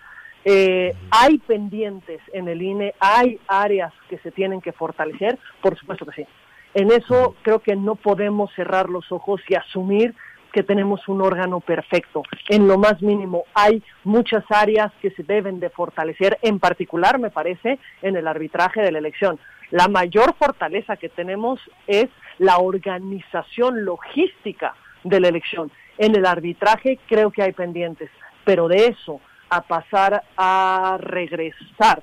Eh, 0.47 0.95
hay 1.11 1.37
pendientes 1.37 2.23
en 2.33 2.49
el 2.49 2.62
INE, 2.62 2.95
hay 2.99 3.39
áreas 3.49 3.93
que 4.09 4.17
se 4.21 4.31
tienen 4.31 4.62
que 4.62 4.73
fortalecer, 4.73 5.39
por 5.61 5.79
supuesto 5.79 6.07
que 6.07 6.23
sí. 6.23 6.27
En 6.73 6.91
eso 6.91 7.37
creo 7.43 7.59
que 7.59 7.77
no 7.77 7.97
podemos 7.97 8.51
cerrar 8.55 8.89
los 8.89 9.12
ojos 9.12 9.43
y 9.47 9.57
asumir 9.57 10.14
que 10.57 10.63
tenemos 10.63 11.07
un 11.07 11.21
órgano 11.21 11.61
perfecto. 11.61 12.23
En 12.49 12.67
lo 12.67 12.79
más 12.79 13.03
mínimo 13.03 13.45
hay 13.53 13.83
muchas 14.05 14.43
áreas 14.49 14.91
que 15.03 15.11
se 15.11 15.23
deben 15.23 15.61
de 15.61 15.69
fortalecer, 15.69 16.39
en 16.41 16.59
particular 16.61 17.19
me 17.19 17.29
parece 17.29 17.79
en 18.01 18.17
el 18.17 18.27
arbitraje 18.27 18.81
de 18.81 18.91
la 18.91 18.97
elección. 18.97 19.39
La 19.71 19.87
mayor 19.89 20.35
fortaleza 20.39 20.97
que 20.97 21.11
tenemos 21.11 21.61
es 21.87 22.07
la 22.39 22.57
organización 22.57 23.85
logística 23.85 24.75
de 25.05 25.21
la 25.21 25.29
elección. 25.29 25.71
En 25.99 26.17
el 26.17 26.25
arbitraje 26.25 27.01
creo 27.07 27.31
que 27.31 27.43
hay 27.43 27.53
pendientes, 27.53 28.09
pero 28.43 28.67
de 28.67 28.87
eso 28.87 29.21
a 29.51 29.61
pasar 29.61 30.23
a 30.39 30.97
regresar 30.99 32.03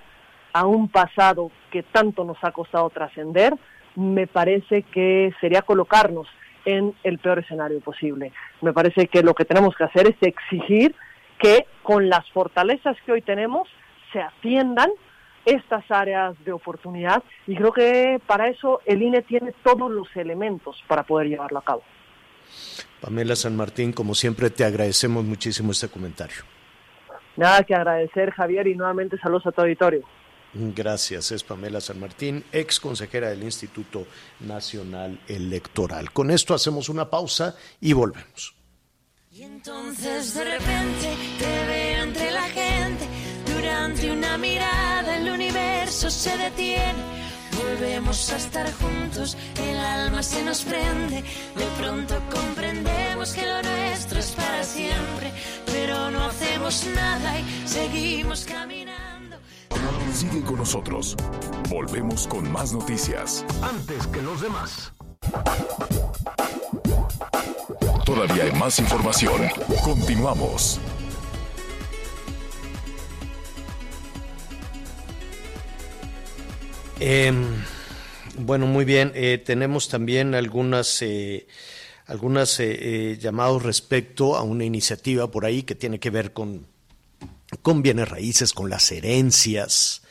a 0.53 0.67
un 0.67 0.89
pasado 0.89 1.49
que 1.71 1.81
tanto 1.81 2.23
nos 2.23 2.37
ha 2.43 2.51
costado 2.51 2.87
trascender, 2.91 3.55
me 3.95 4.27
parece 4.27 4.83
que 4.83 5.33
sería 5.41 5.63
colocarnos 5.63 6.27
en 6.65 6.95
el 7.03 7.19
peor 7.19 7.39
escenario 7.39 7.79
posible. 7.79 8.31
Me 8.61 8.73
parece 8.73 9.07
que 9.07 9.23
lo 9.23 9.33
que 9.33 9.45
tenemos 9.45 9.75
que 9.75 9.83
hacer 9.83 10.07
es 10.07 10.15
exigir 10.21 10.95
que 11.39 11.65
con 11.81 12.09
las 12.09 12.29
fortalezas 12.31 12.95
que 13.05 13.11
hoy 13.11 13.21
tenemos 13.21 13.67
se 14.11 14.21
atiendan 14.21 14.89
estas 15.45 15.83
áreas 15.89 16.35
de 16.45 16.53
oportunidad 16.53 17.21
y 17.47 17.55
creo 17.55 17.73
que 17.73 18.21
para 18.25 18.47
eso 18.47 18.81
el 18.85 19.01
INE 19.01 19.21
tiene 19.23 19.53
todos 19.63 19.91
los 19.91 20.07
elementos 20.15 20.81
para 20.87 21.03
poder 21.03 21.27
llevarlo 21.27 21.59
a 21.59 21.63
cabo. 21.63 21.83
Pamela 23.01 23.35
San 23.35 23.55
Martín, 23.55 23.91
como 23.91 24.15
siempre, 24.15 24.49
te 24.49 24.63
agradecemos 24.63 25.25
muchísimo 25.25 25.71
este 25.71 25.89
comentario. 25.89 26.43
Nada 27.35 27.63
que 27.63 27.75
agradecer, 27.75 28.31
Javier, 28.31 28.67
y 28.67 28.75
nuevamente 28.75 29.17
saludos 29.17 29.47
a 29.47 29.51
tu 29.51 29.61
auditorio. 29.61 30.03
Gracias, 30.53 31.31
es 31.31 31.43
Pamela 31.43 31.81
San 31.81 31.99
Martín, 31.99 32.43
ex 32.51 32.79
consejera 32.79 33.29
del 33.29 33.41
Instituto 33.41 34.05
Nacional 34.41 35.19
Electoral. 35.27 36.11
Con 36.11 36.29
esto 36.29 36.53
hacemos 36.53 36.89
una 36.89 37.09
pausa 37.09 37.55
y 37.81 37.93
volvemos. 37.93 38.53
Y 39.31 39.41
entonces 39.41 40.35
de 40.35 40.43
repente 40.43 41.15
te 41.39 41.65
veo 41.65 42.03
entre 42.03 42.31
la 42.31 42.43
gente. 42.43 43.07
Durante 43.51 44.11
una 44.11 44.37
mirada 44.37 45.17
el 45.17 45.27
universo 45.27 46.11
se 46.11 46.37
detiene. 46.37 47.23
Volvemos 47.57 48.31
a 48.31 48.37
estar 48.37 48.71
juntos, 48.73 49.35
el 49.59 49.77
alma 49.77 50.21
se 50.21 50.43
nos 50.43 50.61
prende. 50.61 51.23
De 51.55 51.65
pronto 51.79 52.15
comprendemos 52.31 53.33
que 53.33 53.43
lo 53.43 53.63
nuestro 53.63 54.19
es 54.19 54.31
para 54.31 54.63
siempre. 54.63 55.31
Pero 55.65 56.11
no 56.11 56.25
hacemos 56.25 56.85
nada 56.93 57.39
y 57.39 57.67
seguimos 57.67 58.45
caminando. 58.45 58.82
Sigue 60.13 60.41
con 60.41 60.57
nosotros. 60.57 61.15
Volvemos 61.69 62.27
con 62.27 62.51
más 62.51 62.73
noticias. 62.73 63.45
Antes 63.61 64.07
que 64.07 64.21
los 64.21 64.41
demás. 64.41 64.93
Todavía 68.05 68.43
hay 68.43 68.51
más 68.53 68.79
información. 68.79 69.41
Continuamos. 69.83 70.79
Eh, 76.99 77.33
bueno, 78.37 78.65
muy 78.65 78.85
bien. 78.85 79.11
eh, 79.15 79.37
tenemos 79.43 79.89
también 79.89 80.35
algunas, 80.35 81.01
eh, 81.01 81.47
algunas 82.05 82.59
eh, 82.59 83.11
eh, 83.13 83.17
llamados 83.19 83.63
respecto 83.63 84.35
a 84.35 84.43
una 84.43 84.65
iniciativa 84.65 85.29
por 85.29 85.45
ahí 85.45 85.63
que 85.63 85.75
tiene 85.75 85.99
que 85.99 86.09
ver 86.09 86.33
con, 86.33 86.65
con 87.63 87.81
bienes 87.81 88.07
raíces, 88.09 88.53
con 88.53 88.69
las 88.69 88.91
herencias, 88.91 90.03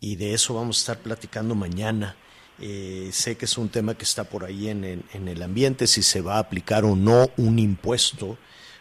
y 0.00 0.16
de 0.16 0.32
eso 0.32 0.54
vamos 0.54 0.78
a 0.78 0.80
estar 0.80 0.98
platicando 1.00 1.54
mañana. 1.54 2.16
Eh, 2.58 3.10
sé 3.12 3.36
que 3.36 3.44
es 3.44 3.58
un 3.58 3.68
tema 3.68 3.94
que 3.98 4.04
está 4.04 4.24
por 4.24 4.44
ahí 4.44 4.68
en, 4.68 4.84
en- 4.84 5.04
en 5.12 5.28
el 5.28 5.42
ambiente, 5.42 5.86
si 5.86 6.02
se 6.02 6.22
va 6.22 6.36
a 6.36 6.38
aplicar 6.38 6.84
o 6.86 6.96
no 6.96 7.30
un 7.36 7.58
impuesto, 7.58 8.38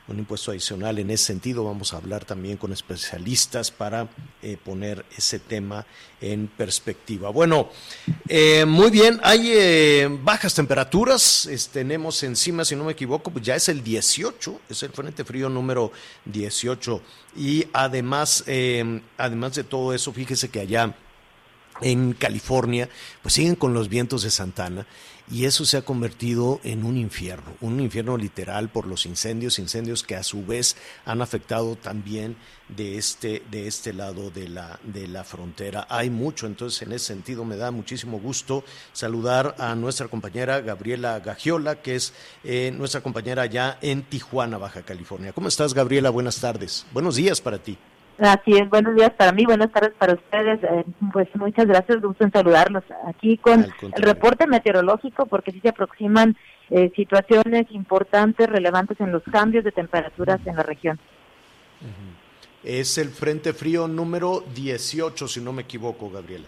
un 0.08 0.20
impuesto 0.20 0.52
adicional 0.52 1.00
en 1.00 1.10
ese 1.10 1.26
sentido. 1.26 1.64
Vamos 1.64 1.94
a 1.94 1.98
hablar 1.98 2.26
también 2.26 2.58
con 2.58 2.72
especialistas 2.72 3.72
para 3.72 4.08
eh, 4.42 4.58
poner 4.64 5.06
ese 5.18 5.40
tema 5.40 5.86
en 6.22 6.48
perspectiva. 6.48 7.30
Bueno, 7.30 7.70
eh, 8.28 8.66
muy 8.66 8.92
bien, 8.92 9.20
hay 9.24 9.52
eh, 9.54 10.08
bajas 10.24 10.54
temperaturas, 10.54 11.50
tenemos 11.72 12.22
encima, 12.24 12.66
si 12.66 12.76
no 12.76 12.84
me 12.84 12.94
equivoco, 12.94 13.32
pues 13.32 13.46
ya 13.46 13.56
es 13.56 13.70
el 13.70 13.84
18, 13.84 14.62
es 14.70 14.84
el 14.84 14.92
Frente 14.92 15.24
Frío 15.24 15.50
número 15.50 15.92
18. 16.26 17.02
Y 17.38 17.66
además, 17.74 18.44
eh, 18.48 19.02
además 19.18 19.56
de 19.56 19.64
todo 19.64 19.94
eso, 19.94 20.14
fíjese 20.14 20.50
que 20.50 20.62
allá 20.62 20.96
en 21.82 22.14
California, 22.14 22.90
pues 23.22 23.34
siguen 23.34 23.56
con 23.56 23.74
los 23.74 23.90
vientos 23.90 24.24
de 24.24 24.32
Santana 24.32 24.88
y 25.30 25.46
eso 25.46 25.66
se 25.66 25.78
ha 25.78 25.82
convertido 25.82 26.60
en 26.64 26.84
un 26.84 26.98
infierno, 26.98 27.56
un 27.62 27.80
infierno 27.80 28.18
literal 28.18 28.70
por 28.70 28.86
los 28.86 29.06
incendios, 29.06 29.60
incendios 29.60 30.04
que 30.04 30.16
a 30.16 30.24
su 30.24 30.46
vez 30.46 30.76
han 31.06 31.22
afectado 31.22 31.76
también 31.76 32.36
de 32.70 32.98
este, 32.98 33.44
de 33.50 33.68
este 33.68 33.94
lado 33.94 34.30
de 34.30 34.48
la, 34.48 34.80
de 34.84 35.08
la 35.08 35.24
frontera. 35.24 35.88
Hay 35.90 36.10
mucho, 36.10 36.46
entonces 36.46 36.82
en 36.84 36.92
ese 36.92 37.06
sentido 37.06 37.44
me 37.44 37.58
da 37.58 37.72
muchísimo 37.72 38.20
gusto 38.20 38.64
saludar 38.94 39.56
a 39.58 39.74
nuestra 39.76 40.08
compañera 40.08 40.62
Gabriela 40.62 41.20
Gagiola, 41.20 41.82
que 41.82 41.96
es 41.96 42.14
eh, 42.44 42.72
nuestra 42.76 43.02
compañera 43.02 43.44
allá 43.44 43.80
en 43.82 44.04
Tijuana, 44.04 44.58
Baja 44.58 44.84
California. 44.84 45.34
¿Cómo 45.34 45.48
estás, 45.48 45.74
Gabriela? 45.74 46.10
Buenas 46.12 46.40
tardes. 46.40 46.86
Buenos 46.94 47.16
días 47.16 47.42
para 47.42 47.58
ti. 47.58 47.78
Así 48.18 48.54
es, 48.54 48.70
buenos 48.70 48.96
días 48.96 49.12
para 49.12 49.34
mí, 49.34 49.46
buenas 49.46 49.72
tardes 49.72 49.94
para 49.98 50.14
ustedes. 50.14 50.64
Eh, 50.64 50.86
pues 51.12 51.28
muchas 51.36 51.66
gracias, 51.66 52.02
gusto 52.02 52.24
en 52.24 52.32
saludarlos 52.32 52.84
aquí 53.08 53.38
con 53.38 53.66
el 53.66 54.02
reporte 54.02 54.48
meteorológico 54.48 55.26
porque 55.26 55.52
sí 55.52 55.60
se 55.60 55.70
aproximan 55.70 56.38
eh, 56.70 56.92
situaciones 56.96 57.66
importantes, 57.72 58.48
relevantes 58.48 59.00
en 59.02 59.12
los 59.12 59.24
cambios 59.24 59.64
de 59.64 59.72
temperaturas 59.72 60.40
en 60.46 60.56
la 60.56 60.64
región. 60.64 61.00
Es 62.64 62.98
el 62.98 63.10
Frente 63.10 63.54
Frío 63.54 63.88
número 63.88 64.44
18, 64.56 65.28
si 65.28 65.42
no 65.42 65.54
me 65.54 65.64
equivoco, 65.64 66.10
Gabriela. 66.10 66.48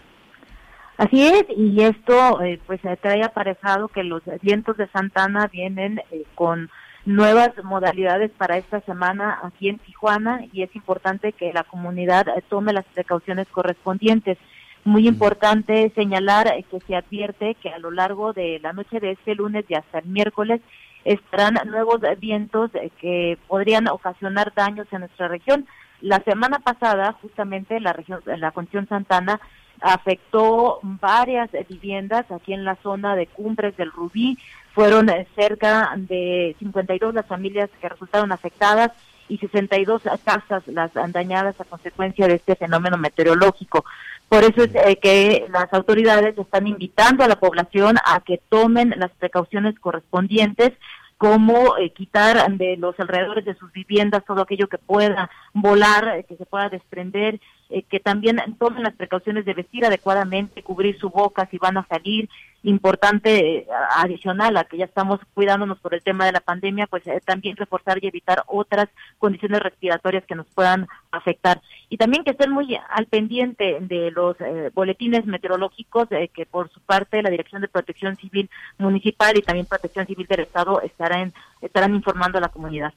Así 0.98 1.24
es, 1.24 1.44
y 1.56 1.80
esto 1.80 2.42
eh, 2.42 2.60
pues 2.66 2.84
eh, 2.84 2.98
trae 3.00 3.22
aparejado 3.22 3.86
que 3.86 4.02
los 4.02 4.20
vientos 4.42 4.76
de 4.76 4.88
Santana 4.88 5.46
vienen 5.46 6.00
eh, 6.10 6.24
con 6.34 6.70
nuevas 7.08 7.52
modalidades 7.64 8.30
para 8.32 8.58
esta 8.58 8.80
semana 8.82 9.40
aquí 9.42 9.70
en 9.70 9.78
Tijuana 9.78 10.44
y 10.52 10.62
es 10.62 10.76
importante 10.76 11.32
que 11.32 11.54
la 11.54 11.64
comunidad 11.64 12.26
tome 12.50 12.74
las 12.74 12.84
precauciones 12.84 13.48
correspondientes. 13.48 14.36
Muy 14.84 15.08
importante 15.08 15.90
señalar 15.94 16.52
que 16.70 16.80
se 16.80 16.94
advierte 16.94 17.54
que 17.54 17.70
a 17.70 17.78
lo 17.78 17.90
largo 17.90 18.34
de 18.34 18.60
la 18.62 18.74
noche 18.74 19.00
de 19.00 19.12
este 19.12 19.34
lunes 19.34 19.64
y 19.68 19.74
hasta 19.74 20.00
el 20.00 20.06
miércoles 20.06 20.60
estarán 21.04 21.58
nuevos 21.66 22.00
vientos 22.20 22.70
que 23.00 23.38
podrían 23.48 23.88
ocasionar 23.88 24.52
daños 24.54 24.86
en 24.92 25.00
nuestra 25.00 25.28
región. 25.28 25.66
La 26.02 26.20
semana 26.20 26.58
pasada, 26.58 27.16
justamente 27.22 27.80
la 27.80 27.94
región, 27.94 28.20
la 28.26 28.50
condición 28.50 28.86
Santana 28.86 29.40
afectó 29.80 30.80
varias 30.82 31.50
viviendas 31.68 32.30
aquí 32.30 32.52
en 32.52 32.64
la 32.64 32.76
zona 32.76 33.16
de 33.16 33.26
Cumbres 33.26 33.76
del 33.76 33.92
Rubí. 33.92 34.36
Fueron 34.78 35.10
cerca 35.34 35.92
de 35.96 36.54
52 36.60 37.12
las 37.12 37.26
familias 37.26 37.68
que 37.80 37.88
resultaron 37.88 38.30
afectadas 38.30 38.92
y 39.28 39.36
62 39.38 40.02
casas 40.24 40.62
las 40.68 40.92
dañadas 40.94 41.60
a 41.60 41.64
consecuencia 41.64 42.28
de 42.28 42.34
este 42.36 42.54
fenómeno 42.54 42.96
meteorológico. 42.96 43.84
Por 44.28 44.44
eso 44.44 44.62
es 44.62 44.70
eh, 44.76 44.96
que 45.02 45.48
las 45.50 45.72
autoridades 45.72 46.38
están 46.38 46.68
invitando 46.68 47.24
a 47.24 47.26
la 47.26 47.40
población 47.40 47.96
a 48.04 48.20
que 48.20 48.40
tomen 48.48 48.94
las 48.96 49.10
precauciones 49.18 49.76
correspondientes 49.80 50.74
como 51.16 51.76
eh, 51.76 51.90
quitar 51.90 52.48
de 52.52 52.76
los 52.76 52.94
alrededores 53.00 53.44
de 53.46 53.56
sus 53.56 53.72
viviendas 53.72 54.24
todo 54.24 54.42
aquello 54.42 54.68
que 54.68 54.78
pueda 54.78 55.28
volar, 55.54 56.18
eh, 56.18 56.22
que 56.28 56.36
se 56.36 56.46
pueda 56.46 56.68
desprender, 56.68 57.40
eh, 57.70 57.82
que 57.82 58.00
también 58.00 58.38
tomen 58.58 58.82
las 58.82 58.94
precauciones 58.94 59.44
de 59.44 59.52
vestir 59.52 59.84
adecuadamente, 59.84 60.62
cubrir 60.62 60.98
su 60.98 61.10
boca 61.10 61.46
si 61.50 61.58
van 61.58 61.76
a 61.76 61.86
salir. 61.86 62.28
Importante 62.62 63.66
adicional 63.96 64.56
a 64.56 64.64
que 64.64 64.78
ya 64.78 64.86
estamos 64.86 65.20
cuidándonos 65.34 65.78
por 65.78 65.94
el 65.94 66.02
tema 66.02 66.26
de 66.26 66.32
la 66.32 66.40
pandemia, 66.40 66.88
pues 66.88 67.04
también 67.24 67.56
reforzar 67.56 68.02
y 68.02 68.08
evitar 68.08 68.42
otras 68.46 68.88
condiciones 69.18 69.60
respiratorias 69.60 70.24
que 70.26 70.34
nos 70.34 70.46
puedan 70.48 70.88
afectar. 71.12 71.60
Y 71.88 71.98
también 71.98 72.24
que 72.24 72.32
estén 72.32 72.50
muy 72.50 72.76
al 72.90 73.06
pendiente 73.06 73.78
de 73.80 74.10
los 74.10 74.36
boletines 74.74 75.24
meteorológicos 75.24 76.08
que 76.08 76.46
por 76.46 76.68
su 76.70 76.80
parte 76.80 77.22
la 77.22 77.30
Dirección 77.30 77.62
de 77.62 77.68
Protección 77.68 78.16
Civil 78.16 78.50
Municipal 78.76 79.38
y 79.38 79.42
también 79.42 79.66
Protección 79.66 80.06
Civil 80.06 80.26
del 80.26 80.40
Estado 80.40 80.80
estarán, 80.80 81.32
estarán 81.60 81.94
informando 81.94 82.38
a 82.38 82.40
la 82.40 82.48
comunidad. 82.48 82.92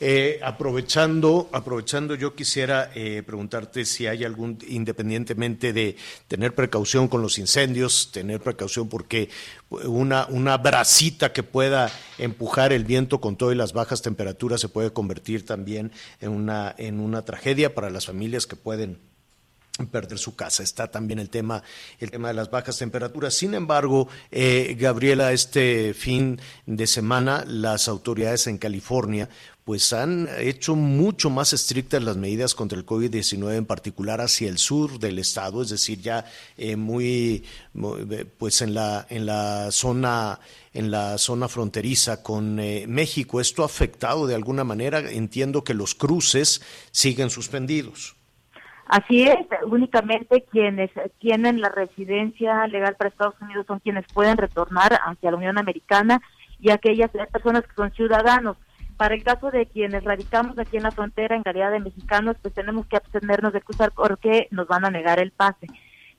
Eh, 0.00 0.40
aprovechando, 0.42 1.48
aprovechando, 1.52 2.14
yo 2.14 2.34
quisiera 2.34 2.90
eh, 2.94 3.22
preguntarte 3.24 3.84
si 3.84 4.06
hay 4.06 4.24
algún, 4.24 4.58
independientemente 4.68 5.72
de 5.72 5.96
tener 6.28 6.54
precaución 6.54 7.08
con 7.08 7.22
los 7.22 7.38
incendios, 7.38 8.10
tener 8.12 8.40
precaución 8.40 8.88
porque 8.88 9.30
una, 9.70 10.26
una 10.26 10.56
bracita 10.58 11.32
que 11.32 11.42
pueda 11.42 11.90
empujar 12.18 12.72
el 12.72 12.84
viento 12.84 13.20
con 13.20 13.36
todas 13.36 13.56
las 13.56 13.72
bajas 13.72 14.02
temperaturas 14.02 14.60
se 14.60 14.68
puede 14.68 14.92
convertir 14.92 15.46
también 15.46 15.92
en 16.20 16.30
una, 16.30 16.74
en 16.76 17.00
una 17.00 17.24
tragedia 17.24 17.74
para 17.74 17.90
las 17.90 18.06
familias 18.06 18.46
que 18.46 18.56
pueden 18.56 19.11
perder 19.86 20.18
su 20.18 20.34
casa. 20.34 20.62
Está 20.62 20.90
también 20.90 21.18
el 21.18 21.30
tema, 21.30 21.62
el 21.98 22.10
tema 22.10 22.28
de 22.28 22.34
las 22.34 22.50
bajas 22.50 22.78
temperaturas. 22.78 23.34
Sin 23.34 23.54
embargo, 23.54 24.08
eh, 24.30 24.76
Gabriela, 24.78 25.32
este 25.32 25.94
fin 25.94 26.40
de 26.66 26.86
semana 26.86 27.44
las 27.46 27.88
autoridades 27.88 28.46
en 28.46 28.58
California 28.58 29.28
pues 29.64 29.92
han 29.92 30.28
hecho 30.38 30.74
mucho 30.74 31.30
más 31.30 31.52
estrictas 31.52 32.02
las 32.02 32.16
medidas 32.16 32.54
contra 32.54 32.76
el 32.76 32.84
COVID-19, 32.84 33.54
en 33.54 33.64
particular 33.64 34.20
hacia 34.20 34.48
el 34.48 34.58
sur 34.58 34.98
del 34.98 35.20
estado, 35.20 35.62
es 35.62 35.68
decir, 35.68 36.00
ya 36.00 36.24
eh, 36.56 36.74
muy, 36.74 37.44
pues 38.38 38.60
en 38.60 38.74
la 38.74 39.06
en 39.08 39.24
la 39.24 39.70
zona 39.70 40.40
en 40.74 40.90
la 40.90 41.18
zona 41.18 41.48
fronteriza 41.48 42.22
con 42.22 42.58
eh, 42.58 42.86
México. 42.88 43.40
Esto 43.40 43.62
ha 43.62 43.66
afectado 43.66 44.26
de 44.26 44.34
alguna 44.34 44.64
manera. 44.64 44.98
Entiendo 45.10 45.64
que 45.64 45.74
los 45.74 45.94
cruces 45.94 46.62
siguen 46.90 47.30
suspendidos. 47.30 48.16
Así 48.86 49.22
es, 49.22 49.38
únicamente 49.64 50.44
quienes 50.50 50.90
tienen 51.18 51.60
la 51.60 51.68
residencia 51.68 52.66
legal 52.66 52.94
para 52.96 53.08
Estados 53.08 53.40
Unidos 53.40 53.66
son 53.66 53.78
quienes 53.78 54.04
pueden 54.12 54.36
retornar 54.36 54.98
hacia 55.06 55.30
la 55.30 55.36
Unión 55.36 55.58
Americana 55.58 56.20
y 56.60 56.70
aquellas 56.70 57.10
personas 57.10 57.62
que 57.62 57.74
son 57.74 57.90
ciudadanos. 57.92 58.56
Para 58.96 59.14
el 59.14 59.24
caso 59.24 59.50
de 59.50 59.66
quienes 59.66 60.04
radicamos 60.04 60.58
aquí 60.58 60.76
en 60.76 60.82
la 60.84 60.90
frontera 60.90 61.34
en 61.34 61.42
calidad 61.42 61.72
de 61.72 61.80
mexicanos, 61.80 62.36
pues 62.42 62.54
tenemos 62.54 62.86
que 62.86 62.96
abstenernos 62.96 63.52
de 63.52 63.62
cruzar 63.62 63.92
porque 63.92 64.46
nos 64.50 64.68
van 64.68 64.84
a 64.84 64.90
negar 64.90 65.18
el 65.18 65.32
pase. 65.32 65.66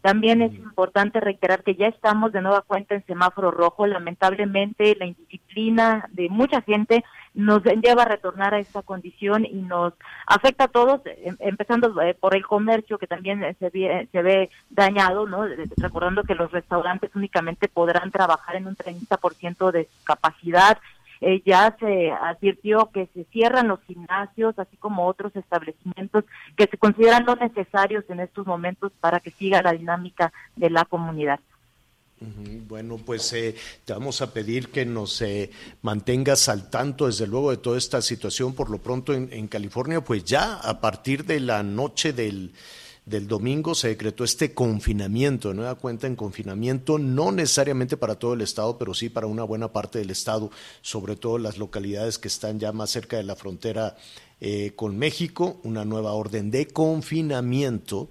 También 0.04 0.42
es 0.42 0.54
importante 0.56 1.22
reiterar 1.22 1.64
que 1.64 1.76
ya 1.76 1.88
estamos 1.88 2.34
de 2.34 2.42
nueva 2.42 2.62
cuenta 2.62 2.94
en 2.94 3.06
semáforo 3.06 3.52
rojo. 3.52 3.88
Lamentablemente, 3.88 4.98
la 5.00 5.06
indisciplina 5.06 6.10
de 6.12 6.28
mucha 6.28 6.62
gente 6.62 7.06
nos 7.34 7.64
lleva 7.64 8.04
a 8.04 8.10
retornar 8.10 8.54
a 8.54 8.60
esta 8.60 8.82
condición 8.82 9.46
y 9.46 9.62
nos 9.62 9.94
afecta 10.28 10.66
a 10.66 10.68
todos, 10.68 11.00
em, 11.06 11.38
empezando 11.40 12.02
eh, 12.02 12.16
por 12.16 12.36
el 12.36 12.46
comercio 12.46 12.98
que 12.98 13.08
también 13.08 13.56
se 13.60 13.70
ve, 13.70 14.10
se 14.12 14.22
ve 14.22 14.50
dañado, 14.70 15.26
¿no? 15.26 15.46
Recordando 15.78 16.24
que 16.24 16.36
los 16.36 16.52
restaurantes 16.52 17.16
únicamente 17.16 17.70
podrán 17.70 18.12
trabajar 18.12 18.58
en 18.58 18.68
un 18.68 18.76
30% 18.76 19.72
de 19.72 19.88
capacidad 20.04 20.80
eh, 21.26 21.42
ya 21.46 21.76
se 21.80 22.12
advirtió 22.12 22.90
que 22.94 23.08
se 23.14 23.24
cierran 23.32 23.70
los 23.70 23.82
gimnasios, 23.84 24.60
así 24.60 24.76
como 24.76 25.08
otros 25.08 25.34
establecimientos 25.36 26.26
que 26.58 26.68
se 26.68 26.78
consideran 26.78 27.24
no 27.24 27.36
necesarios 27.36 28.04
en 28.10 28.20
estos 28.20 28.46
momentos 28.46 28.92
para 29.00 29.22
que 29.22 29.32
siga 29.32 29.62
la 29.62 29.72
dinámica 29.72 30.34
de 30.58 30.70
la 30.70 30.84
comunidad. 30.84 31.40
Bueno, 32.68 32.98
pues 33.06 33.32
eh, 33.34 33.56
te 33.84 33.94
vamos 33.94 34.22
a 34.22 34.34
pedir 34.34 34.70
que 34.70 34.86
nos 34.86 35.22
eh, 35.22 35.50
mantengas 35.82 36.48
al 36.50 36.70
tanto, 36.70 37.08
desde 37.08 37.28
luego, 37.28 37.52
de 37.52 37.58
toda 37.58 37.78
esta 37.78 38.02
situación. 38.02 38.54
Por 38.54 38.70
lo 38.70 38.78
pronto 38.78 39.14
en 39.14 39.48
California, 39.48 40.02
pues 40.02 40.24
ya 40.24 40.56
a 40.56 40.80
partir 40.80 41.26
de 41.26 41.40
la 41.40 41.64
noche 41.64 42.14
del 42.14 42.52
del 43.06 43.28
domingo 43.28 43.76
se 43.76 43.90
decretó 43.90 44.24
este 44.24 44.54
confinamiento, 44.54 45.50
de 45.50 45.56
nueva 45.56 45.76
cuenta 45.76 46.08
en 46.08 46.16
confinamiento, 46.16 46.98
no 46.98 47.32
necesariamente 47.32 47.98
para 47.98 48.16
todo 48.16 48.34
el 48.34 48.42
estado, 48.42 48.78
pero 48.78 48.94
sí 48.94 49.10
para 49.10 49.28
una 49.28 49.44
buena 49.44 49.74
parte 49.74 50.00
del 50.00 50.10
estado, 50.10 50.52
sobre 50.82 51.16
todo 51.16 51.38
las 51.38 51.58
localidades 51.58 52.18
que 52.18 52.30
están 52.30 52.60
ya 52.60 52.72
más 52.72 52.92
cerca 52.92 53.18
de 53.18 53.24
la 53.24 53.36
frontera 53.36 53.98
eh, 54.40 54.72
con 54.76 54.98
México, 54.98 55.60
una 55.64 55.86
nueva 55.86 56.14
orden 56.14 56.50
de 56.50 56.68
confinamiento 56.68 58.10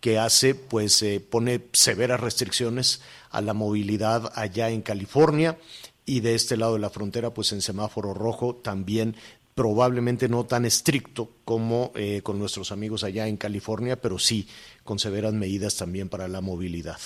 que 0.00 0.18
hace, 0.18 0.54
pues, 0.54 1.02
eh, 1.02 1.20
pone 1.20 1.62
severas 1.72 2.20
restricciones 2.20 3.00
a 3.30 3.40
la 3.40 3.54
movilidad 3.54 4.30
allá 4.34 4.68
en 4.68 4.82
California 4.82 5.58
y 6.04 6.20
de 6.20 6.34
este 6.34 6.58
lado 6.58 6.74
de 6.74 6.80
la 6.80 6.90
frontera, 6.90 7.32
pues 7.32 7.52
en 7.52 7.62
semáforo 7.62 8.12
rojo 8.12 8.54
también 8.54 9.16
probablemente 9.54 10.28
no 10.28 10.44
tan 10.44 10.64
estricto 10.64 11.30
como 11.44 11.92
eh, 11.94 12.22
con 12.22 12.38
nuestros 12.38 12.72
amigos 12.72 13.04
allá 13.04 13.28
en 13.28 13.36
California, 13.36 14.00
pero 14.00 14.18
sí 14.18 14.48
con 14.82 14.98
severas 14.98 15.32
medidas 15.32 15.76
también 15.76 16.08
para 16.08 16.28
la 16.28 16.40
movilidad. 16.40 16.98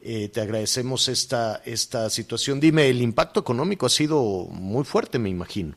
Eh, 0.00 0.28
te 0.28 0.40
agradecemos 0.40 1.08
esta, 1.08 1.60
esta 1.64 2.08
situación. 2.08 2.60
Dime, 2.60 2.88
el 2.88 3.02
impacto 3.02 3.40
económico 3.40 3.86
ha 3.86 3.90
sido 3.90 4.46
muy 4.50 4.84
fuerte, 4.84 5.18
me 5.18 5.28
imagino. 5.28 5.74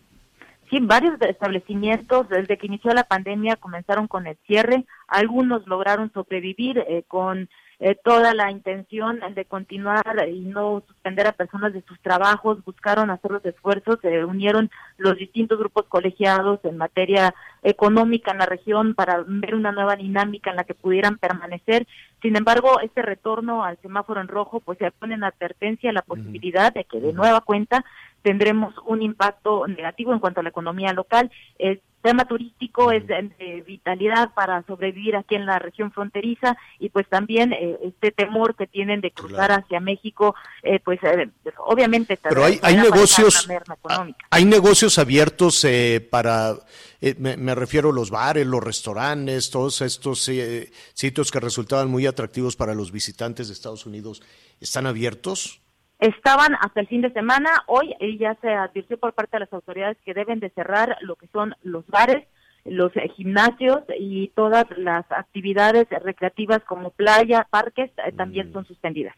Sí, 0.70 0.80
varios 0.80 1.20
establecimientos 1.22 2.30
desde 2.30 2.58
que 2.58 2.68
inició 2.68 2.94
la 2.94 3.04
pandemia 3.04 3.58
comenzaron 3.58 4.08
con 4.08 4.26
el 4.26 4.38
cierre. 4.48 4.86
Algunos 5.08 5.68
lograron 5.68 6.14
sobrevivir 6.14 6.78
eh, 6.78 7.04
con 7.08 7.50
eh, 7.84 7.96
toda 7.96 8.36
la 8.36 8.52
intención 8.52 9.22
de 9.34 9.46
continuar 9.46 10.06
y 10.30 10.42
no 10.42 10.84
suspender 10.88 11.26
a 11.26 11.32
personas 11.32 11.74
de 11.74 11.82
sus 11.82 12.00
trabajos, 12.00 12.64
buscaron 12.64 13.10
hacer 13.10 13.32
los 13.32 13.44
esfuerzos, 13.44 13.98
se 14.04 14.24
unieron 14.24 14.70
los 14.98 15.18
distintos 15.18 15.58
grupos 15.58 15.88
colegiados 15.88 16.60
en 16.64 16.78
materia 16.78 17.34
económica 17.64 18.32
en 18.32 18.38
la 18.38 18.46
región 18.46 18.94
para 18.94 19.24
ver 19.26 19.56
una 19.56 19.72
nueva 19.72 19.96
dinámica 19.96 20.52
en 20.52 20.58
la 20.58 20.64
que 20.64 20.76
pudieran 20.76 21.18
permanecer. 21.18 21.88
Sin 22.22 22.36
embargo, 22.36 22.80
este 22.82 23.02
retorno 23.02 23.64
al 23.64 23.80
semáforo 23.82 24.22
en 24.22 24.28
rojo, 24.28 24.60
pues 24.60 24.78
se 24.78 24.92
pone 24.92 25.16
en 25.16 25.24
advertencia 25.24 25.92
la 25.92 26.04
posibilidad 26.04 26.72
de 26.72 26.84
que 26.84 27.00
de 27.00 27.14
nueva 27.14 27.42
cuenta 27.42 27.84
tendremos 28.22 28.76
un 28.86 29.02
impacto 29.02 29.66
negativo 29.68 30.14
en 30.14 30.20
cuanto 30.20 30.42
a 30.42 30.44
la 30.44 30.50
economía 30.50 30.94
local. 30.94 31.32
El 31.58 31.82
tema 32.02 32.26
turístico 32.26 32.92
es 32.92 33.06
de, 33.08 33.64
vitalidad 33.66 34.34
para 34.34 34.64
sobrevivir 34.64 35.16
aquí 35.16 35.36
en 35.36 35.46
la 35.46 35.60
región 35.60 35.92
fronteriza 35.92 36.58
y 36.80 36.90
pues 36.90 37.08
también 37.08 37.54
eh, 37.54 37.78
este 37.84 38.12
temor 38.12 38.56
que 38.56 38.68
tienen 38.68 39.02
de 39.02 39.12
cruzar 39.12 39.52
hacia 39.52 39.80
México, 39.80 40.36
eh, 40.64 40.80
pues 40.80 41.00
eh, 41.04 41.30
obviamente. 41.58 42.18
Pero 42.18 42.44
hay, 42.44 42.60
hay 42.62 42.76
negocios, 42.76 43.48
hay 44.30 44.46
negocios 44.46 44.98
abiertos 44.98 45.66
para, 46.10 46.56
me, 47.18 47.38
me, 47.38 47.56
refiero 47.56 47.90
a 47.90 47.94
los 47.94 48.10
bares, 48.10 48.46
los 48.46 48.64
restaurantes, 48.64 49.50
todos 49.50 49.82
estos 49.82 50.30
sitios 50.94 51.32
que 51.32 51.40
resultaban 51.40 51.90
muy 51.90 52.06
atractivos 52.06 52.56
para 52.56 52.76
los 52.76 52.92
visitantes 52.92 53.48
de 53.48 53.54
Estados 53.54 53.86
Unidos, 53.86 54.22
¿están 54.60 54.88
abiertos? 54.88 55.62
Estaban 56.02 56.56
hasta 56.60 56.82
el 56.82 56.88
fin 56.88 57.02
de 57.02 57.14
semana. 57.14 57.50
Hoy 57.68 57.96
ya 58.20 58.36
se 58.42 58.50
advirtió 58.50 59.00
por 59.00 59.14
parte 59.14 59.38
de 59.38 59.42
las 59.42 59.54
autoridades 59.54 59.98
que 60.04 60.14
deben 60.14 60.42
de 60.42 60.50
cerrar 60.50 60.98
lo 61.02 61.16
que 61.16 61.28
son 61.28 61.56
los 61.64 61.88
bares, 61.88 62.28
los 62.66 62.96
eh, 62.98 63.10
gimnasios 63.16 63.80
y 63.98 64.28
todas 64.36 64.66
las 64.78 65.10
actividades 65.12 65.88
recreativas 65.90 66.62
como 66.66 66.90
playa, 66.90 67.48
parques, 67.50 67.90
eh, 68.06 68.12
también 68.12 68.50
mm. 68.50 68.54
son 68.54 68.66
suspendidas. 68.66 69.16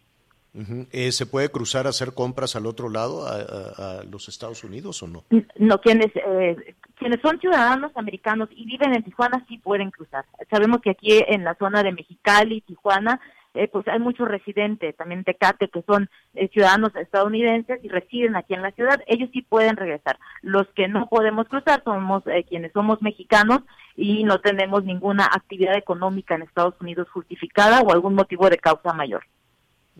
Eh, 0.91 1.11
¿Se 1.11 1.25
puede 1.25 1.49
cruzar 1.49 1.87
a 1.87 1.89
hacer 1.89 2.13
compras 2.13 2.55
al 2.55 2.67
otro 2.67 2.87
lado, 2.87 3.25
a, 3.25 4.03
los 4.03 4.29
Estados 4.29 4.63
Unidos 4.63 5.01
o 5.01 5.07
no? 5.07 5.23
No, 5.57 5.81
quienes, 5.81 6.11
eh, 6.15 6.75
quienes 6.95 7.19
son 7.21 7.39
ciudadanos 7.39 7.91
americanos 7.95 8.49
y 8.51 8.65
viven 8.65 8.93
en 8.93 9.03
Tijuana 9.03 9.43
sí 9.47 9.57
pueden 9.57 9.89
cruzar. 9.89 10.25
Sabemos 10.51 10.81
que 10.81 10.91
aquí 10.91 11.23
en 11.27 11.43
la 11.43 11.55
zona 11.55 11.81
de 11.81 11.91
Mexicali, 11.91 12.61
Tijuana, 12.61 13.19
eh, 13.53 13.67
pues 13.67 13.87
hay 13.87 13.99
muchos 13.99 14.27
residentes, 14.27 14.95
también 14.95 15.23
Tecate, 15.23 15.69
que 15.69 15.81
son 15.83 16.09
ciudadanos 16.51 16.95
estadounidenses 16.95 17.83
y 17.83 17.89
residen 17.89 18.35
aquí 18.35 18.53
en 18.53 18.61
la 18.61 18.71
ciudad. 18.71 19.01
Ellos 19.07 19.29
sí 19.31 19.41
pueden 19.41 19.77
regresar. 19.77 20.17
Los 20.41 20.67
que 20.75 20.87
no 20.87 21.07
podemos 21.07 21.47
cruzar 21.47 21.83
somos 21.83 22.23
quienes 22.49 22.71
somos 22.73 23.01
mexicanos 23.01 23.61
y 23.95 24.23
no 24.23 24.39
tenemos 24.39 24.83
ninguna 24.83 25.25
actividad 25.25 25.75
económica 25.75 26.35
en 26.35 26.41
Estados 26.43 26.75
Unidos 26.81 27.07
justificada 27.11 27.81
o 27.81 27.91
algún 27.91 28.15
motivo 28.15 28.49
de 28.49 28.57
causa 28.57 28.93
mayor. 28.93 29.23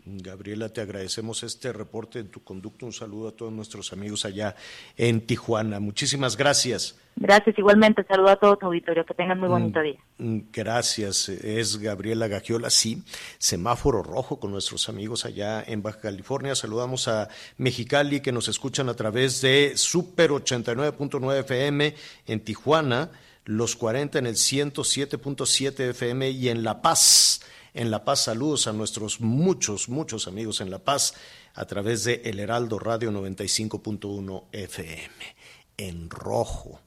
Gabriela, 0.06 0.68
te 0.68 0.80
agradecemos 0.80 1.44
este 1.44 1.72
reporte 1.72 2.18
en 2.18 2.28
tu 2.28 2.42
conducto. 2.42 2.84
Un 2.84 2.92
saludo 2.92 3.28
a 3.28 3.32
todos 3.32 3.52
nuestros 3.52 3.92
amigos 3.92 4.24
allá 4.24 4.56
en 4.96 5.20
Tijuana. 5.20 5.80
Muchísimas 5.80 6.36
gracias. 6.36 6.98
Gracias, 7.16 7.56
igualmente. 7.56 8.04
Saludo 8.04 8.30
a 8.30 8.36
todo 8.36 8.56
tu 8.56 8.66
auditorio. 8.66 9.06
Que 9.06 9.14
tengan 9.14 9.38
muy 9.38 9.48
bonito 9.48 9.78
mm, 9.78 9.82
día. 9.82 10.00
Mm, 10.18 10.38
gracias. 10.52 11.28
Es 11.28 11.78
Gabriela 11.78 12.26
Gagiola. 12.26 12.70
Sí, 12.70 13.02
semáforo 13.38 14.02
rojo 14.02 14.40
con 14.40 14.50
nuestros 14.50 14.88
amigos 14.88 15.24
allá 15.24 15.62
en 15.64 15.82
Baja 15.82 16.00
California. 16.00 16.54
Saludamos 16.56 17.06
a 17.06 17.28
Mexicali 17.56 18.20
que 18.20 18.32
nos 18.32 18.48
escuchan 18.48 18.88
a 18.88 18.94
través 18.94 19.40
de 19.40 19.74
Super 19.76 20.32
89.9 20.32 21.38
FM 21.40 21.94
en 22.26 22.40
Tijuana, 22.40 23.10
los 23.44 23.76
40 23.76 24.18
en 24.18 24.26
el 24.26 24.34
107.7 24.34 25.90
FM 25.90 26.30
y 26.30 26.48
en 26.48 26.64
La 26.64 26.82
Paz 26.82 27.40
en 27.74 27.90
La 27.90 28.04
Paz. 28.04 28.20
Saludos 28.20 28.66
a 28.66 28.72
nuestros 28.72 29.20
muchos, 29.20 29.88
muchos 29.88 30.26
amigos 30.26 30.60
en 30.60 30.70
La 30.70 30.78
Paz 30.78 31.14
a 31.54 31.66
través 31.66 32.04
de 32.04 32.22
El 32.24 32.40
Heraldo 32.40 32.78
Radio 32.78 33.10
95.1 33.10 34.44
FM. 34.52 35.10
En 35.76 36.08
rojo, 36.08 36.80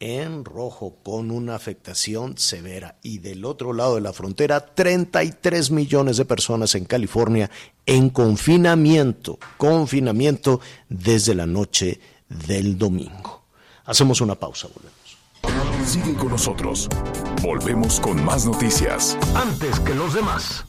en 0.00 0.44
rojo, 0.44 0.96
con 1.02 1.30
una 1.30 1.54
afectación 1.54 2.36
severa. 2.38 2.96
Y 3.02 3.18
del 3.18 3.44
otro 3.44 3.72
lado 3.72 3.94
de 3.94 4.00
la 4.00 4.12
frontera, 4.12 4.74
33 4.74 5.70
millones 5.70 6.16
de 6.16 6.24
personas 6.24 6.74
en 6.74 6.86
California 6.86 7.50
en 7.84 8.10
confinamiento, 8.10 9.38
confinamiento 9.56 10.60
desde 10.88 11.34
la 11.34 11.46
noche 11.46 12.00
del 12.28 12.76
domingo. 12.76 13.44
Hacemos 13.84 14.20
una 14.20 14.34
pausa, 14.34 14.68
volvemos. 14.68 15.05
Sigue 15.84 16.14
con 16.14 16.28
nosotros. 16.28 16.88
Volvemos 17.42 18.00
con 18.00 18.24
más 18.24 18.44
noticias. 18.46 19.16
Antes 19.34 19.78
que 19.80 19.94
los 19.94 20.14
demás. 20.14 20.64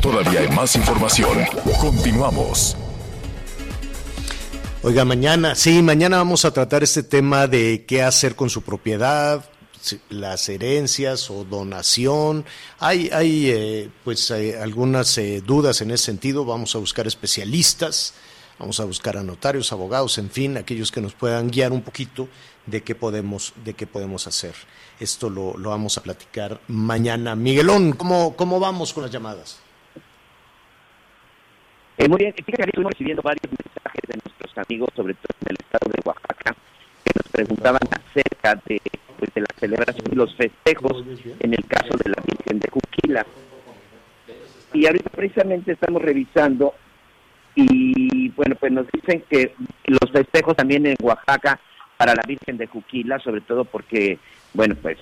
Todavía 0.00 0.40
hay 0.40 0.48
más 0.48 0.76
información. 0.76 1.38
Continuamos. 1.80 2.76
Oiga, 4.82 5.04
mañana, 5.04 5.54
sí, 5.54 5.82
mañana 5.82 6.16
vamos 6.16 6.46
a 6.46 6.52
tratar 6.52 6.82
este 6.82 7.02
tema 7.02 7.46
de 7.46 7.84
qué 7.86 8.02
hacer 8.02 8.34
con 8.34 8.48
su 8.48 8.62
propiedad, 8.62 9.44
las 10.08 10.48
herencias 10.48 11.30
o 11.30 11.44
donación. 11.44 12.44
Hay, 12.78 13.10
hay 13.12 13.50
eh, 13.50 13.90
pues 14.04 14.30
eh, 14.30 14.58
algunas 14.60 15.16
eh, 15.18 15.42
dudas 15.44 15.80
en 15.80 15.90
ese 15.90 16.04
sentido. 16.04 16.44
Vamos 16.44 16.74
a 16.74 16.78
buscar 16.78 17.06
especialistas, 17.06 18.14
vamos 18.58 18.80
a 18.80 18.84
buscar 18.84 19.16
a 19.16 19.22
notarios, 19.22 19.72
abogados, 19.72 20.18
en 20.18 20.30
fin, 20.30 20.56
aquellos 20.56 20.90
que 20.92 21.00
nos 21.00 21.14
puedan 21.14 21.50
guiar 21.50 21.72
un 21.72 21.82
poquito 21.82 22.28
de 22.66 22.82
qué 22.82 22.94
podemos, 22.94 23.52
de 23.64 23.74
qué 23.74 23.86
podemos 23.86 24.26
hacer. 24.26 24.54
Esto 24.98 25.30
lo, 25.30 25.56
lo 25.56 25.70
vamos 25.70 25.96
a 25.98 26.02
platicar 26.02 26.60
mañana. 26.68 27.34
Miguelón, 27.34 27.92
¿cómo, 27.92 28.36
cómo 28.36 28.60
vamos 28.60 28.92
con 28.92 29.02
las 29.02 29.12
llamadas? 29.12 29.60
muy 32.08 32.18
bien, 32.18 32.32
fíjate 32.32 32.64
estuvimos 32.64 32.92
recibiendo 32.92 33.22
varios 33.22 33.44
mensajes 33.44 34.02
de 34.08 34.18
nuestros 34.24 34.66
amigos, 34.66 34.88
sobre 34.96 35.14
todo 35.14 35.36
en 35.42 35.48
el 35.50 35.56
estado 35.60 35.90
de 35.92 36.00
Oaxaca, 36.04 36.56
preguntaban 37.44 37.80
acerca 37.90 38.60
de 38.66 38.80
pues, 39.18 39.32
de 39.34 39.40
la 39.40 39.48
celebración 39.58 40.06
y 40.12 40.14
los 40.14 40.34
festejos 40.34 41.04
en 41.40 41.54
el 41.54 41.64
caso 41.66 41.96
de 42.02 42.10
la 42.10 42.22
Virgen 42.26 42.60
de 42.60 42.68
Juquila. 42.70 43.26
Y 44.72 44.86
ahorita 44.86 45.10
precisamente 45.10 45.72
estamos 45.72 46.02
revisando 46.02 46.74
y 47.54 48.28
bueno, 48.30 48.54
pues 48.56 48.72
nos 48.72 48.86
dicen 48.92 49.24
que 49.28 49.54
los 49.86 50.10
festejos 50.12 50.56
también 50.56 50.86
en 50.86 50.96
Oaxaca 51.02 51.58
para 51.96 52.14
la 52.14 52.22
Virgen 52.26 52.56
de 52.56 52.66
Juquila, 52.66 53.18
sobre 53.18 53.40
todo 53.42 53.64
porque, 53.64 54.18
bueno, 54.54 54.74
pues 54.80 54.96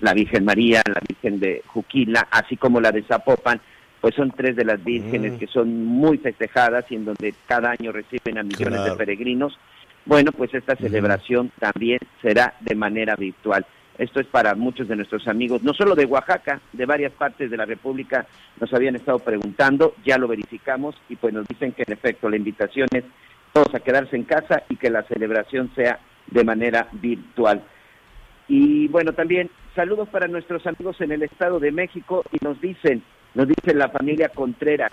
la 0.00 0.12
Virgen 0.12 0.44
María, 0.44 0.82
la 0.86 1.00
Virgen 1.06 1.40
de 1.40 1.62
Juquila, 1.66 2.26
así 2.30 2.56
como 2.56 2.80
la 2.80 2.90
de 2.90 3.02
Zapopan, 3.02 3.60
pues 4.00 4.14
son 4.14 4.30
tres 4.32 4.56
de 4.56 4.64
las 4.64 4.82
vírgenes 4.82 5.34
mm. 5.34 5.38
que 5.38 5.46
son 5.46 5.84
muy 5.84 6.18
festejadas 6.18 6.84
y 6.90 6.96
en 6.96 7.06
donde 7.06 7.34
cada 7.46 7.70
año 7.70 7.92
reciben 7.92 8.38
a 8.38 8.42
millones 8.42 8.84
de 8.84 8.92
peregrinos. 8.96 9.58
Bueno, 10.06 10.30
pues 10.30 10.54
esta 10.54 10.76
celebración 10.76 11.50
también 11.58 11.98
será 12.22 12.54
de 12.60 12.76
manera 12.76 13.16
virtual. 13.16 13.66
Esto 13.98 14.20
es 14.20 14.26
para 14.26 14.54
muchos 14.54 14.86
de 14.86 14.94
nuestros 14.94 15.26
amigos, 15.26 15.62
no 15.64 15.72
solo 15.74 15.96
de 15.96 16.04
Oaxaca, 16.04 16.60
de 16.72 16.86
varias 16.86 17.12
partes 17.12 17.50
de 17.50 17.56
la 17.56 17.64
República 17.64 18.26
nos 18.60 18.72
habían 18.72 18.94
estado 18.94 19.18
preguntando, 19.18 19.94
ya 20.04 20.16
lo 20.18 20.28
verificamos 20.28 20.94
y 21.08 21.16
pues 21.16 21.34
nos 21.34 21.48
dicen 21.48 21.72
que 21.72 21.82
en 21.84 21.92
efecto 21.92 22.28
la 22.28 22.36
invitación 22.36 22.88
es 22.92 23.04
todos 23.52 23.74
a 23.74 23.80
quedarse 23.80 24.14
en 24.14 24.24
casa 24.24 24.62
y 24.68 24.76
que 24.76 24.90
la 24.90 25.02
celebración 25.04 25.72
sea 25.74 25.98
de 26.28 26.44
manera 26.44 26.88
virtual. 26.92 27.62
Y 28.48 28.86
bueno, 28.88 29.12
también 29.12 29.50
saludos 29.74 30.08
para 30.10 30.28
nuestros 30.28 30.64
amigos 30.66 31.00
en 31.00 31.10
el 31.10 31.22
Estado 31.22 31.58
de 31.58 31.72
México 31.72 32.22
y 32.30 32.44
nos 32.44 32.60
dicen, 32.60 33.02
nos 33.34 33.48
dice 33.48 33.74
la 33.74 33.88
familia 33.88 34.28
Contreras, 34.28 34.92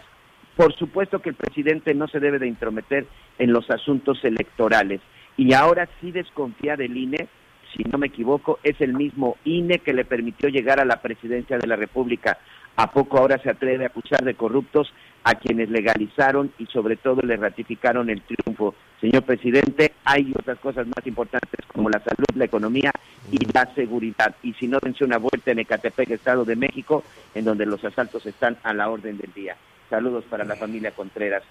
por 0.55 0.73
supuesto 0.75 1.19
que 1.19 1.29
el 1.29 1.35
presidente 1.35 1.93
no 1.93 2.07
se 2.07 2.19
debe 2.19 2.39
de 2.39 2.47
intrometer 2.47 3.05
en 3.39 3.51
los 3.51 3.69
asuntos 3.69 4.23
electorales. 4.23 5.01
Y 5.35 5.53
ahora 5.53 5.89
sí 5.99 6.11
desconfía 6.11 6.75
del 6.75 6.95
INE, 6.95 7.27
si 7.75 7.83
no 7.83 7.97
me 7.97 8.07
equivoco, 8.07 8.59
es 8.63 8.79
el 8.81 8.93
mismo 8.93 9.37
INE 9.45 9.79
que 9.79 9.93
le 9.93 10.05
permitió 10.05 10.49
llegar 10.49 10.79
a 10.79 10.85
la 10.85 11.01
presidencia 11.01 11.57
de 11.57 11.67
la 11.67 11.75
República. 11.75 12.37
¿A 12.75 12.91
poco 12.91 13.17
ahora 13.17 13.39
se 13.39 13.49
atreve 13.49 13.83
a 13.83 13.87
acusar 13.87 14.23
de 14.23 14.35
corruptos 14.35 14.93
a 15.23 15.35
quienes 15.35 15.69
legalizaron 15.69 16.51
y 16.59 16.65
sobre 16.67 16.97
todo 16.97 17.21
le 17.21 17.37
ratificaron 17.37 18.09
el 18.09 18.21
triunfo? 18.21 18.75
Señor 19.01 19.23
presidente, 19.23 19.93
hay 20.05 20.33
otras 20.37 20.59
cosas 20.59 20.87
más 20.87 21.05
importantes 21.05 21.59
como 21.67 21.89
la 21.89 21.99
salud, 21.99 22.25
la 22.35 22.45
economía 22.45 22.91
y 23.31 23.37
la 23.51 23.65
seguridad. 23.73 24.35
Y 24.43 24.53
si 24.53 24.67
no, 24.67 24.77
dense 24.79 25.03
una 25.03 25.17
vuelta 25.17 25.51
en 25.51 25.59
Ecatepec, 25.59 26.11
Estado 26.11 26.45
de 26.45 26.55
México, 26.55 27.03
en 27.33 27.45
donde 27.45 27.65
los 27.65 27.83
asaltos 27.83 28.25
están 28.25 28.57
a 28.63 28.73
la 28.73 28.89
orden 28.89 29.17
del 29.17 29.33
día. 29.33 29.55
Saludos 29.93 30.23
para 30.27 30.43
la 30.43 30.55
familia 30.55 30.89
Contreras. 30.89 31.43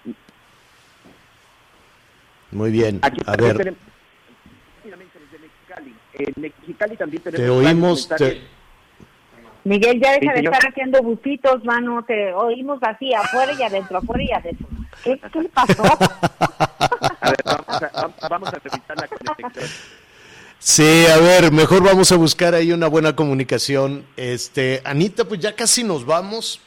Muy 2.51 2.71
bien. 2.71 2.99
a 3.01 3.37
ver. 3.37 3.73
En 6.11 6.33
Mexicali 6.35 6.97
también 6.97 7.23
tenemos. 7.23 7.45
Te 7.45 7.49
oímos. 7.49 8.09
Miguel, 9.63 10.01
ya 10.01 10.19
deja 10.19 10.33
de 10.33 10.39
estar 10.41 10.67
haciendo 10.67 11.01
bustitos, 11.01 11.63
mano. 11.63 12.03
Te 12.03 12.33
oímos 12.33 12.79
así, 12.81 13.13
afuera 13.13 13.53
y 13.57 13.63
adentro, 13.63 13.99
afuera 13.99 14.23
y 14.25 14.31
adentro. 14.33 14.67
¿Qué, 15.05 15.17
qué 15.31 15.43
pasó? 15.53 15.83
a 17.21 17.29
ver, 17.29 17.39
vamos 17.45 17.81
a, 17.81 18.27
vamos 18.27 18.49
a 18.49 18.59
revisar 18.59 18.97
la 18.97 19.07
conexión. 19.07 19.69
Sí, 20.59 21.05
a 21.07 21.17
ver, 21.17 21.49
mejor 21.53 21.81
vamos 21.81 22.11
a 22.11 22.17
buscar 22.17 22.55
ahí 22.55 22.73
una 22.73 22.87
buena 22.87 23.15
comunicación. 23.15 24.05
Este, 24.17 24.81
Anita, 24.83 25.23
pues 25.23 25.39
ya 25.39 25.55
casi 25.55 25.85
nos 25.85 26.05
vamos. 26.05 26.59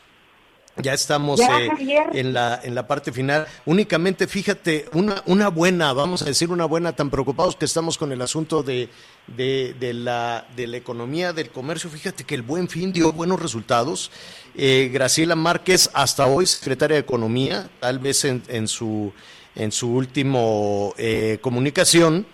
Ya 0.83 0.93
estamos 0.93 1.41
eh, 1.41 1.68
en, 2.12 2.35
la, 2.35 2.61
en 2.62 2.74
la 2.74 2.87
parte 2.87 3.11
final. 3.11 3.47
Únicamente, 3.64 4.27
fíjate, 4.27 4.87
una, 4.93 5.22
una 5.24 5.49
buena, 5.49 5.95
vamos 5.95 6.20
a 6.20 6.27
decir 6.27 6.51
una 6.51 6.66
buena, 6.66 6.95
tan 6.95 7.09
preocupados 7.09 7.57
que 7.57 7.64
estamos 7.64 7.97
con 7.97 8.12
el 8.12 8.20
asunto 8.20 8.62
de, 8.62 8.91
de, 9.27 9.95
la, 9.95 10.47
de 10.55 10.66
la 10.66 10.77
economía, 10.77 11.33
del 11.33 11.49
comercio. 11.49 11.89
Fíjate 11.89 12.24
que 12.24 12.35
el 12.35 12.43
buen 12.43 12.68
fin 12.68 12.93
dio 12.93 13.11
buenos 13.12 13.41
resultados. 13.41 14.11
Eh, 14.55 14.91
Graciela 14.93 15.35
Márquez, 15.35 15.89
hasta 15.95 16.27
hoy 16.27 16.45
secretaria 16.45 16.97
de 16.97 17.01
Economía, 17.01 17.70
tal 17.81 17.99
vez 17.99 18.27
en, 18.27 18.43
en 18.49 18.68
su, 18.68 19.14
en 19.55 19.72
su 19.72 19.91
último 19.91 20.93
eh, 20.99 21.39
comunicación, 21.41 22.27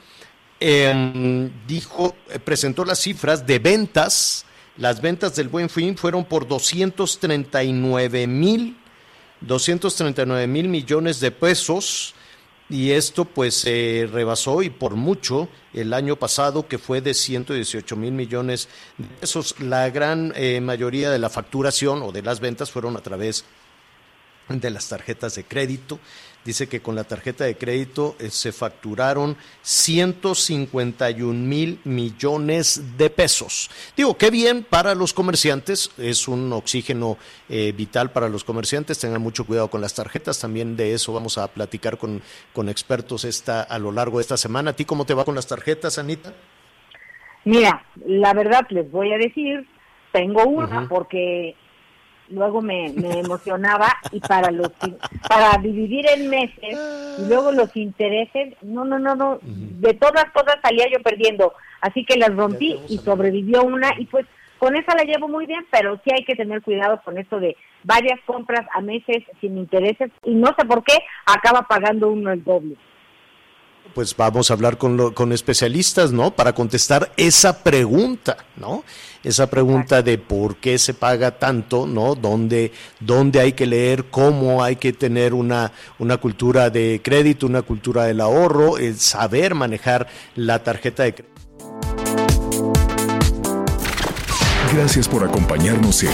em, 0.59 1.49
dijo, 1.69 2.17
presentó 2.45 2.85
las 2.85 2.99
cifras 2.99 3.47
de 3.47 3.61
ventas 3.61 4.47
las 4.83 5.01
ventas 5.01 5.37
del 5.37 5.49
Buen 5.49 5.71
Fin 5.71 5.97
fueron 5.97 6.25
por 6.25 6.49
239 6.49 8.27
mil 8.27 8.77
239 9.41 10.49
mil 10.49 10.67
millones 10.67 11.21
de 11.21 11.31
pesos 11.31 12.17
y 12.69 12.91
esto 12.91 13.25
pues 13.25 13.55
se 13.55 14.09
rebasó 14.13 14.61
y 14.61 14.71
por 14.71 14.97
mucho 14.97 15.49
el 15.73 15.95
año 15.95 16.17
pasado 16.17 16.67
que 16.67 16.79
fue 16.79 17.01
de 17.01 17.15
118 17.15 17.95
mil 17.95 18.11
millones 18.11 18.69
de 18.99 19.07
pesos. 19.21 19.55
La 19.61 19.89
gran 19.91 20.33
eh, 20.35 20.61
mayoría 20.61 21.13
de 21.13 21.21
la 21.21 21.31
facturación 21.31 22.03
o 22.03 22.11
de 22.11 22.23
las 22.23 22.41
ventas 22.41 22.73
fueron 22.73 22.97
a 22.97 23.03
través 23.03 23.45
de 24.49 24.71
las 24.71 24.89
tarjetas 24.89 25.37
de 25.37 25.45
crédito. 25.45 26.01
Dice 26.45 26.69
que 26.69 26.81
con 26.81 26.95
la 26.95 27.05
tarjeta 27.05 27.45
de 27.45 27.57
crédito 27.57 28.17
eh, 28.19 28.31
se 28.31 28.53
facturaron 28.53 29.37
151 29.63 31.33
mil 31.33 31.81
millones 31.85 32.97
de 32.97 33.11
pesos. 33.11 33.71
Digo, 33.97 34.17
qué 34.17 34.31
bien 34.31 34.65
para 34.69 34.95
los 34.95 35.13
comerciantes, 35.13 35.91
es 35.99 36.29
un 36.29 36.53
oxígeno 36.53 37.17
eh, 37.49 37.73
vital 37.77 38.11
para 38.11 38.29
los 38.29 38.45
comerciantes, 38.45 38.99
tengan 38.99 39.23
mucho 39.23 39.45
cuidado 39.45 39.69
con 39.69 39.81
las 39.81 39.95
tarjetas, 39.95 40.41
también 40.41 40.77
de 40.77 40.95
eso 40.95 41.13
vamos 41.13 41.39
a 41.39 41.49
platicar 41.49 41.99
con, 41.99 42.23
con 42.53 42.69
expertos 42.69 43.25
esta, 43.25 43.63
a 43.63 43.79
lo 43.79 43.93
largo 43.93 44.19
de 44.19 44.23
esta 44.23 44.37
semana. 44.37 44.71
¿A 44.71 44.77
ti 44.77 44.85
cómo 44.85 45.05
te 45.05 45.15
va 45.15 45.25
con 45.25 45.35
las 45.35 45.47
tarjetas, 45.47 45.99
Anita? 45.99 46.33
Mira, 47.45 47.85
la 48.07 48.33
verdad 48.35 48.67
les 48.71 48.91
voy 48.91 49.13
a 49.13 49.19
decir, 49.19 49.67
tengo 50.13 50.45
una 50.45 50.89
porque 50.89 51.57
luego 52.29 52.63
me, 52.63 52.87
emocionaba 52.87 53.89
y 54.11 54.21
para 54.21 54.51
los 54.51 54.71
para 55.29 55.59
dividir 55.61 56.07
en 56.09 56.31
meses 56.31 56.79
y 57.19 57.29
luego 57.29 57.53
los 57.53 57.75
intereses, 57.77 58.55
no, 58.63 58.85
no, 58.85 58.99
no, 58.99 59.15
no, 59.15 59.39
de 59.43 59.95
todas 59.95 60.25
cosas 60.33 60.57
salía 60.63 60.87
yo 60.91 61.03
perdiendo, 61.03 61.53
así 61.81 62.05
que 62.05 62.17
las 62.17 62.35
rompí 62.35 62.81
y 62.89 62.99
sobrevivió 62.99 63.63
una 63.63 63.93
y 63.99 64.07
pues 64.07 64.27
con 64.59 64.77
esa 64.77 64.95
la 64.95 65.03
llevo 65.03 65.27
muy 65.29 65.47
bien, 65.47 65.67
pero 65.73 66.01
sí 66.05 66.11
hay 66.17 66.25
que 66.25 66.37
tener 66.37 66.63
cuidado 66.63 67.01
con 67.05 67.19
esto 67.19 67.41
de 67.41 67.57
varias 67.83 68.21
compras 68.27 68.65
a 68.73 68.81
meses 68.81 69.25
sin 69.41 69.59
intereses 69.59 70.11
y 70.25 70.35
no 70.35 70.55
sé 70.57 70.65
por 70.67 70.85
qué 70.85 70.97
acaba 71.27 71.63
pagando 71.63 72.11
uno 72.11 72.31
el 72.31 72.45
doble 72.45 72.77
pues 73.95 74.17
vamos 74.17 74.51
a 74.51 74.55
hablar 74.55 74.79
con, 74.79 75.13
con 75.13 75.33
especialistas, 75.33 76.13
¿no? 76.13 76.35
Para 76.35 76.55
contestar 76.55 77.13
esa 77.17 77.63
pregunta, 77.63 78.37
¿no? 78.57 78.85
Esa 79.23 79.49
pregunta 79.49 80.03
de 80.03 80.19
por 80.19 80.57
qué 80.57 80.79
se 80.79 80.95
paga 80.95 81.39
tanto, 81.39 81.87
¿no? 81.87 82.15
¿Dónde, 82.15 82.73
dónde 83.01 83.41
hay 83.41 83.53
que 83.53 83.67
leer, 83.67 84.07
cómo 84.07 84.65
hay 84.65 84.77
que 84.77 84.93
tener 84.93 85.35
una, 85.35 85.73
una 85.99 86.17
cultura 86.17 86.71
de 86.71 87.01
crédito, 87.03 87.47
una 87.47 87.63
cultura 87.63 88.05
del 88.05 88.21
ahorro, 88.21 88.79
el 88.79 88.99
saber 88.99 89.55
manejar 89.55 90.09
la 90.35 90.63
tarjeta 90.63 91.05
de 91.05 91.15
crédito. 91.15 91.33
Gracias 94.75 95.07
por 95.07 95.23
acompañarnos 95.23 96.03
en 96.03 96.11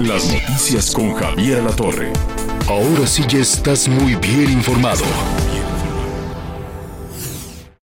Las 0.00 0.30
Noticias 0.30 0.90
con 0.90 1.14
Javier 1.14 1.62
La 1.62 1.70
Torre. 1.70 2.12
Ahora 2.68 3.06
sí 3.06 3.24
ya 3.26 3.38
estás 3.38 3.88
muy 3.88 4.16
bien 4.16 4.52
informado. 4.52 5.04